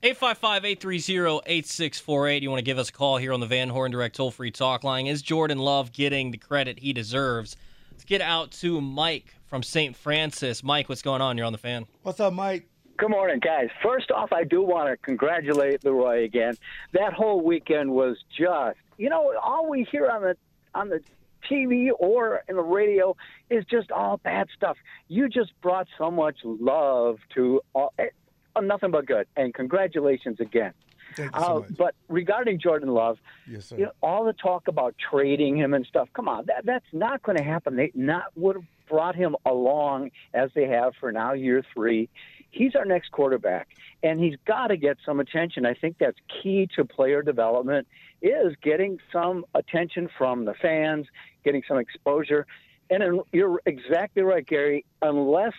855-830-8648. 0.01 2.41
You 2.41 2.49
want 2.49 2.59
to 2.59 2.65
give 2.65 2.77
us 2.77 2.87
a 2.87 2.93
call 2.93 3.17
here 3.17 3.33
on 3.33 3.41
the 3.41 3.45
Van 3.45 3.67
Horn 3.69 3.91
Direct 3.91 4.15
toll-free 4.15 4.51
talk 4.51 4.85
line. 4.85 5.07
Is 5.07 5.21
Jordan 5.21 5.59
Love 5.59 5.91
getting 5.91 6.31
the 6.31 6.37
credit 6.37 6.79
he 6.79 6.93
deserves? 6.93 7.57
Let's 7.91 8.05
get 8.05 8.21
out 8.21 8.51
to 8.51 8.79
Mike 8.79 9.35
from 9.47 9.61
St. 9.61 9.93
Francis. 9.95 10.63
Mike, 10.63 10.87
what's 10.87 11.01
going 11.01 11.21
on? 11.21 11.37
You're 11.37 11.47
on 11.47 11.51
the 11.51 11.57
fan. 11.57 11.85
What's 12.03 12.21
up, 12.21 12.31
Mike? 12.31 12.69
Good 12.95 13.09
morning, 13.09 13.39
guys. 13.39 13.67
First 13.83 14.09
off, 14.11 14.31
I 14.31 14.45
do 14.45 14.61
want 14.61 14.89
to 14.89 14.95
congratulate 14.97 15.83
Leroy 15.83 16.23
again. 16.23 16.53
That 16.93 17.11
whole 17.11 17.41
weekend 17.41 17.91
was 17.91 18.15
just, 18.37 18.77
you 18.97 19.09
know, 19.09 19.33
all 19.41 19.69
we 19.69 19.85
hear 19.91 20.09
on 20.09 20.21
the 20.21 20.37
on 20.75 20.89
the 20.89 21.01
TV 21.49 21.89
or 21.97 22.43
in 22.47 22.57
the 22.57 22.61
radio 22.61 23.15
is 23.49 23.65
just 23.65 23.91
all 23.91 24.17
bad 24.17 24.47
stuff. 24.55 24.77
You 25.07 25.27
just 25.29 25.51
brought 25.61 25.87
so 25.97 26.11
much 26.11 26.37
love 26.43 27.17
to 27.35 27.61
all, 27.73 27.93
eh, 27.97 28.07
oh, 28.55 28.61
nothing 28.61 28.91
but 28.91 29.05
good. 29.05 29.27
And 29.35 29.53
congratulations 29.53 30.39
again. 30.39 30.73
Thank 31.15 31.33
you 31.35 31.41
so 31.41 31.45
Uh, 31.47 31.59
much. 31.61 31.77
but 31.77 31.95
regarding 32.07 32.59
Jordan 32.59 32.89
Love, 32.89 33.17
Yes, 33.47 33.65
sir. 33.65 33.77
you 33.77 33.85
know, 33.85 33.91
all 34.01 34.23
the 34.23 34.33
talk 34.33 34.67
about 34.67 34.95
trading 34.97 35.57
him 35.57 35.73
and 35.73 35.85
stuff. 35.85 36.07
Come 36.13 36.27
on, 36.27 36.45
that 36.45 36.65
that's 36.65 36.85
not 36.93 37.23
going 37.23 37.37
to 37.37 37.43
happen. 37.43 37.75
They 37.75 37.91
not 37.95 38.25
would 38.35 38.57
have 38.57 38.65
brought 38.87 39.15
him 39.15 39.35
along 39.45 40.11
as 40.33 40.51
they 40.53 40.67
have 40.67 40.93
for 40.99 41.11
now 41.11 41.33
year 41.33 41.63
three. 41.73 42.09
He's 42.51 42.75
our 42.75 42.85
next 42.85 43.11
quarterback, 43.11 43.67
and 44.03 44.19
he's 44.19 44.35
got 44.45 44.67
to 44.67 44.77
get 44.77 44.97
some 45.05 45.19
attention. 45.19 45.65
I 45.65 45.73
think 45.75 45.97
that's 45.99 46.17
key 46.41 46.67
to 46.75 46.85
player 46.85 47.21
development 47.21 47.87
is 48.21 48.55
getting 48.63 48.99
some 49.13 49.45
attention 49.55 50.09
from 50.17 50.45
the 50.45 50.53
fans, 50.55 51.05
getting 51.43 51.63
some 51.67 51.77
exposure. 51.77 52.45
And 52.89 53.21
you're 53.31 53.61
exactly 53.65 54.23
right, 54.23 54.45
Gary. 54.45 54.85
Unless 55.01 55.53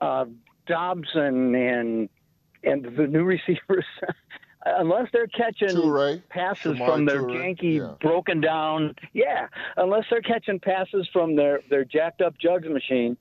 uh, 0.00 0.26
Dobson 0.66 1.54
and 1.54 2.08
and 2.62 2.84
the 2.96 3.06
new 3.06 3.24
receivers, 3.36 3.84
unless 4.64 5.08
they're 5.12 5.26
catching 5.26 5.70
Toure, 5.70 6.22
passes 6.28 6.78
from 6.78 7.04
their 7.04 7.22
Toure, 7.22 7.56
janky, 7.56 7.78
yeah. 7.78 7.94
broken 8.00 8.40
down, 8.40 8.94
yeah, 9.12 9.48
unless 9.76 10.04
they're 10.10 10.22
catching 10.22 10.60
passes 10.60 11.08
from 11.12 11.36
their 11.36 11.60
their 11.70 11.84
jacked 11.84 12.20
up 12.20 12.34
jugs 12.38 12.68
machine, 12.68 13.16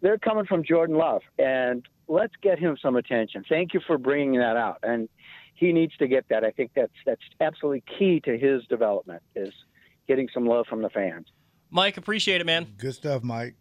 they're 0.00 0.18
coming 0.18 0.46
from 0.46 0.64
Jordan 0.64 0.96
Love, 0.96 1.22
and 1.38 1.86
let's 2.08 2.34
get 2.42 2.58
him 2.58 2.76
some 2.80 2.96
attention. 2.96 3.44
Thank 3.48 3.74
you 3.74 3.80
for 3.86 3.98
bringing 3.98 4.40
that 4.40 4.56
out, 4.56 4.78
and 4.82 5.08
he 5.54 5.72
needs 5.72 5.96
to 5.98 6.08
get 6.08 6.26
that. 6.30 6.44
I 6.44 6.50
think 6.50 6.72
that's 6.74 6.92
that's 7.04 7.22
absolutely 7.40 7.84
key 7.98 8.20
to 8.20 8.38
his 8.38 8.64
development 8.66 9.22
is 9.34 9.52
getting 10.08 10.28
some 10.32 10.46
love 10.46 10.66
from 10.66 10.82
the 10.82 10.90
fans. 10.90 11.26
Mike, 11.70 11.96
appreciate 11.96 12.40
it, 12.40 12.46
man. 12.46 12.66
Good 12.78 12.94
stuff, 12.94 13.22
Mike. 13.22 13.54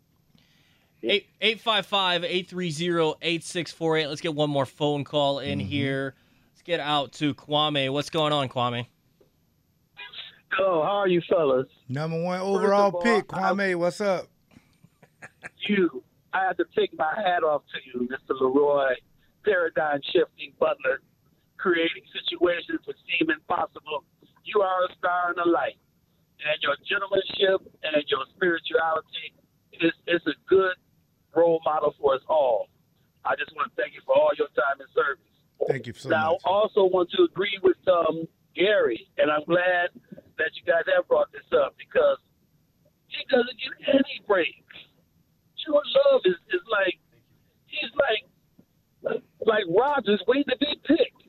855 1.04 2.24
830 2.24 3.18
8648. 3.22 4.08
Let's 4.08 4.22
get 4.22 4.36
one 4.36 4.50
more 4.50 4.66
phone 4.66 5.04
call 5.04 5.40
in 5.40 5.60
mm-hmm. 5.60 5.68
here. 5.68 6.16
Let's 6.52 6.62
get 6.64 6.80
out 6.80 7.14
to 7.14 7.34
Kwame. 7.34 7.92
What's 7.92 8.10
going 8.10 8.34
on, 8.34 8.50
Kwame? 8.50 8.88
Hello, 10.52 10.82
how 10.84 10.98
are 10.98 11.08
you 11.08 11.22
fellas? 11.30 11.68
Number 11.88 12.22
one 12.22 12.42
overall 12.42 12.92
all, 12.94 13.02
pick, 13.02 13.28
Kwame. 13.28 13.76
What's 13.76 14.02
up? 14.02 14.28
You, 15.68 16.04
I 16.34 16.46
have 16.46 16.58
to 16.58 16.66
take 16.76 16.98
my 16.98 17.14
hat 17.16 17.44
off 17.44 17.62
to 17.74 17.80
you, 17.86 18.08
Mr. 18.08 18.40
Leroy, 18.40 18.94
paradigm 19.46 20.00
shifting 20.12 20.54
Butler, 20.60 21.02
creating 21.58 22.04
situations 22.12 22.80
that 22.88 22.96
seem 23.08 23.30
impossible. 23.30 24.04
You 24.46 24.62
are 24.62 24.86
a 24.86 24.96
star 24.98 25.30
in 25.30 25.36
the 25.36 25.50
light, 25.50 25.78
and 26.46 26.56
your 26.62 26.76
gentlemanship 26.88 27.60
and 27.84 27.96
your 28.08 28.24
spirituality 28.36 29.36
is 29.82 29.94
is 30.08 30.22
a 30.28 30.36
good 30.48 30.76
role 31.36 31.62
model 31.66 31.94
for 32.00 32.16
us 32.16 32.22
all. 32.28 32.68
I 33.26 33.36
just 33.36 33.52
want 33.56 33.72
to 33.72 33.82
thank 33.82 33.94
you 33.94 34.02
for 34.06 34.16
all 34.16 34.32
your 34.38 34.48
time 34.56 34.80
and 34.80 34.90
service. 34.96 35.24
Thank 35.68 35.88
you 35.88 35.94
so 35.94 36.10
now, 36.10 36.32
much. 36.32 36.42
I 36.46 36.50
also 36.50 36.84
want 36.86 37.12
to 37.12 37.24
agree 37.24 37.60
with 37.62 37.78
um, 37.88 38.28
Gary, 38.56 39.08
and 39.18 39.30
I'm 39.30 39.44
glad 39.44 39.92
that 40.40 40.52
you 40.56 40.64
guys 40.66 40.88
have 40.96 41.08
brought 41.08 41.32
this 41.32 41.46
up 41.52 41.76
because 41.78 42.18
he 43.08 43.20
doesn't 43.30 43.58
get 43.60 43.96
any 43.96 44.22
breaks. 44.26 44.78
Jordan 45.66 45.92
Love 46.12 46.22
is, 46.26 46.40
is 46.56 46.64
like 46.72 46.98
he's 47.68 47.92
like 48.00 48.24
like 49.46 49.66
Rodgers 49.68 50.24
waiting 50.28 50.50
to 50.50 50.58
be 50.58 50.80
picked. 50.88 51.24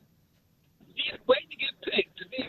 He's 0.94 1.18
waiting 1.26 1.50
to 1.50 1.58
get 1.58 1.74
picked 1.82 2.18
to 2.18 2.24
be. 2.30 2.48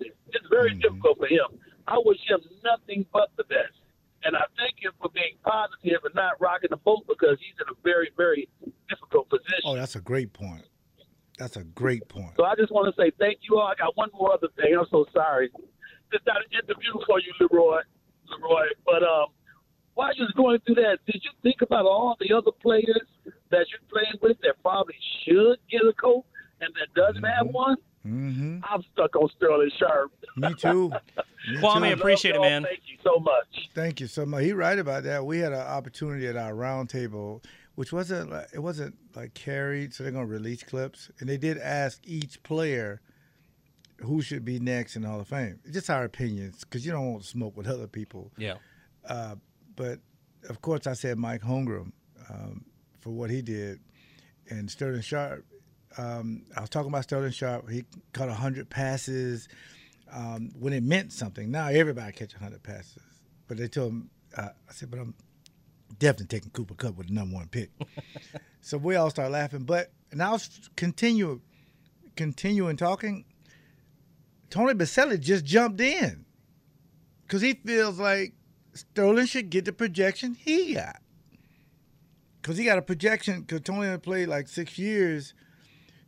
It's 0.00 0.48
very 0.50 0.74
difficult 0.74 1.18
for 1.18 1.26
him. 1.26 1.60
I 1.88 1.96
wish 2.04 2.18
him 2.28 2.40
nothing 2.62 3.06
but 3.12 3.30
the 3.36 3.44
best, 3.44 3.80
and 4.24 4.36
I 4.36 4.44
thank 4.60 4.76
him 4.76 4.92
for 5.00 5.08
being 5.08 5.40
positive 5.42 6.04
and 6.04 6.14
not 6.14 6.36
rocking 6.38 6.68
the 6.70 6.76
boat 6.76 7.08
because 7.08 7.38
he's 7.40 7.56
in 7.56 7.72
a 7.72 7.76
very 7.82 8.10
very 8.16 8.48
difficult 8.88 9.28
position. 9.30 9.64
Oh, 9.64 9.74
that's 9.74 9.96
a 9.96 10.00
great 10.00 10.32
point. 10.32 10.68
That's 11.38 11.56
a 11.56 11.64
great 11.64 12.06
point. 12.08 12.34
So 12.36 12.44
I 12.44 12.54
just 12.56 12.70
want 12.70 12.92
to 12.92 13.00
say 13.00 13.10
thank 13.18 13.38
you 13.48 13.56
all. 13.58 13.68
I 13.68 13.74
got 13.74 13.96
one 13.96 14.10
more 14.12 14.34
other 14.34 14.48
thing. 14.56 14.76
I'm 14.78 14.86
so 14.90 15.06
sorry. 15.14 15.50
It's 16.12 16.26
not 16.26 16.36
an 16.36 16.52
interview 16.52 16.92
for 17.06 17.20
you, 17.20 17.32
Leroy. 17.40 17.80
Leroy, 18.28 18.66
but 18.84 19.02
um, 19.02 19.32
while 19.94 20.14
you 20.14 20.24
was 20.24 20.32
going 20.36 20.58
through 20.66 20.76
that, 20.76 20.98
did 21.06 21.22
you 21.24 21.30
think 21.42 21.62
about 21.62 21.86
all 21.86 22.16
the 22.20 22.34
other 22.34 22.52
players 22.60 23.06
that 23.50 23.66
you're 23.70 23.88
playing 23.90 24.18
with 24.20 24.36
that 24.42 24.54
probably 24.62 24.94
should 25.24 25.58
get 25.70 25.80
a 25.82 25.92
coach 25.94 26.24
and 26.60 26.74
that 26.74 26.92
doesn't 26.94 27.24
have 27.24 27.46
one? 27.48 27.76
Mm-hmm. 28.06 28.58
I'm 28.64 28.82
stuck 28.92 29.14
on 29.16 29.28
Sterling 29.36 29.70
Sharpe. 29.78 30.12
Me 30.36 30.54
too. 30.54 30.88
Me 31.50 31.56
Kwame, 31.58 31.88
too. 31.88 31.94
appreciate 32.00 32.34
it, 32.36 32.40
man. 32.40 32.62
Thank 32.64 32.80
you 32.86 32.96
so 33.02 33.18
much. 33.18 33.68
Thank 33.74 34.00
you 34.00 34.06
so 34.06 34.24
much. 34.26 34.44
He 34.44 34.52
right 34.52 34.78
about 34.78 35.02
that. 35.04 35.24
We 35.26 35.38
had 35.38 35.52
an 35.52 35.60
opportunity 35.60 36.26
at 36.26 36.36
our 36.36 36.52
roundtable, 36.52 37.42
which 37.74 37.92
wasn't 37.92 38.30
like- 38.30 38.48
it 38.52 38.60
wasn't 38.60 38.96
like 39.14 39.34
carried, 39.34 39.92
so 39.94 40.02
they're 40.04 40.12
gonna 40.12 40.26
release 40.26 40.62
clips, 40.62 41.10
and 41.20 41.28
they 41.28 41.36
did 41.36 41.58
ask 41.58 42.00
each 42.04 42.42
player 42.42 43.00
who 44.00 44.22
should 44.22 44.44
be 44.44 44.60
next 44.60 44.94
in 44.94 45.02
the 45.02 45.08
Hall 45.08 45.20
of 45.20 45.28
Fame. 45.28 45.58
Just 45.70 45.90
our 45.90 46.04
opinions, 46.04 46.60
because 46.64 46.86
you 46.86 46.92
don't 46.92 47.10
want 47.12 47.22
to 47.22 47.28
smoke 47.28 47.56
with 47.56 47.66
other 47.66 47.88
people. 47.88 48.30
Yeah. 48.38 48.54
Uh, 49.04 49.34
but 49.74 49.98
of 50.48 50.60
course, 50.62 50.86
I 50.86 50.92
said 50.92 51.18
Mike 51.18 51.42
Holmgren 51.42 51.90
um, 52.30 52.64
for 53.00 53.10
what 53.10 53.28
he 53.30 53.42
did, 53.42 53.80
and 54.50 54.70
Sterling 54.70 55.00
Sharpe. 55.02 55.44
Um, 55.98 56.44
I 56.56 56.60
was 56.60 56.70
talking 56.70 56.88
about 56.88 57.02
Sterling 57.02 57.32
Sharpe. 57.32 57.68
He 57.68 57.84
caught 58.12 58.30
hundred 58.30 58.70
passes 58.70 59.48
um, 60.12 60.52
when 60.58 60.72
it 60.72 60.82
meant 60.82 61.12
something. 61.12 61.50
Now 61.50 61.68
everybody 61.68 62.12
catch 62.12 62.32
hundred 62.34 62.62
passes, 62.62 63.02
but 63.48 63.58
they 63.58 63.68
told 63.68 63.90
him. 63.92 64.10
Uh, 64.36 64.48
I 64.68 64.72
said, 64.72 64.90
but 64.90 65.00
I'm 65.00 65.14
definitely 65.98 66.26
taking 66.26 66.50
Cooper 66.50 66.74
Kupp 66.74 66.96
with 66.96 67.08
the 67.08 67.14
number 67.14 67.34
one 67.34 67.48
pick. 67.48 67.70
so 68.60 68.78
we 68.78 68.94
all 68.94 69.10
start 69.10 69.32
laughing. 69.32 69.64
But 69.64 69.90
and 70.12 70.22
I 70.22 70.30
was 70.30 70.70
continue, 70.76 71.40
continuing 72.16 72.76
talking. 72.76 73.24
Tony 74.50 74.74
Boselli 74.74 75.20
just 75.20 75.44
jumped 75.44 75.80
in 75.80 76.24
because 77.22 77.42
he 77.42 77.54
feels 77.54 77.98
like 77.98 78.34
Sterling 78.72 79.26
should 79.26 79.50
get 79.50 79.64
the 79.64 79.72
projection 79.72 80.34
he 80.34 80.74
got. 80.74 81.02
Because 82.40 82.56
he 82.56 82.64
got 82.64 82.78
a 82.78 82.82
projection, 82.82 83.40
because 83.40 83.60
Tony 83.62 83.88
had 83.88 84.02
played 84.02 84.28
like 84.28 84.48
six 84.48 84.78
years. 84.78 85.34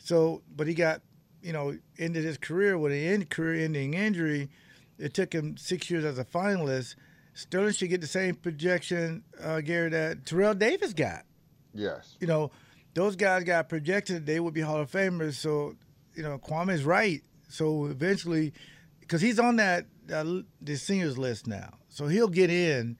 So, 0.02 0.42
but 0.54 0.66
he 0.66 0.74
got, 0.74 1.02
you 1.42 1.52
know, 1.52 1.76
ended 1.98 2.24
his 2.24 2.38
career 2.38 2.76
with 2.76 2.92
an 2.92 2.98
end, 2.98 3.30
career-ending 3.30 3.94
injury. 3.94 4.50
It 4.98 5.14
took 5.14 5.32
him 5.32 5.56
six 5.56 5.90
years 5.90 6.04
as 6.04 6.18
a 6.18 6.24
finalist. 6.24 6.96
Sterling 7.34 7.72
should 7.72 7.90
get 7.90 8.00
the 8.00 8.06
same 8.06 8.34
projection, 8.34 9.22
uh, 9.42 9.60
Gary, 9.60 9.88
that 9.90 10.26
Terrell 10.26 10.54
Davis 10.54 10.92
got. 10.92 11.24
Yes. 11.72 12.16
You 12.20 12.26
know, 12.26 12.50
those 12.94 13.16
guys 13.16 13.44
got 13.44 13.68
projected; 13.68 14.26
they 14.26 14.40
would 14.40 14.52
be 14.52 14.60
Hall 14.60 14.80
of 14.80 14.90
Famers. 14.90 15.34
So, 15.34 15.76
you 16.14 16.22
know, 16.22 16.38
Kwame's 16.38 16.84
right. 16.84 17.22
So 17.48 17.86
eventually, 17.86 18.52
because 19.00 19.20
he's 19.20 19.38
on 19.38 19.56
that 19.56 19.86
uh, 20.12 20.40
the 20.60 20.76
seniors 20.76 21.16
list 21.16 21.46
now, 21.46 21.78
so 21.88 22.08
he'll 22.08 22.28
get 22.28 22.50
in 22.50 22.96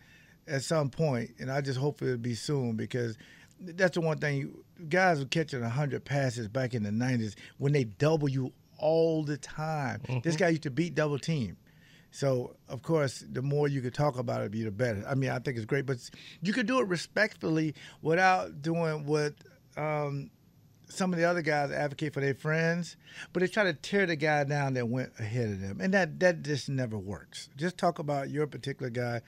at 0.46 0.62
some 0.62 0.90
point, 0.90 1.30
and 1.38 1.50
I 1.50 1.60
just 1.60 1.78
hope 1.78 2.02
it'll 2.02 2.16
be 2.16 2.34
soon 2.34 2.76
because 2.76 3.16
that's 3.60 3.94
the 3.94 4.00
one 4.00 4.18
thing. 4.18 4.54
Guys 4.88 5.18
were 5.20 5.26
catching 5.26 5.62
hundred 5.62 6.04
passes 6.04 6.48
back 6.48 6.74
in 6.74 6.82
the 6.82 6.90
'90s 6.90 7.34
when 7.58 7.72
they 7.72 7.84
double 7.84 8.28
you 8.28 8.52
all 8.78 9.22
the 9.24 9.36
time. 9.36 10.00
This 10.22 10.36
guy 10.36 10.48
used 10.48 10.62
to 10.62 10.70
beat 10.70 10.94
double 10.94 11.18
team. 11.18 11.56
So 12.10 12.56
of 12.68 12.82
course, 12.82 13.24
the 13.30 13.42
more 13.42 13.68
you 13.68 13.80
could 13.80 13.94
talk 13.94 14.18
about 14.18 14.42
it, 14.42 14.52
the 14.52 14.70
better. 14.70 15.04
I 15.08 15.14
mean, 15.14 15.30
I 15.30 15.38
think 15.38 15.56
it's 15.56 15.66
great, 15.66 15.86
but 15.86 15.98
you 16.42 16.52
could 16.52 16.66
do 16.66 16.80
it 16.80 16.88
respectfully 16.88 17.74
without 18.02 18.62
doing 18.62 19.06
what 19.06 19.34
um, 19.76 20.30
some 20.88 21.12
of 21.12 21.18
the 21.18 21.24
other 21.24 21.42
guys 21.42 21.70
advocate 21.70 22.12
for 22.12 22.20
their 22.20 22.34
friends, 22.34 22.96
but 23.32 23.40
they 23.40 23.46
try 23.46 23.64
to 23.64 23.72
tear 23.72 24.06
the 24.06 24.16
guy 24.16 24.44
down 24.44 24.74
that 24.74 24.88
went 24.88 25.12
ahead 25.18 25.50
of 25.50 25.60
them, 25.60 25.80
and 25.80 25.94
that 25.94 26.18
that 26.20 26.42
just 26.42 26.68
never 26.68 26.98
works. 26.98 27.48
Just 27.56 27.78
talk 27.78 27.98
about 27.98 28.30
your 28.30 28.46
particular 28.46 28.90
guy, 28.90 29.20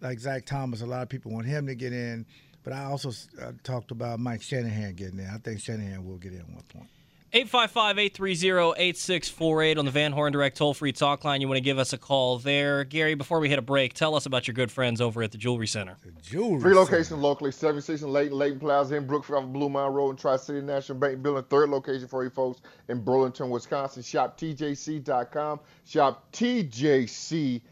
like 0.00 0.20
Zach 0.20 0.46
Thomas. 0.46 0.80
A 0.80 0.86
lot 0.86 1.02
of 1.02 1.08
people 1.08 1.32
want 1.32 1.46
him 1.46 1.66
to 1.66 1.74
get 1.74 1.92
in, 1.92 2.24
but 2.68 2.76
I 2.76 2.84
also 2.84 3.10
uh, 3.40 3.52
talked 3.62 3.92
about 3.92 4.20
Mike 4.20 4.42
Shanahan 4.42 4.92
getting 4.92 5.20
in. 5.20 5.26
I 5.26 5.38
think 5.38 5.58
Shanahan 5.58 6.04
will 6.04 6.18
get 6.18 6.34
in 6.34 6.40
at 6.40 6.50
one 6.50 6.64
point. 6.68 6.90
855-830-8648 7.32 9.78
on 9.78 9.86
the 9.86 9.90
Van 9.90 10.12
Horn 10.12 10.32
Direct 10.32 10.54
toll-free 10.54 10.92
talk 10.92 11.24
line. 11.24 11.40
You 11.40 11.48
want 11.48 11.56
to 11.56 11.62
give 11.62 11.78
us 11.78 11.94
a 11.94 11.98
call 11.98 12.38
there. 12.38 12.84
Gary, 12.84 13.14
before 13.14 13.40
we 13.40 13.48
hit 13.48 13.58
a 13.58 13.62
break, 13.62 13.94
tell 13.94 14.14
us 14.14 14.26
about 14.26 14.46
your 14.46 14.54
good 14.54 14.70
friends 14.70 15.00
over 15.00 15.22
at 15.22 15.32
the 15.32 15.38
Jewelry 15.38 15.66
Center. 15.66 15.96
Jewelry 16.22 16.60
Three 16.60 16.74
locations 16.74 17.12
locally, 17.12 17.52
76 17.52 18.02
in 18.02 18.12
Layton, 18.12 18.36
Layton 18.36 18.60
Plaza 18.60 18.96
in 18.96 19.06
Brookfield, 19.06 19.44
off 19.44 19.50
Blue 19.50 19.70
Mountain 19.70 19.94
Road, 19.94 20.10
and 20.10 20.18
Tri-City 20.18 20.60
National 20.60 20.98
Bank 20.98 21.22
Building. 21.22 21.44
Third 21.44 21.70
location 21.70 22.06
for 22.06 22.22
you 22.22 22.28
folks 22.28 22.60
in 22.88 23.02
Burlington, 23.02 23.48
Wisconsin. 23.48 24.02
Shop 24.02 24.38
TJC.com. 24.38 25.60
Shop 25.86 26.30
TJC.com. 26.32 27.62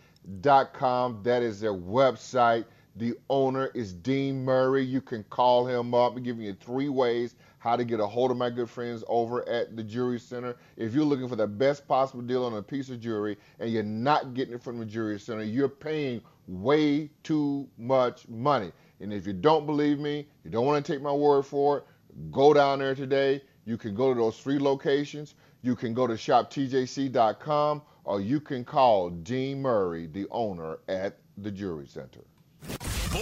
That 1.23 1.43
is 1.43 1.61
their 1.61 1.75
website. 1.75 2.65
The 2.99 3.15
owner 3.29 3.71
is 3.75 3.93
Dean 3.93 4.43
Murray. 4.43 4.83
You 4.83 5.03
can 5.03 5.23
call 5.25 5.67
him 5.67 5.93
up 5.93 6.17
and 6.17 6.25
give 6.25 6.41
you 6.41 6.55
three 6.55 6.89
ways 6.89 7.35
how 7.59 7.77
to 7.77 7.85
get 7.85 8.01
a 8.01 8.07
hold 8.07 8.31
of 8.31 8.39
my 8.39 8.49
good 8.49 8.71
friends 8.71 9.05
over 9.07 9.47
at 9.47 9.77
the 9.77 9.83
Jewelry 9.83 10.19
Center. 10.19 10.57
If 10.79 10.95
you're 10.95 11.05
looking 11.05 11.29
for 11.29 11.37
the 11.37 11.47
best 11.47 11.87
possible 11.87 12.23
deal 12.23 12.45
on 12.45 12.55
a 12.55 12.63
piece 12.63 12.89
of 12.89 13.01
jewelry 13.01 13.37
and 13.59 13.71
you're 13.71 13.83
not 13.83 14.33
getting 14.33 14.55
it 14.55 14.63
from 14.63 14.79
the 14.79 14.87
Jewelry 14.87 15.21
Center, 15.21 15.43
you're 15.43 15.69
paying 15.69 16.23
way 16.47 17.11
too 17.23 17.69
much 17.77 18.27
money. 18.29 18.73
And 19.01 19.13
if 19.13 19.27
you 19.27 19.35
don't 19.35 19.67
believe 19.67 19.99
me, 19.99 20.27
you 20.43 20.51
don't 20.51 20.65
want 20.65 20.83
to 20.83 20.93
take 20.93 21.03
my 21.03 21.13
word 21.13 21.43
for 21.43 21.79
it, 21.79 21.85
go 22.31 22.55
down 22.55 22.79
there 22.79 22.95
today. 22.95 23.43
You 23.67 23.77
can 23.77 23.95
go 23.95 24.15
to 24.15 24.19
those 24.19 24.39
three 24.39 24.59
locations. 24.59 25.35
You 25.61 25.77
can 25.77 25.93
go 25.93 26.07
to 26.07 26.15
shoptjc.com 26.15 27.83
or 28.05 28.21
you 28.23 28.41
can 28.41 28.65
call 28.65 29.11
Dean 29.11 29.61
Murray, 29.61 30.07
the 30.07 30.27
owner 30.31 30.79
at 30.89 31.19
the 31.37 31.51
Jewelry 31.51 31.89
Center. 31.89 32.21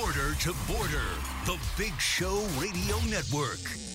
Border 0.01 0.35
to 0.41 0.53
border, 0.67 1.07
the 1.47 1.57
Big 1.79 1.93
Show 2.01 2.45
Radio 2.59 2.99
Network. 3.09 3.94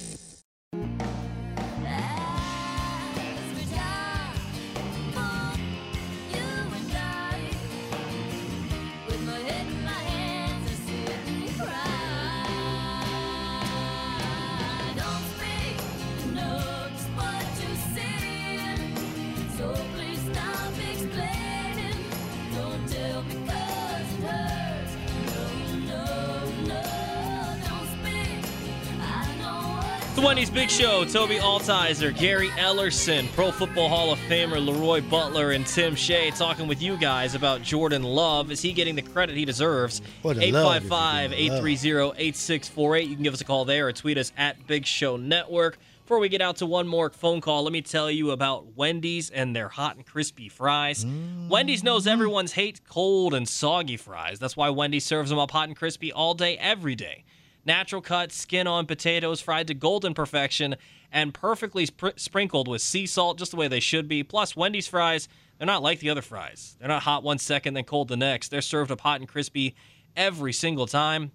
Big 30.69 30.77
Show, 30.77 31.03
Toby 31.03 31.37
Altizer, 31.37 32.15
Gary 32.15 32.49
Ellerson, 32.49 33.27
Pro 33.31 33.51
Football 33.51 33.89
Hall 33.89 34.11
of 34.11 34.19
Famer 34.19 34.63
Leroy 34.63 35.01
Butler, 35.01 35.51
and 35.53 35.65
Tim 35.65 35.95
Shea 35.95 36.29
talking 36.29 36.67
with 36.67 36.79
you 36.79 36.95
guys 36.95 37.33
about 37.33 37.63
Jordan 37.63 38.03
Love. 38.03 38.51
Is 38.51 38.61
he 38.61 38.71
getting 38.71 38.93
the 38.93 39.01
credit 39.01 39.35
he 39.35 39.45
deserves? 39.45 39.99
What 40.21 40.37
a 40.37 40.51
love 40.51 40.75
is 40.75 40.91
855 40.91 41.33
830 41.33 42.21
8648. 42.21 43.09
You 43.09 43.15
can 43.15 43.23
give 43.23 43.33
us 43.33 43.41
a 43.41 43.45
call 43.45 43.65
there 43.65 43.87
or 43.87 43.93
tweet 43.93 44.19
us 44.19 44.31
at 44.37 44.67
Big 44.67 44.85
Show 44.85 45.17
Network. 45.17 45.79
Before 46.03 46.19
we 46.19 46.29
get 46.29 46.41
out 46.41 46.57
to 46.57 46.67
one 46.67 46.87
more 46.87 47.09
phone 47.09 47.41
call, 47.41 47.63
let 47.63 47.73
me 47.73 47.81
tell 47.81 48.11
you 48.11 48.29
about 48.29 48.75
Wendy's 48.77 49.31
and 49.31 49.55
their 49.55 49.69
hot 49.69 49.95
and 49.95 50.05
crispy 50.05 50.49
fries. 50.49 51.03
Mm. 51.03 51.49
Wendy's 51.49 51.83
knows 51.83 52.05
everyone's 52.05 52.51
hate 52.51 52.81
cold 52.87 53.33
and 53.33 53.49
soggy 53.49 53.97
fries. 53.97 54.37
That's 54.37 54.55
why 54.55 54.69
Wendy 54.69 54.99
serves 54.99 55.31
them 55.31 55.39
up 55.39 55.49
hot 55.49 55.67
and 55.67 55.75
crispy 55.75 56.11
all 56.11 56.35
day, 56.35 56.57
every 56.57 56.93
day. 56.93 57.23
Natural 57.69 58.01
cut, 58.01 58.31
skin 58.31 58.65
on 58.65 58.87
potatoes, 58.87 59.41
fried 59.41 59.67
to 59.67 59.75
golden 59.75 60.15
perfection, 60.15 60.75
and 61.11 61.31
perfectly 61.31 61.85
spr- 61.85 62.19
sprinkled 62.19 62.67
with 62.67 62.81
sea 62.81 63.05
salt, 63.05 63.37
just 63.37 63.51
the 63.51 63.57
way 63.57 63.67
they 63.67 63.79
should 63.79 64.07
be. 64.07 64.23
Plus, 64.23 64.55
Wendy's 64.55 64.87
fries, 64.87 65.27
they're 65.59 65.67
not 65.67 65.83
like 65.83 65.99
the 65.99 66.09
other 66.09 66.23
fries. 66.23 66.75
They're 66.79 66.87
not 66.87 67.03
hot 67.03 67.21
one 67.21 67.37
second, 67.37 67.75
then 67.75 67.83
cold 67.83 68.07
the 68.07 68.17
next. 68.17 68.49
They're 68.49 68.61
served 68.61 68.89
up 68.89 69.01
hot 69.01 69.19
and 69.19 69.29
crispy 69.29 69.75
every 70.15 70.51
single 70.51 70.87
time 70.87 71.31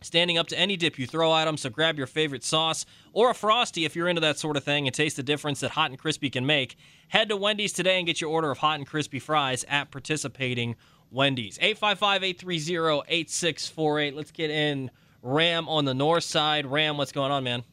standing 0.00 0.38
up 0.38 0.46
to 0.48 0.56
any 0.56 0.76
dip 0.76 0.96
you 0.96 1.08
throw 1.08 1.34
at 1.34 1.46
them. 1.46 1.56
So 1.56 1.70
grab 1.70 1.98
your 1.98 2.06
favorite 2.06 2.44
sauce 2.44 2.86
or 3.12 3.30
a 3.30 3.34
frosty 3.34 3.84
if 3.84 3.96
you're 3.96 4.06
into 4.06 4.20
that 4.20 4.38
sort 4.38 4.56
of 4.56 4.62
thing 4.62 4.86
and 4.86 4.94
taste 4.94 5.16
the 5.16 5.24
difference 5.24 5.58
that 5.58 5.72
hot 5.72 5.90
and 5.90 5.98
crispy 5.98 6.30
can 6.30 6.46
make. 6.46 6.76
Head 7.08 7.28
to 7.30 7.36
Wendy's 7.36 7.72
today 7.72 7.98
and 7.98 8.06
get 8.06 8.20
your 8.20 8.30
order 8.30 8.52
of 8.52 8.58
hot 8.58 8.78
and 8.78 8.86
crispy 8.86 9.18
fries 9.18 9.64
at 9.66 9.90
participating 9.90 10.76
Wendy's. 11.10 11.58
855-830-8648. 11.58 14.14
Let's 14.14 14.30
get 14.30 14.50
in 14.50 14.92
Ram 15.24 15.70
on 15.70 15.86
the 15.86 15.94
north 15.94 16.22
side. 16.22 16.66
Ram, 16.66 16.98
what's 16.98 17.10
going 17.10 17.32
on, 17.32 17.44
man? 17.44 17.64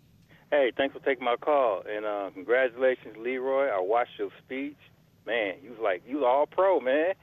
Hey, 0.51 0.71
thanks 0.75 0.93
for 0.93 1.03
taking 1.03 1.25
my 1.25 1.35
call, 1.35 1.83
and 1.87 2.05
uh, 2.05 2.29
congratulations, 2.33 3.15
Leroy. 3.17 3.67
I 3.67 3.79
watched 3.79 4.17
your 4.17 4.29
speech. 4.43 4.77
Man, 5.25 5.55
you 5.61 5.71
was 5.71 5.79
like 5.79 6.01
you 6.07 6.17
was 6.17 6.25
all 6.25 6.47
pro, 6.47 6.79
man. 6.79 7.13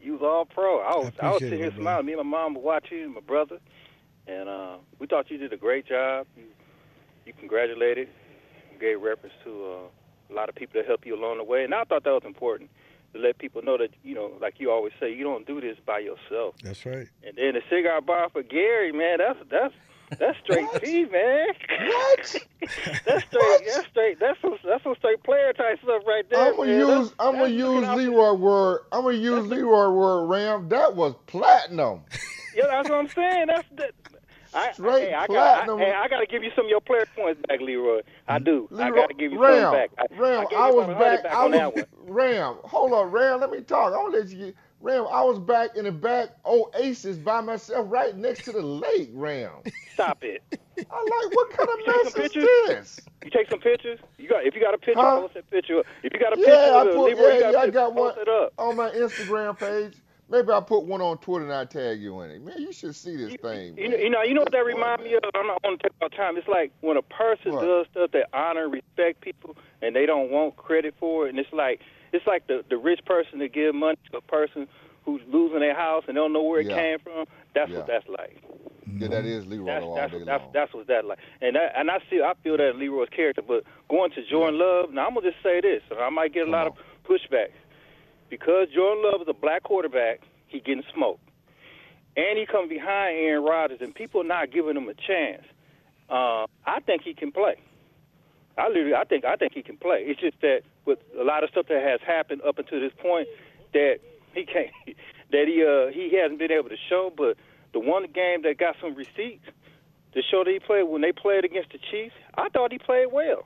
You 0.00 0.14
was 0.14 0.22
all 0.22 0.44
pro. 0.44 0.80
I 0.80 0.96
was 0.96 1.12
I, 1.22 1.30
was 1.30 1.38
sitting 1.38 1.60
here 1.60 1.72
smiling. 1.76 2.06
Me 2.06 2.12
and 2.12 2.28
my 2.28 2.38
mom 2.38 2.54
were 2.54 2.60
watching 2.60 2.98
you, 2.98 3.04
and 3.04 3.14
my 3.14 3.20
brother, 3.20 3.58
and 4.26 4.48
uh, 4.48 4.76
we 4.98 5.06
thought 5.06 5.30
you 5.30 5.38
did 5.38 5.52
a 5.52 5.56
great 5.56 5.86
job. 5.86 6.26
You 6.36 6.44
you 7.24 7.32
congratulated, 7.38 8.08
you 8.72 8.78
gave 8.78 9.00
reference 9.00 9.34
to 9.44 9.50
uh, 9.50 10.32
a 10.32 10.34
lot 10.34 10.48
of 10.48 10.56
people 10.56 10.80
that 10.80 10.86
helped 10.86 11.06
you 11.06 11.14
along 11.14 11.38
the 11.38 11.44
way, 11.44 11.62
and 11.62 11.72
I 11.72 11.84
thought 11.84 12.02
that 12.04 12.10
was 12.10 12.24
important 12.24 12.70
to 13.14 13.18
let 13.20 13.38
people 13.38 13.62
know 13.62 13.76
that 13.78 13.90
you 14.02 14.14
know, 14.14 14.32
like 14.40 14.54
you 14.58 14.70
always 14.70 14.92
say, 15.00 15.12
you 15.14 15.24
don't 15.24 15.46
do 15.46 15.60
this 15.60 15.76
by 15.84 15.98
yourself. 15.98 16.54
That's 16.62 16.84
right. 16.86 17.08
And 17.24 17.36
then 17.36 17.54
the 17.54 17.62
cigar 17.70 18.00
bar 18.00 18.28
for 18.30 18.42
Gary, 18.42 18.92
man, 18.92 19.18
that's 19.18 19.38
that's 19.50 19.74
that's 20.18 20.38
straight 20.42 20.66
P, 20.82 21.04
man. 21.04 21.46
What? 21.86 22.36
that's 23.06 23.24
straight. 23.26 23.60
That's 23.66 23.86
straight. 23.90 24.18
That's 24.20 24.40
some 24.40 24.56
that's 24.64 24.82
some 24.82 24.94
straight 24.98 25.22
player 25.22 25.52
type 25.52 25.78
stuff 25.82 26.02
right 26.06 26.24
there. 26.30 26.48
I'm 26.48 26.56
gonna 26.56 26.70
man. 26.70 26.80
That's- 26.80 27.00
use 27.04 27.14
I'm 27.18 27.34
gonna 27.36 27.48
use 27.48 27.88
Leroy 27.96 28.32
word. 28.34 28.80
I'm 28.92 29.02
gonna 29.04 29.16
use 29.16 29.46
Leroy 29.46 29.90
word. 29.90 30.26
Ram. 30.26 30.68
That 30.68 30.94
was 30.96 31.14
platinum. 31.26 32.02
Yeah, 32.52 32.66
that's 32.66 32.88
what 32.88 32.98
I'm 32.98 33.08
saying. 33.08 33.46
That's 33.46 33.68
that. 33.76 33.92
I, 34.54 34.72
Straight 34.72 35.08
hey, 35.08 35.14
I 35.14 35.26
got, 35.26 35.28
platinum. 35.28 35.78
I, 35.80 35.84
hey, 35.84 35.92
I 35.92 36.08
got 36.08 36.18
to 36.20 36.26
give 36.26 36.42
you 36.42 36.50
some 36.56 36.64
of 36.66 36.70
your 36.70 36.80
player 36.80 37.06
points 37.16 37.40
back, 37.48 37.60
Leroy. 37.60 38.00
I 38.28 38.38
do. 38.38 38.68
I 38.72 38.74
Leroy- 38.74 38.96
got 38.96 39.06
to 39.08 39.14
give 39.14 39.32
you 39.32 39.40
Ram, 39.40 39.62
some 39.62 39.72
back. 39.74 39.90
I, 39.98 40.06
Ram, 40.20 40.46
I, 40.50 40.54
I, 40.56 40.70
was 40.70 40.86
back. 40.98 41.22
back 41.22 41.32
I 41.32 41.44
on 41.44 41.50
that 41.52 41.74
one. 41.74 41.84
Ram. 42.06 42.56
Hold 42.64 42.92
on, 42.92 43.10
Ram. 43.10 43.40
Let 43.40 43.50
me 43.50 43.60
talk. 43.60 43.92
I 43.92 44.10
to 44.10 44.16
let 44.18 44.28
you 44.28 44.46
get 44.46 44.56
Ram. 44.80 45.06
I 45.10 45.22
was 45.22 45.38
back 45.38 45.76
in 45.76 45.84
the 45.84 45.92
back 45.92 46.30
Oasis 46.44 47.16
by 47.18 47.40
myself, 47.40 47.86
right 47.90 48.16
next 48.16 48.44
to 48.46 48.52
the 48.52 48.62
lake. 48.62 49.10
Ram. 49.12 49.50
Stop 49.94 50.24
it. 50.24 50.42
I 50.50 50.52
like. 50.82 51.34
What 51.34 51.50
kind 51.50 51.68
of 51.68 51.86
mess 51.86 52.16
is 52.26 52.32
this? 52.32 53.00
You 53.24 53.30
take 53.30 53.50
some 53.50 53.60
pictures. 53.60 53.98
You 54.18 54.28
got 54.28 54.46
if 54.46 54.54
you 54.54 54.60
got 54.62 54.72
a 54.74 54.78
picture, 54.78 55.00
Huh? 55.00 55.20
post 55.20 55.34
that 55.34 55.50
picture. 55.50 55.82
If 56.02 56.12
you 56.14 56.18
got 56.18 56.32
a 56.32 56.36
picture, 56.36 56.50
Yeah, 56.52 56.74
I 56.76 56.84
put. 56.84 56.96
Leroy, 57.04 57.28
Yeah, 57.28 57.34
you 57.34 57.40
got, 57.40 57.52
yeah, 57.52 57.58
a 57.58 57.60
I 57.60 57.64
picture, 57.66 57.72
got 57.72 57.94
one 57.94 58.14
on 58.58 58.76
my 58.76 58.90
Instagram 58.90 59.58
page. 59.58 59.94
Maybe 60.30 60.50
I'll 60.52 60.62
put 60.62 60.84
one 60.84 61.00
on 61.00 61.18
Twitter 61.18 61.44
and 61.44 61.52
I 61.52 61.64
tag 61.64 62.00
you 62.00 62.20
in 62.20 62.30
it. 62.30 62.40
Man, 62.42 62.54
you 62.58 62.72
should 62.72 62.94
see 62.94 63.16
this 63.16 63.34
thing. 63.42 63.76
You 63.76 63.88
know, 63.88 63.96
you 63.96 64.10
know, 64.10 64.22
you 64.22 64.34
know 64.34 64.42
what 64.42 64.52
that 64.52 64.64
reminds 64.64 65.02
me 65.02 65.14
of. 65.14 65.22
I'm 65.34 65.48
not 65.48 65.60
going 65.62 65.76
to 65.76 65.82
take 65.82 65.92
our 66.00 66.08
time. 66.08 66.36
It's 66.36 66.46
like 66.46 66.70
when 66.82 66.96
a 66.96 67.02
person 67.02 67.52
What? 67.52 67.62
does 67.64 67.86
stuff 67.90 68.12
that 68.12 68.28
honor 68.32 68.64
and 68.64 68.72
respect 68.72 69.20
people, 69.22 69.56
and 69.82 69.94
they 69.96 70.06
don't 70.06 70.30
want 70.30 70.56
credit 70.56 70.94
for 71.00 71.26
it. 71.26 71.30
And 71.30 71.38
it's 71.38 71.52
like 71.52 71.80
it's 72.12 72.26
like 72.28 72.46
the 72.46 72.64
the 72.70 72.76
rich 72.78 73.00
person 73.04 73.40
that 73.40 73.52
give 73.52 73.74
money 73.74 73.98
to 74.12 74.18
a 74.18 74.20
person 74.20 74.68
who's 75.04 75.20
losing 75.32 75.60
their 75.60 75.74
house 75.74 76.04
and 76.06 76.16
they 76.16 76.20
don't 76.20 76.32
know 76.32 76.42
where 76.42 76.60
it 76.60 76.68
Yeah. 76.68 76.76
came 76.76 76.98
from. 77.00 77.24
That's 77.54 77.70
Yeah. 77.70 77.78
what 77.78 77.86
that's 77.88 78.06
like. 78.08 78.38
Yeah, 78.98 79.08
that 79.08 79.24
is 79.24 79.46
Leroy 79.46 79.66
That's 79.66 79.84
all 79.84 79.94
that's 79.94 80.12
day 80.12 80.18
what, 80.18 80.26
that's, 80.26 80.42
long. 80.42 80.52
that's 80.52 80.74
what 80.74 80.86
that 80.88 81.04
like. 81.06 81.18
And 81.40 81.56
that, 81.56 81.72
and 81.74 81.90
I 81.90 81.98
see 82.08 82.20
I 82.22 82.34
feel 82.44 82.56
that 82.56 82.76
Leroy's 82.76 83.08
character. 83.08 83.42
But 83.42 83.64
going 83.88 84.10
to 84.12 84.22
Jordan 84.26 84.60
Love, 84.60 84.92
now 84.92 85.06
I'm 85.08 85.14
gonna 85.14 85.30
just 85.30 85.42
say 85.42 85.60
this, 85.60 85.82
and 85.90 85.98
I 85.98 86.08
might 86.10 86.32
get 86.34 86.46
a 86.46 86.50
lot 86.50 86.66
of 86.68 86.74
pushback 87.08 87.48
because 88.30 88.68
Jordan 88.74 89.04
Love 89.04 89.20
is 89.22 89.28
a 89.28 89.34
black 89.34 89.64
quarterback. 89.64 90.20
He 90.46 90.60
getting 90.60 90.84
smoked, 90.94 91.28
and 92.16 92.38
he 92.38 92.46
come 92.46 92.68
behind 92.68 93.18
Aaron 93.18 93.44
Rodgers, 93.44 93.78
and 93.80 93.94
people 93.94 94.24
not 94.24 94.52
giving 94.52 94.76
him 94.76 94.88
a 94.88 94.94
chance. 94.94 95.44
Uh, 96.08 96.46
I 96.66 96.80
think 96.86 97.02
he 97.02 97.14
can 97.14 97.30
play. 97.30 97.56
I 98.58 98.68
literally, 98.68 98.94
I 98.94 99.04
think, 99.04 99.24
I 99.24 99.36
think 99.36 99.52
he 99.54 99.62
can 99.62 99.76
play. 99.76 100.04
It's 100.06 100.20
just 100.20 100.40
that 100.40 100.62
with 100.86 100.98
a 101.18 101.24
lot 101.24 101.44
of 101.44 101.50
stuff 101.50 101.66
that 101.68 101.82
has 101.82 102.00
happened 102.04 102.42
up 102.42 102.58
until 102.58 102.80
this 102.80 102.92
point, 103.00 103.28
that 103.72 103.98
he 104.34 104.44
can't, 104.44 104.70
that 105.32 105.44
he 105.46 105.62
uh 105.62 105.92
he 105.92 106.16
hasn't 106.16 106.38
been 106.38 106.52
able 106.52 106.68
to 106.68 106.80
show. 106.88 107.12
But 107.16 107.36
the 107.72 107.80
one 107.80 108.06
game 108.12 108.42
that 108.42 108.58
got 108.58 108.76
some 108.80 108.94
receipts 108.94 109.46
to 110.14 110.22
show 110.30 110.42
that 110.44 110.50
he 110.50 110.58
played 110.58 110.84
when 110.84 111.00
they 111.02 111.12
played 111.12 111.44
against 111.44 111.70
the 111.72 111.78
Chiefs, 111.90 112.14
I 112.34 112.48
thought 112.48 112.72
he 112.72 112.78
played 112.78 113.06
well. 113.12 113.44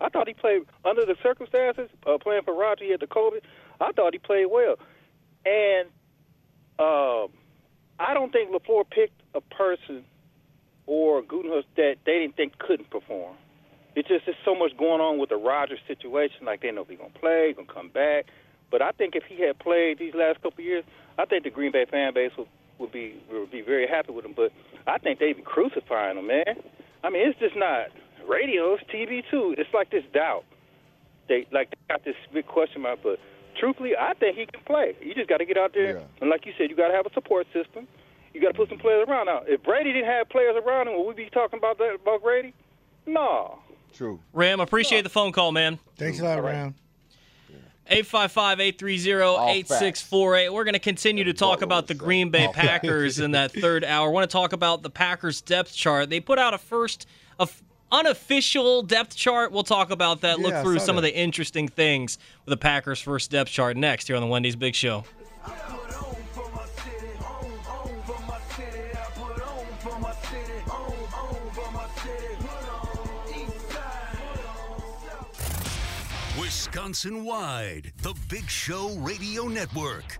I 0.00 0.08
thought 0.08 0.26
he 0.26 0.34
played 0.34 0.62
under 0.84 1.04
the 1.04 1.16
circumstances, 1.22 1.90
uh, 2.06 2.16
playing 2.16 2.42
for 2.44 2.56
Roger. 2.56 2.84
He 2.84 2.90
had 2.90 3.00
the 3.00 3.06
COVID. 3.06 3.40
I 3.80 3.92
thought 3.92 4.12
he 4.12 4.18
played 4.18 4.46
well, 4.46 4.76
and 5.44 5.88
um, 6.78 7.28
I 7.98 8.14
don't 8.14 8.32
think 8.32 8.50
Lafleur 8.50 8.84
picked 8.88 9.20
a 9.34 9.40
person 9.40 10.04
or 10.86 11.22
Gutekunst 11.22 11.64
that 11.76 11.96
they 12.04 12.18
didn't 12.18 12.36
think 12.36 12.58
couldn't 12.58 12.90
perform. 12.90 13.36
It's 13.94 14.08
just 14.08 14.26
there's 14.26 14.36
so 14.44 14.54
much 14.54 14.76
going 14.76 15.00
on 15.00 15.18
with 15.18 15.30
the 15.30 15.36
Rodgers 15.36 15.80
situation. 15.86 16.46
Like 16.46 16.62
they 16.62 16.70
know 16.70 16.84
he's 16.88 16.98
gonna 16.98 17.10
play, 17.10 17.52
gonna 17.54 17.72
come 17.72 17.88
back. 17.88 18.26
But 18.70 18.82
I 18.82 18.92
think 18.92 19.16
if 19.16 19.24
he 19.24 19.42
had 19.42 19.58
played 19.58 19.98
these 19.98 20.14
last 20.14 20.36
couple 20.36 20.60
of 20.60 20.64
years, 20.64 20.84
I 21.18 21.24
think 21.24 21.44
the 21.44 21.50
Green 21.50 21.72
Bay 21.72 21.86
fan 21.90 22.14
base 22.14 22.32
would 22.38 22.48
would 22.78 22.92
be 22.92 23.20
would 23.30 23.50
be 23.50 23.60
very 23.60 23.86
happy 23.86 24.12
with 24.12 24.24
him. 24.24 24.34
But 24.34 24.52
I 24.86 24.98
think 24.98 25.18
they'd 25.18 25.36
be 25.36 25.42
crucifying 25.42 26.18
him, 26.18 26.26
man. 26.26 26.56
I 27.02 27.10
mean, 27.10 27.28
it's 27.28 27.38
just 27.38 27.56
not 27.56 27.88
radio, 28.28 28.74
it's 28.74 28.84
TV 28.84 29.22
too. 29.30 29.54
It's 29.58 29.72
like 29.74 29.90
this 29.90 30.04
doubt. 30.12 30.44
They 31.28 31.46
like 31.52 31.70
they 31.70 31.76
got 31.88 32.04
this 32.04 32.16
big 32.32 32.46
question 32.46 32.82
mark, 32.82 33.00
but 33.02 33.18
truthfully, 33.58 33.96
I 33.96 34.14
think 34.14 34.36
he 34.36 34.46
can 34.46 34.60
play. 34.64 34.96
You 35.02 35.14
just 35.14 35.28
got 35.28 35.38
to 35.38 35.44
get 35.44 35.56
out 35.56 35.72
there, 35.74 36.02
and 36.20 36.30
like 36.30 36.46
you 36.46 36.52
said, 36.58 36.70
you 36.70 36.76
got 36.76 36.88
to 36.88 36.94
have 36.94 37.06
a 37.06 37.12
support 37.12 37.46
system. 37.52 37.86
You 38.34 38.40
got 38.40 38.48
to 38.48 38.54
put 38.54 38.68
some 38.68 38.78
players 38.78 39.06
around. 39.08 39.26
Now, 39.26 39.42
if 39.46 39.62
Brady 39.62 39.92
didn't 39.92 40.08
have 40.08 40.28
players 40.28 40.56
around 40.64 40.88
him, 40.88 40.96
would 40.98 41.16
we 41.16 41.24
be 41.24 41.30
talking 41.30 41.58
about 41.58 41.78
that 41.78 41.94
about 41.96 42.22
Brady? 42.22 42.54
No. 43.06 43.58
True. 43.92 44.20
Ram, 44.32 44.60
appreciate 44.60 45.02
the 45.02 45.08
phone 45.08 45.32
call, 45.32 45.50
man. 45.52 45.78
Thanks 45.96 46.20
a 46.20 46.24
lot, 46.24 46.42
Ram. 46.44 46.74
855-830-8648. 47.90 50.52
We're 50.52 50.64
going 50.64 50.74
to 50.74 50.78
continue 50.78 51.24
to 51.24 51.32
talk 51.32 51.62
about 51.62 51.86
the 51.88 51.94
Green 51.94 52.30
Bay 52.30 52.48
Packers 52.52 53.18
in 53.18 53.32
that 53.32 53.50
third 53.52 53.84
hour. 53.84 54.08
I 54.08 54.12
want 54.12 54.28
to 54.30 54.32
talk 54.32 54.52
about 54.52 54.82
the 54.82 54.90
Packers 54.90 55.40
depth 55.40 55.74
chart. 55.74 56.10
They 56.10 56.20
put 56.20 56.38
out 56.38 56.54
a 56.54 56.58
first 56.58 57.06
a 57.38 57.42
f- 57.42 57.62
unofficial 57.92 58.82
depth 58.82 59.16
chart. 59.16 59.52
We'll 59.52 59.62
talk 59.62 59.90
about 59.90 60.20
that. 60.22 60.38
Look 60.38 60.52
Yeah, 60.52 60.60
I 60.60 60.62
through 60.62 60.78
saw 60.78 60.86
some 60.86 60.96
of 60.96 61.02
the 61.02 61.14
interesting 61.14 61.68
things 61.68 62.18
with 62.44 62.52
the 62.52 62.56
Packers 62.56 63.00
first 63.00 63.30
depth 63.30 63.50
chart 63.50 63.76
next 63.76 64.06
here 64.06 64.16
on 64.16 64.22
the 64.22 64.28
Wendy's 64.28 64.56
Big 64.56 64.74
Show. 64.74 65.04
Wisconsin 76.38 77.24
wide, 77.24 77.92
the 78.02 78.14
Big 78.28 78.48
Show 78.48 78.94
Radio 78.98 79.48
Network. 79.48 80.19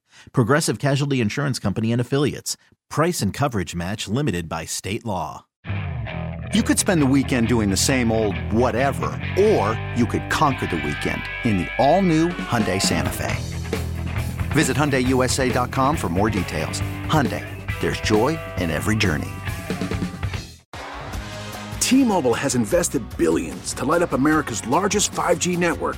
Progressive 0.31 0.79
Casualty 0.79 1.21
Insurance 1.21 1.59
Company 1.59 1.91
and 1.91 1.99
Affiliates. 1.99 2.57
Price 2.89 3.21
and 3.21 3.33
coverage 3.33 3.75
match 3.75 4.07
limited 4.07 4.47
by 4.49 4.65
state 4.65 5.05
law. 5.05 5.45
You 6.53 6.63
could 6.63 6.77
spend 6.77 7.01
the 7.01 7.05
weekend 7.05 7.47
doing 7.47 7.69
the 7.69 7.77
same 7.77 8.11
old 8.11 8.35
whatever, 8.51 9.07
or 9.39 9.81
you 9.95 10.05
could 10.05 10.29
conquer 10.29 10.67
the 10.67 10.75
weekend 10.75 11.23
in 11.45 11.59
the 11.59 11.67
all-new 11.77 12.27
Hyundai 12.29 12.81
Santa 12.81 13.09
Fe. 13.09 13.35
Visit 14.51 14.75
HyundaiUSA.com 14.75 15.95
for 15.95 16.09
more 16.09 16.29
details. 16.29 16.81
Hyundai, 17.07 17.45
there's 17.79 18.01
joy 18.01 18.37
in 18.57 18.69
every 18.69 18.97
journey. 18.97 19.29
T-Mobile 21.79 22.33
has 22.33 22.55
invested 22.55 23.03
billions 23.17 23.73
to 23.73 23.85
light 23.85 24.01
up 24.01 24.11
America's 24.13 24.65
largest 24.67 25.11
5G 25.11 25.57
network 25.57 25.97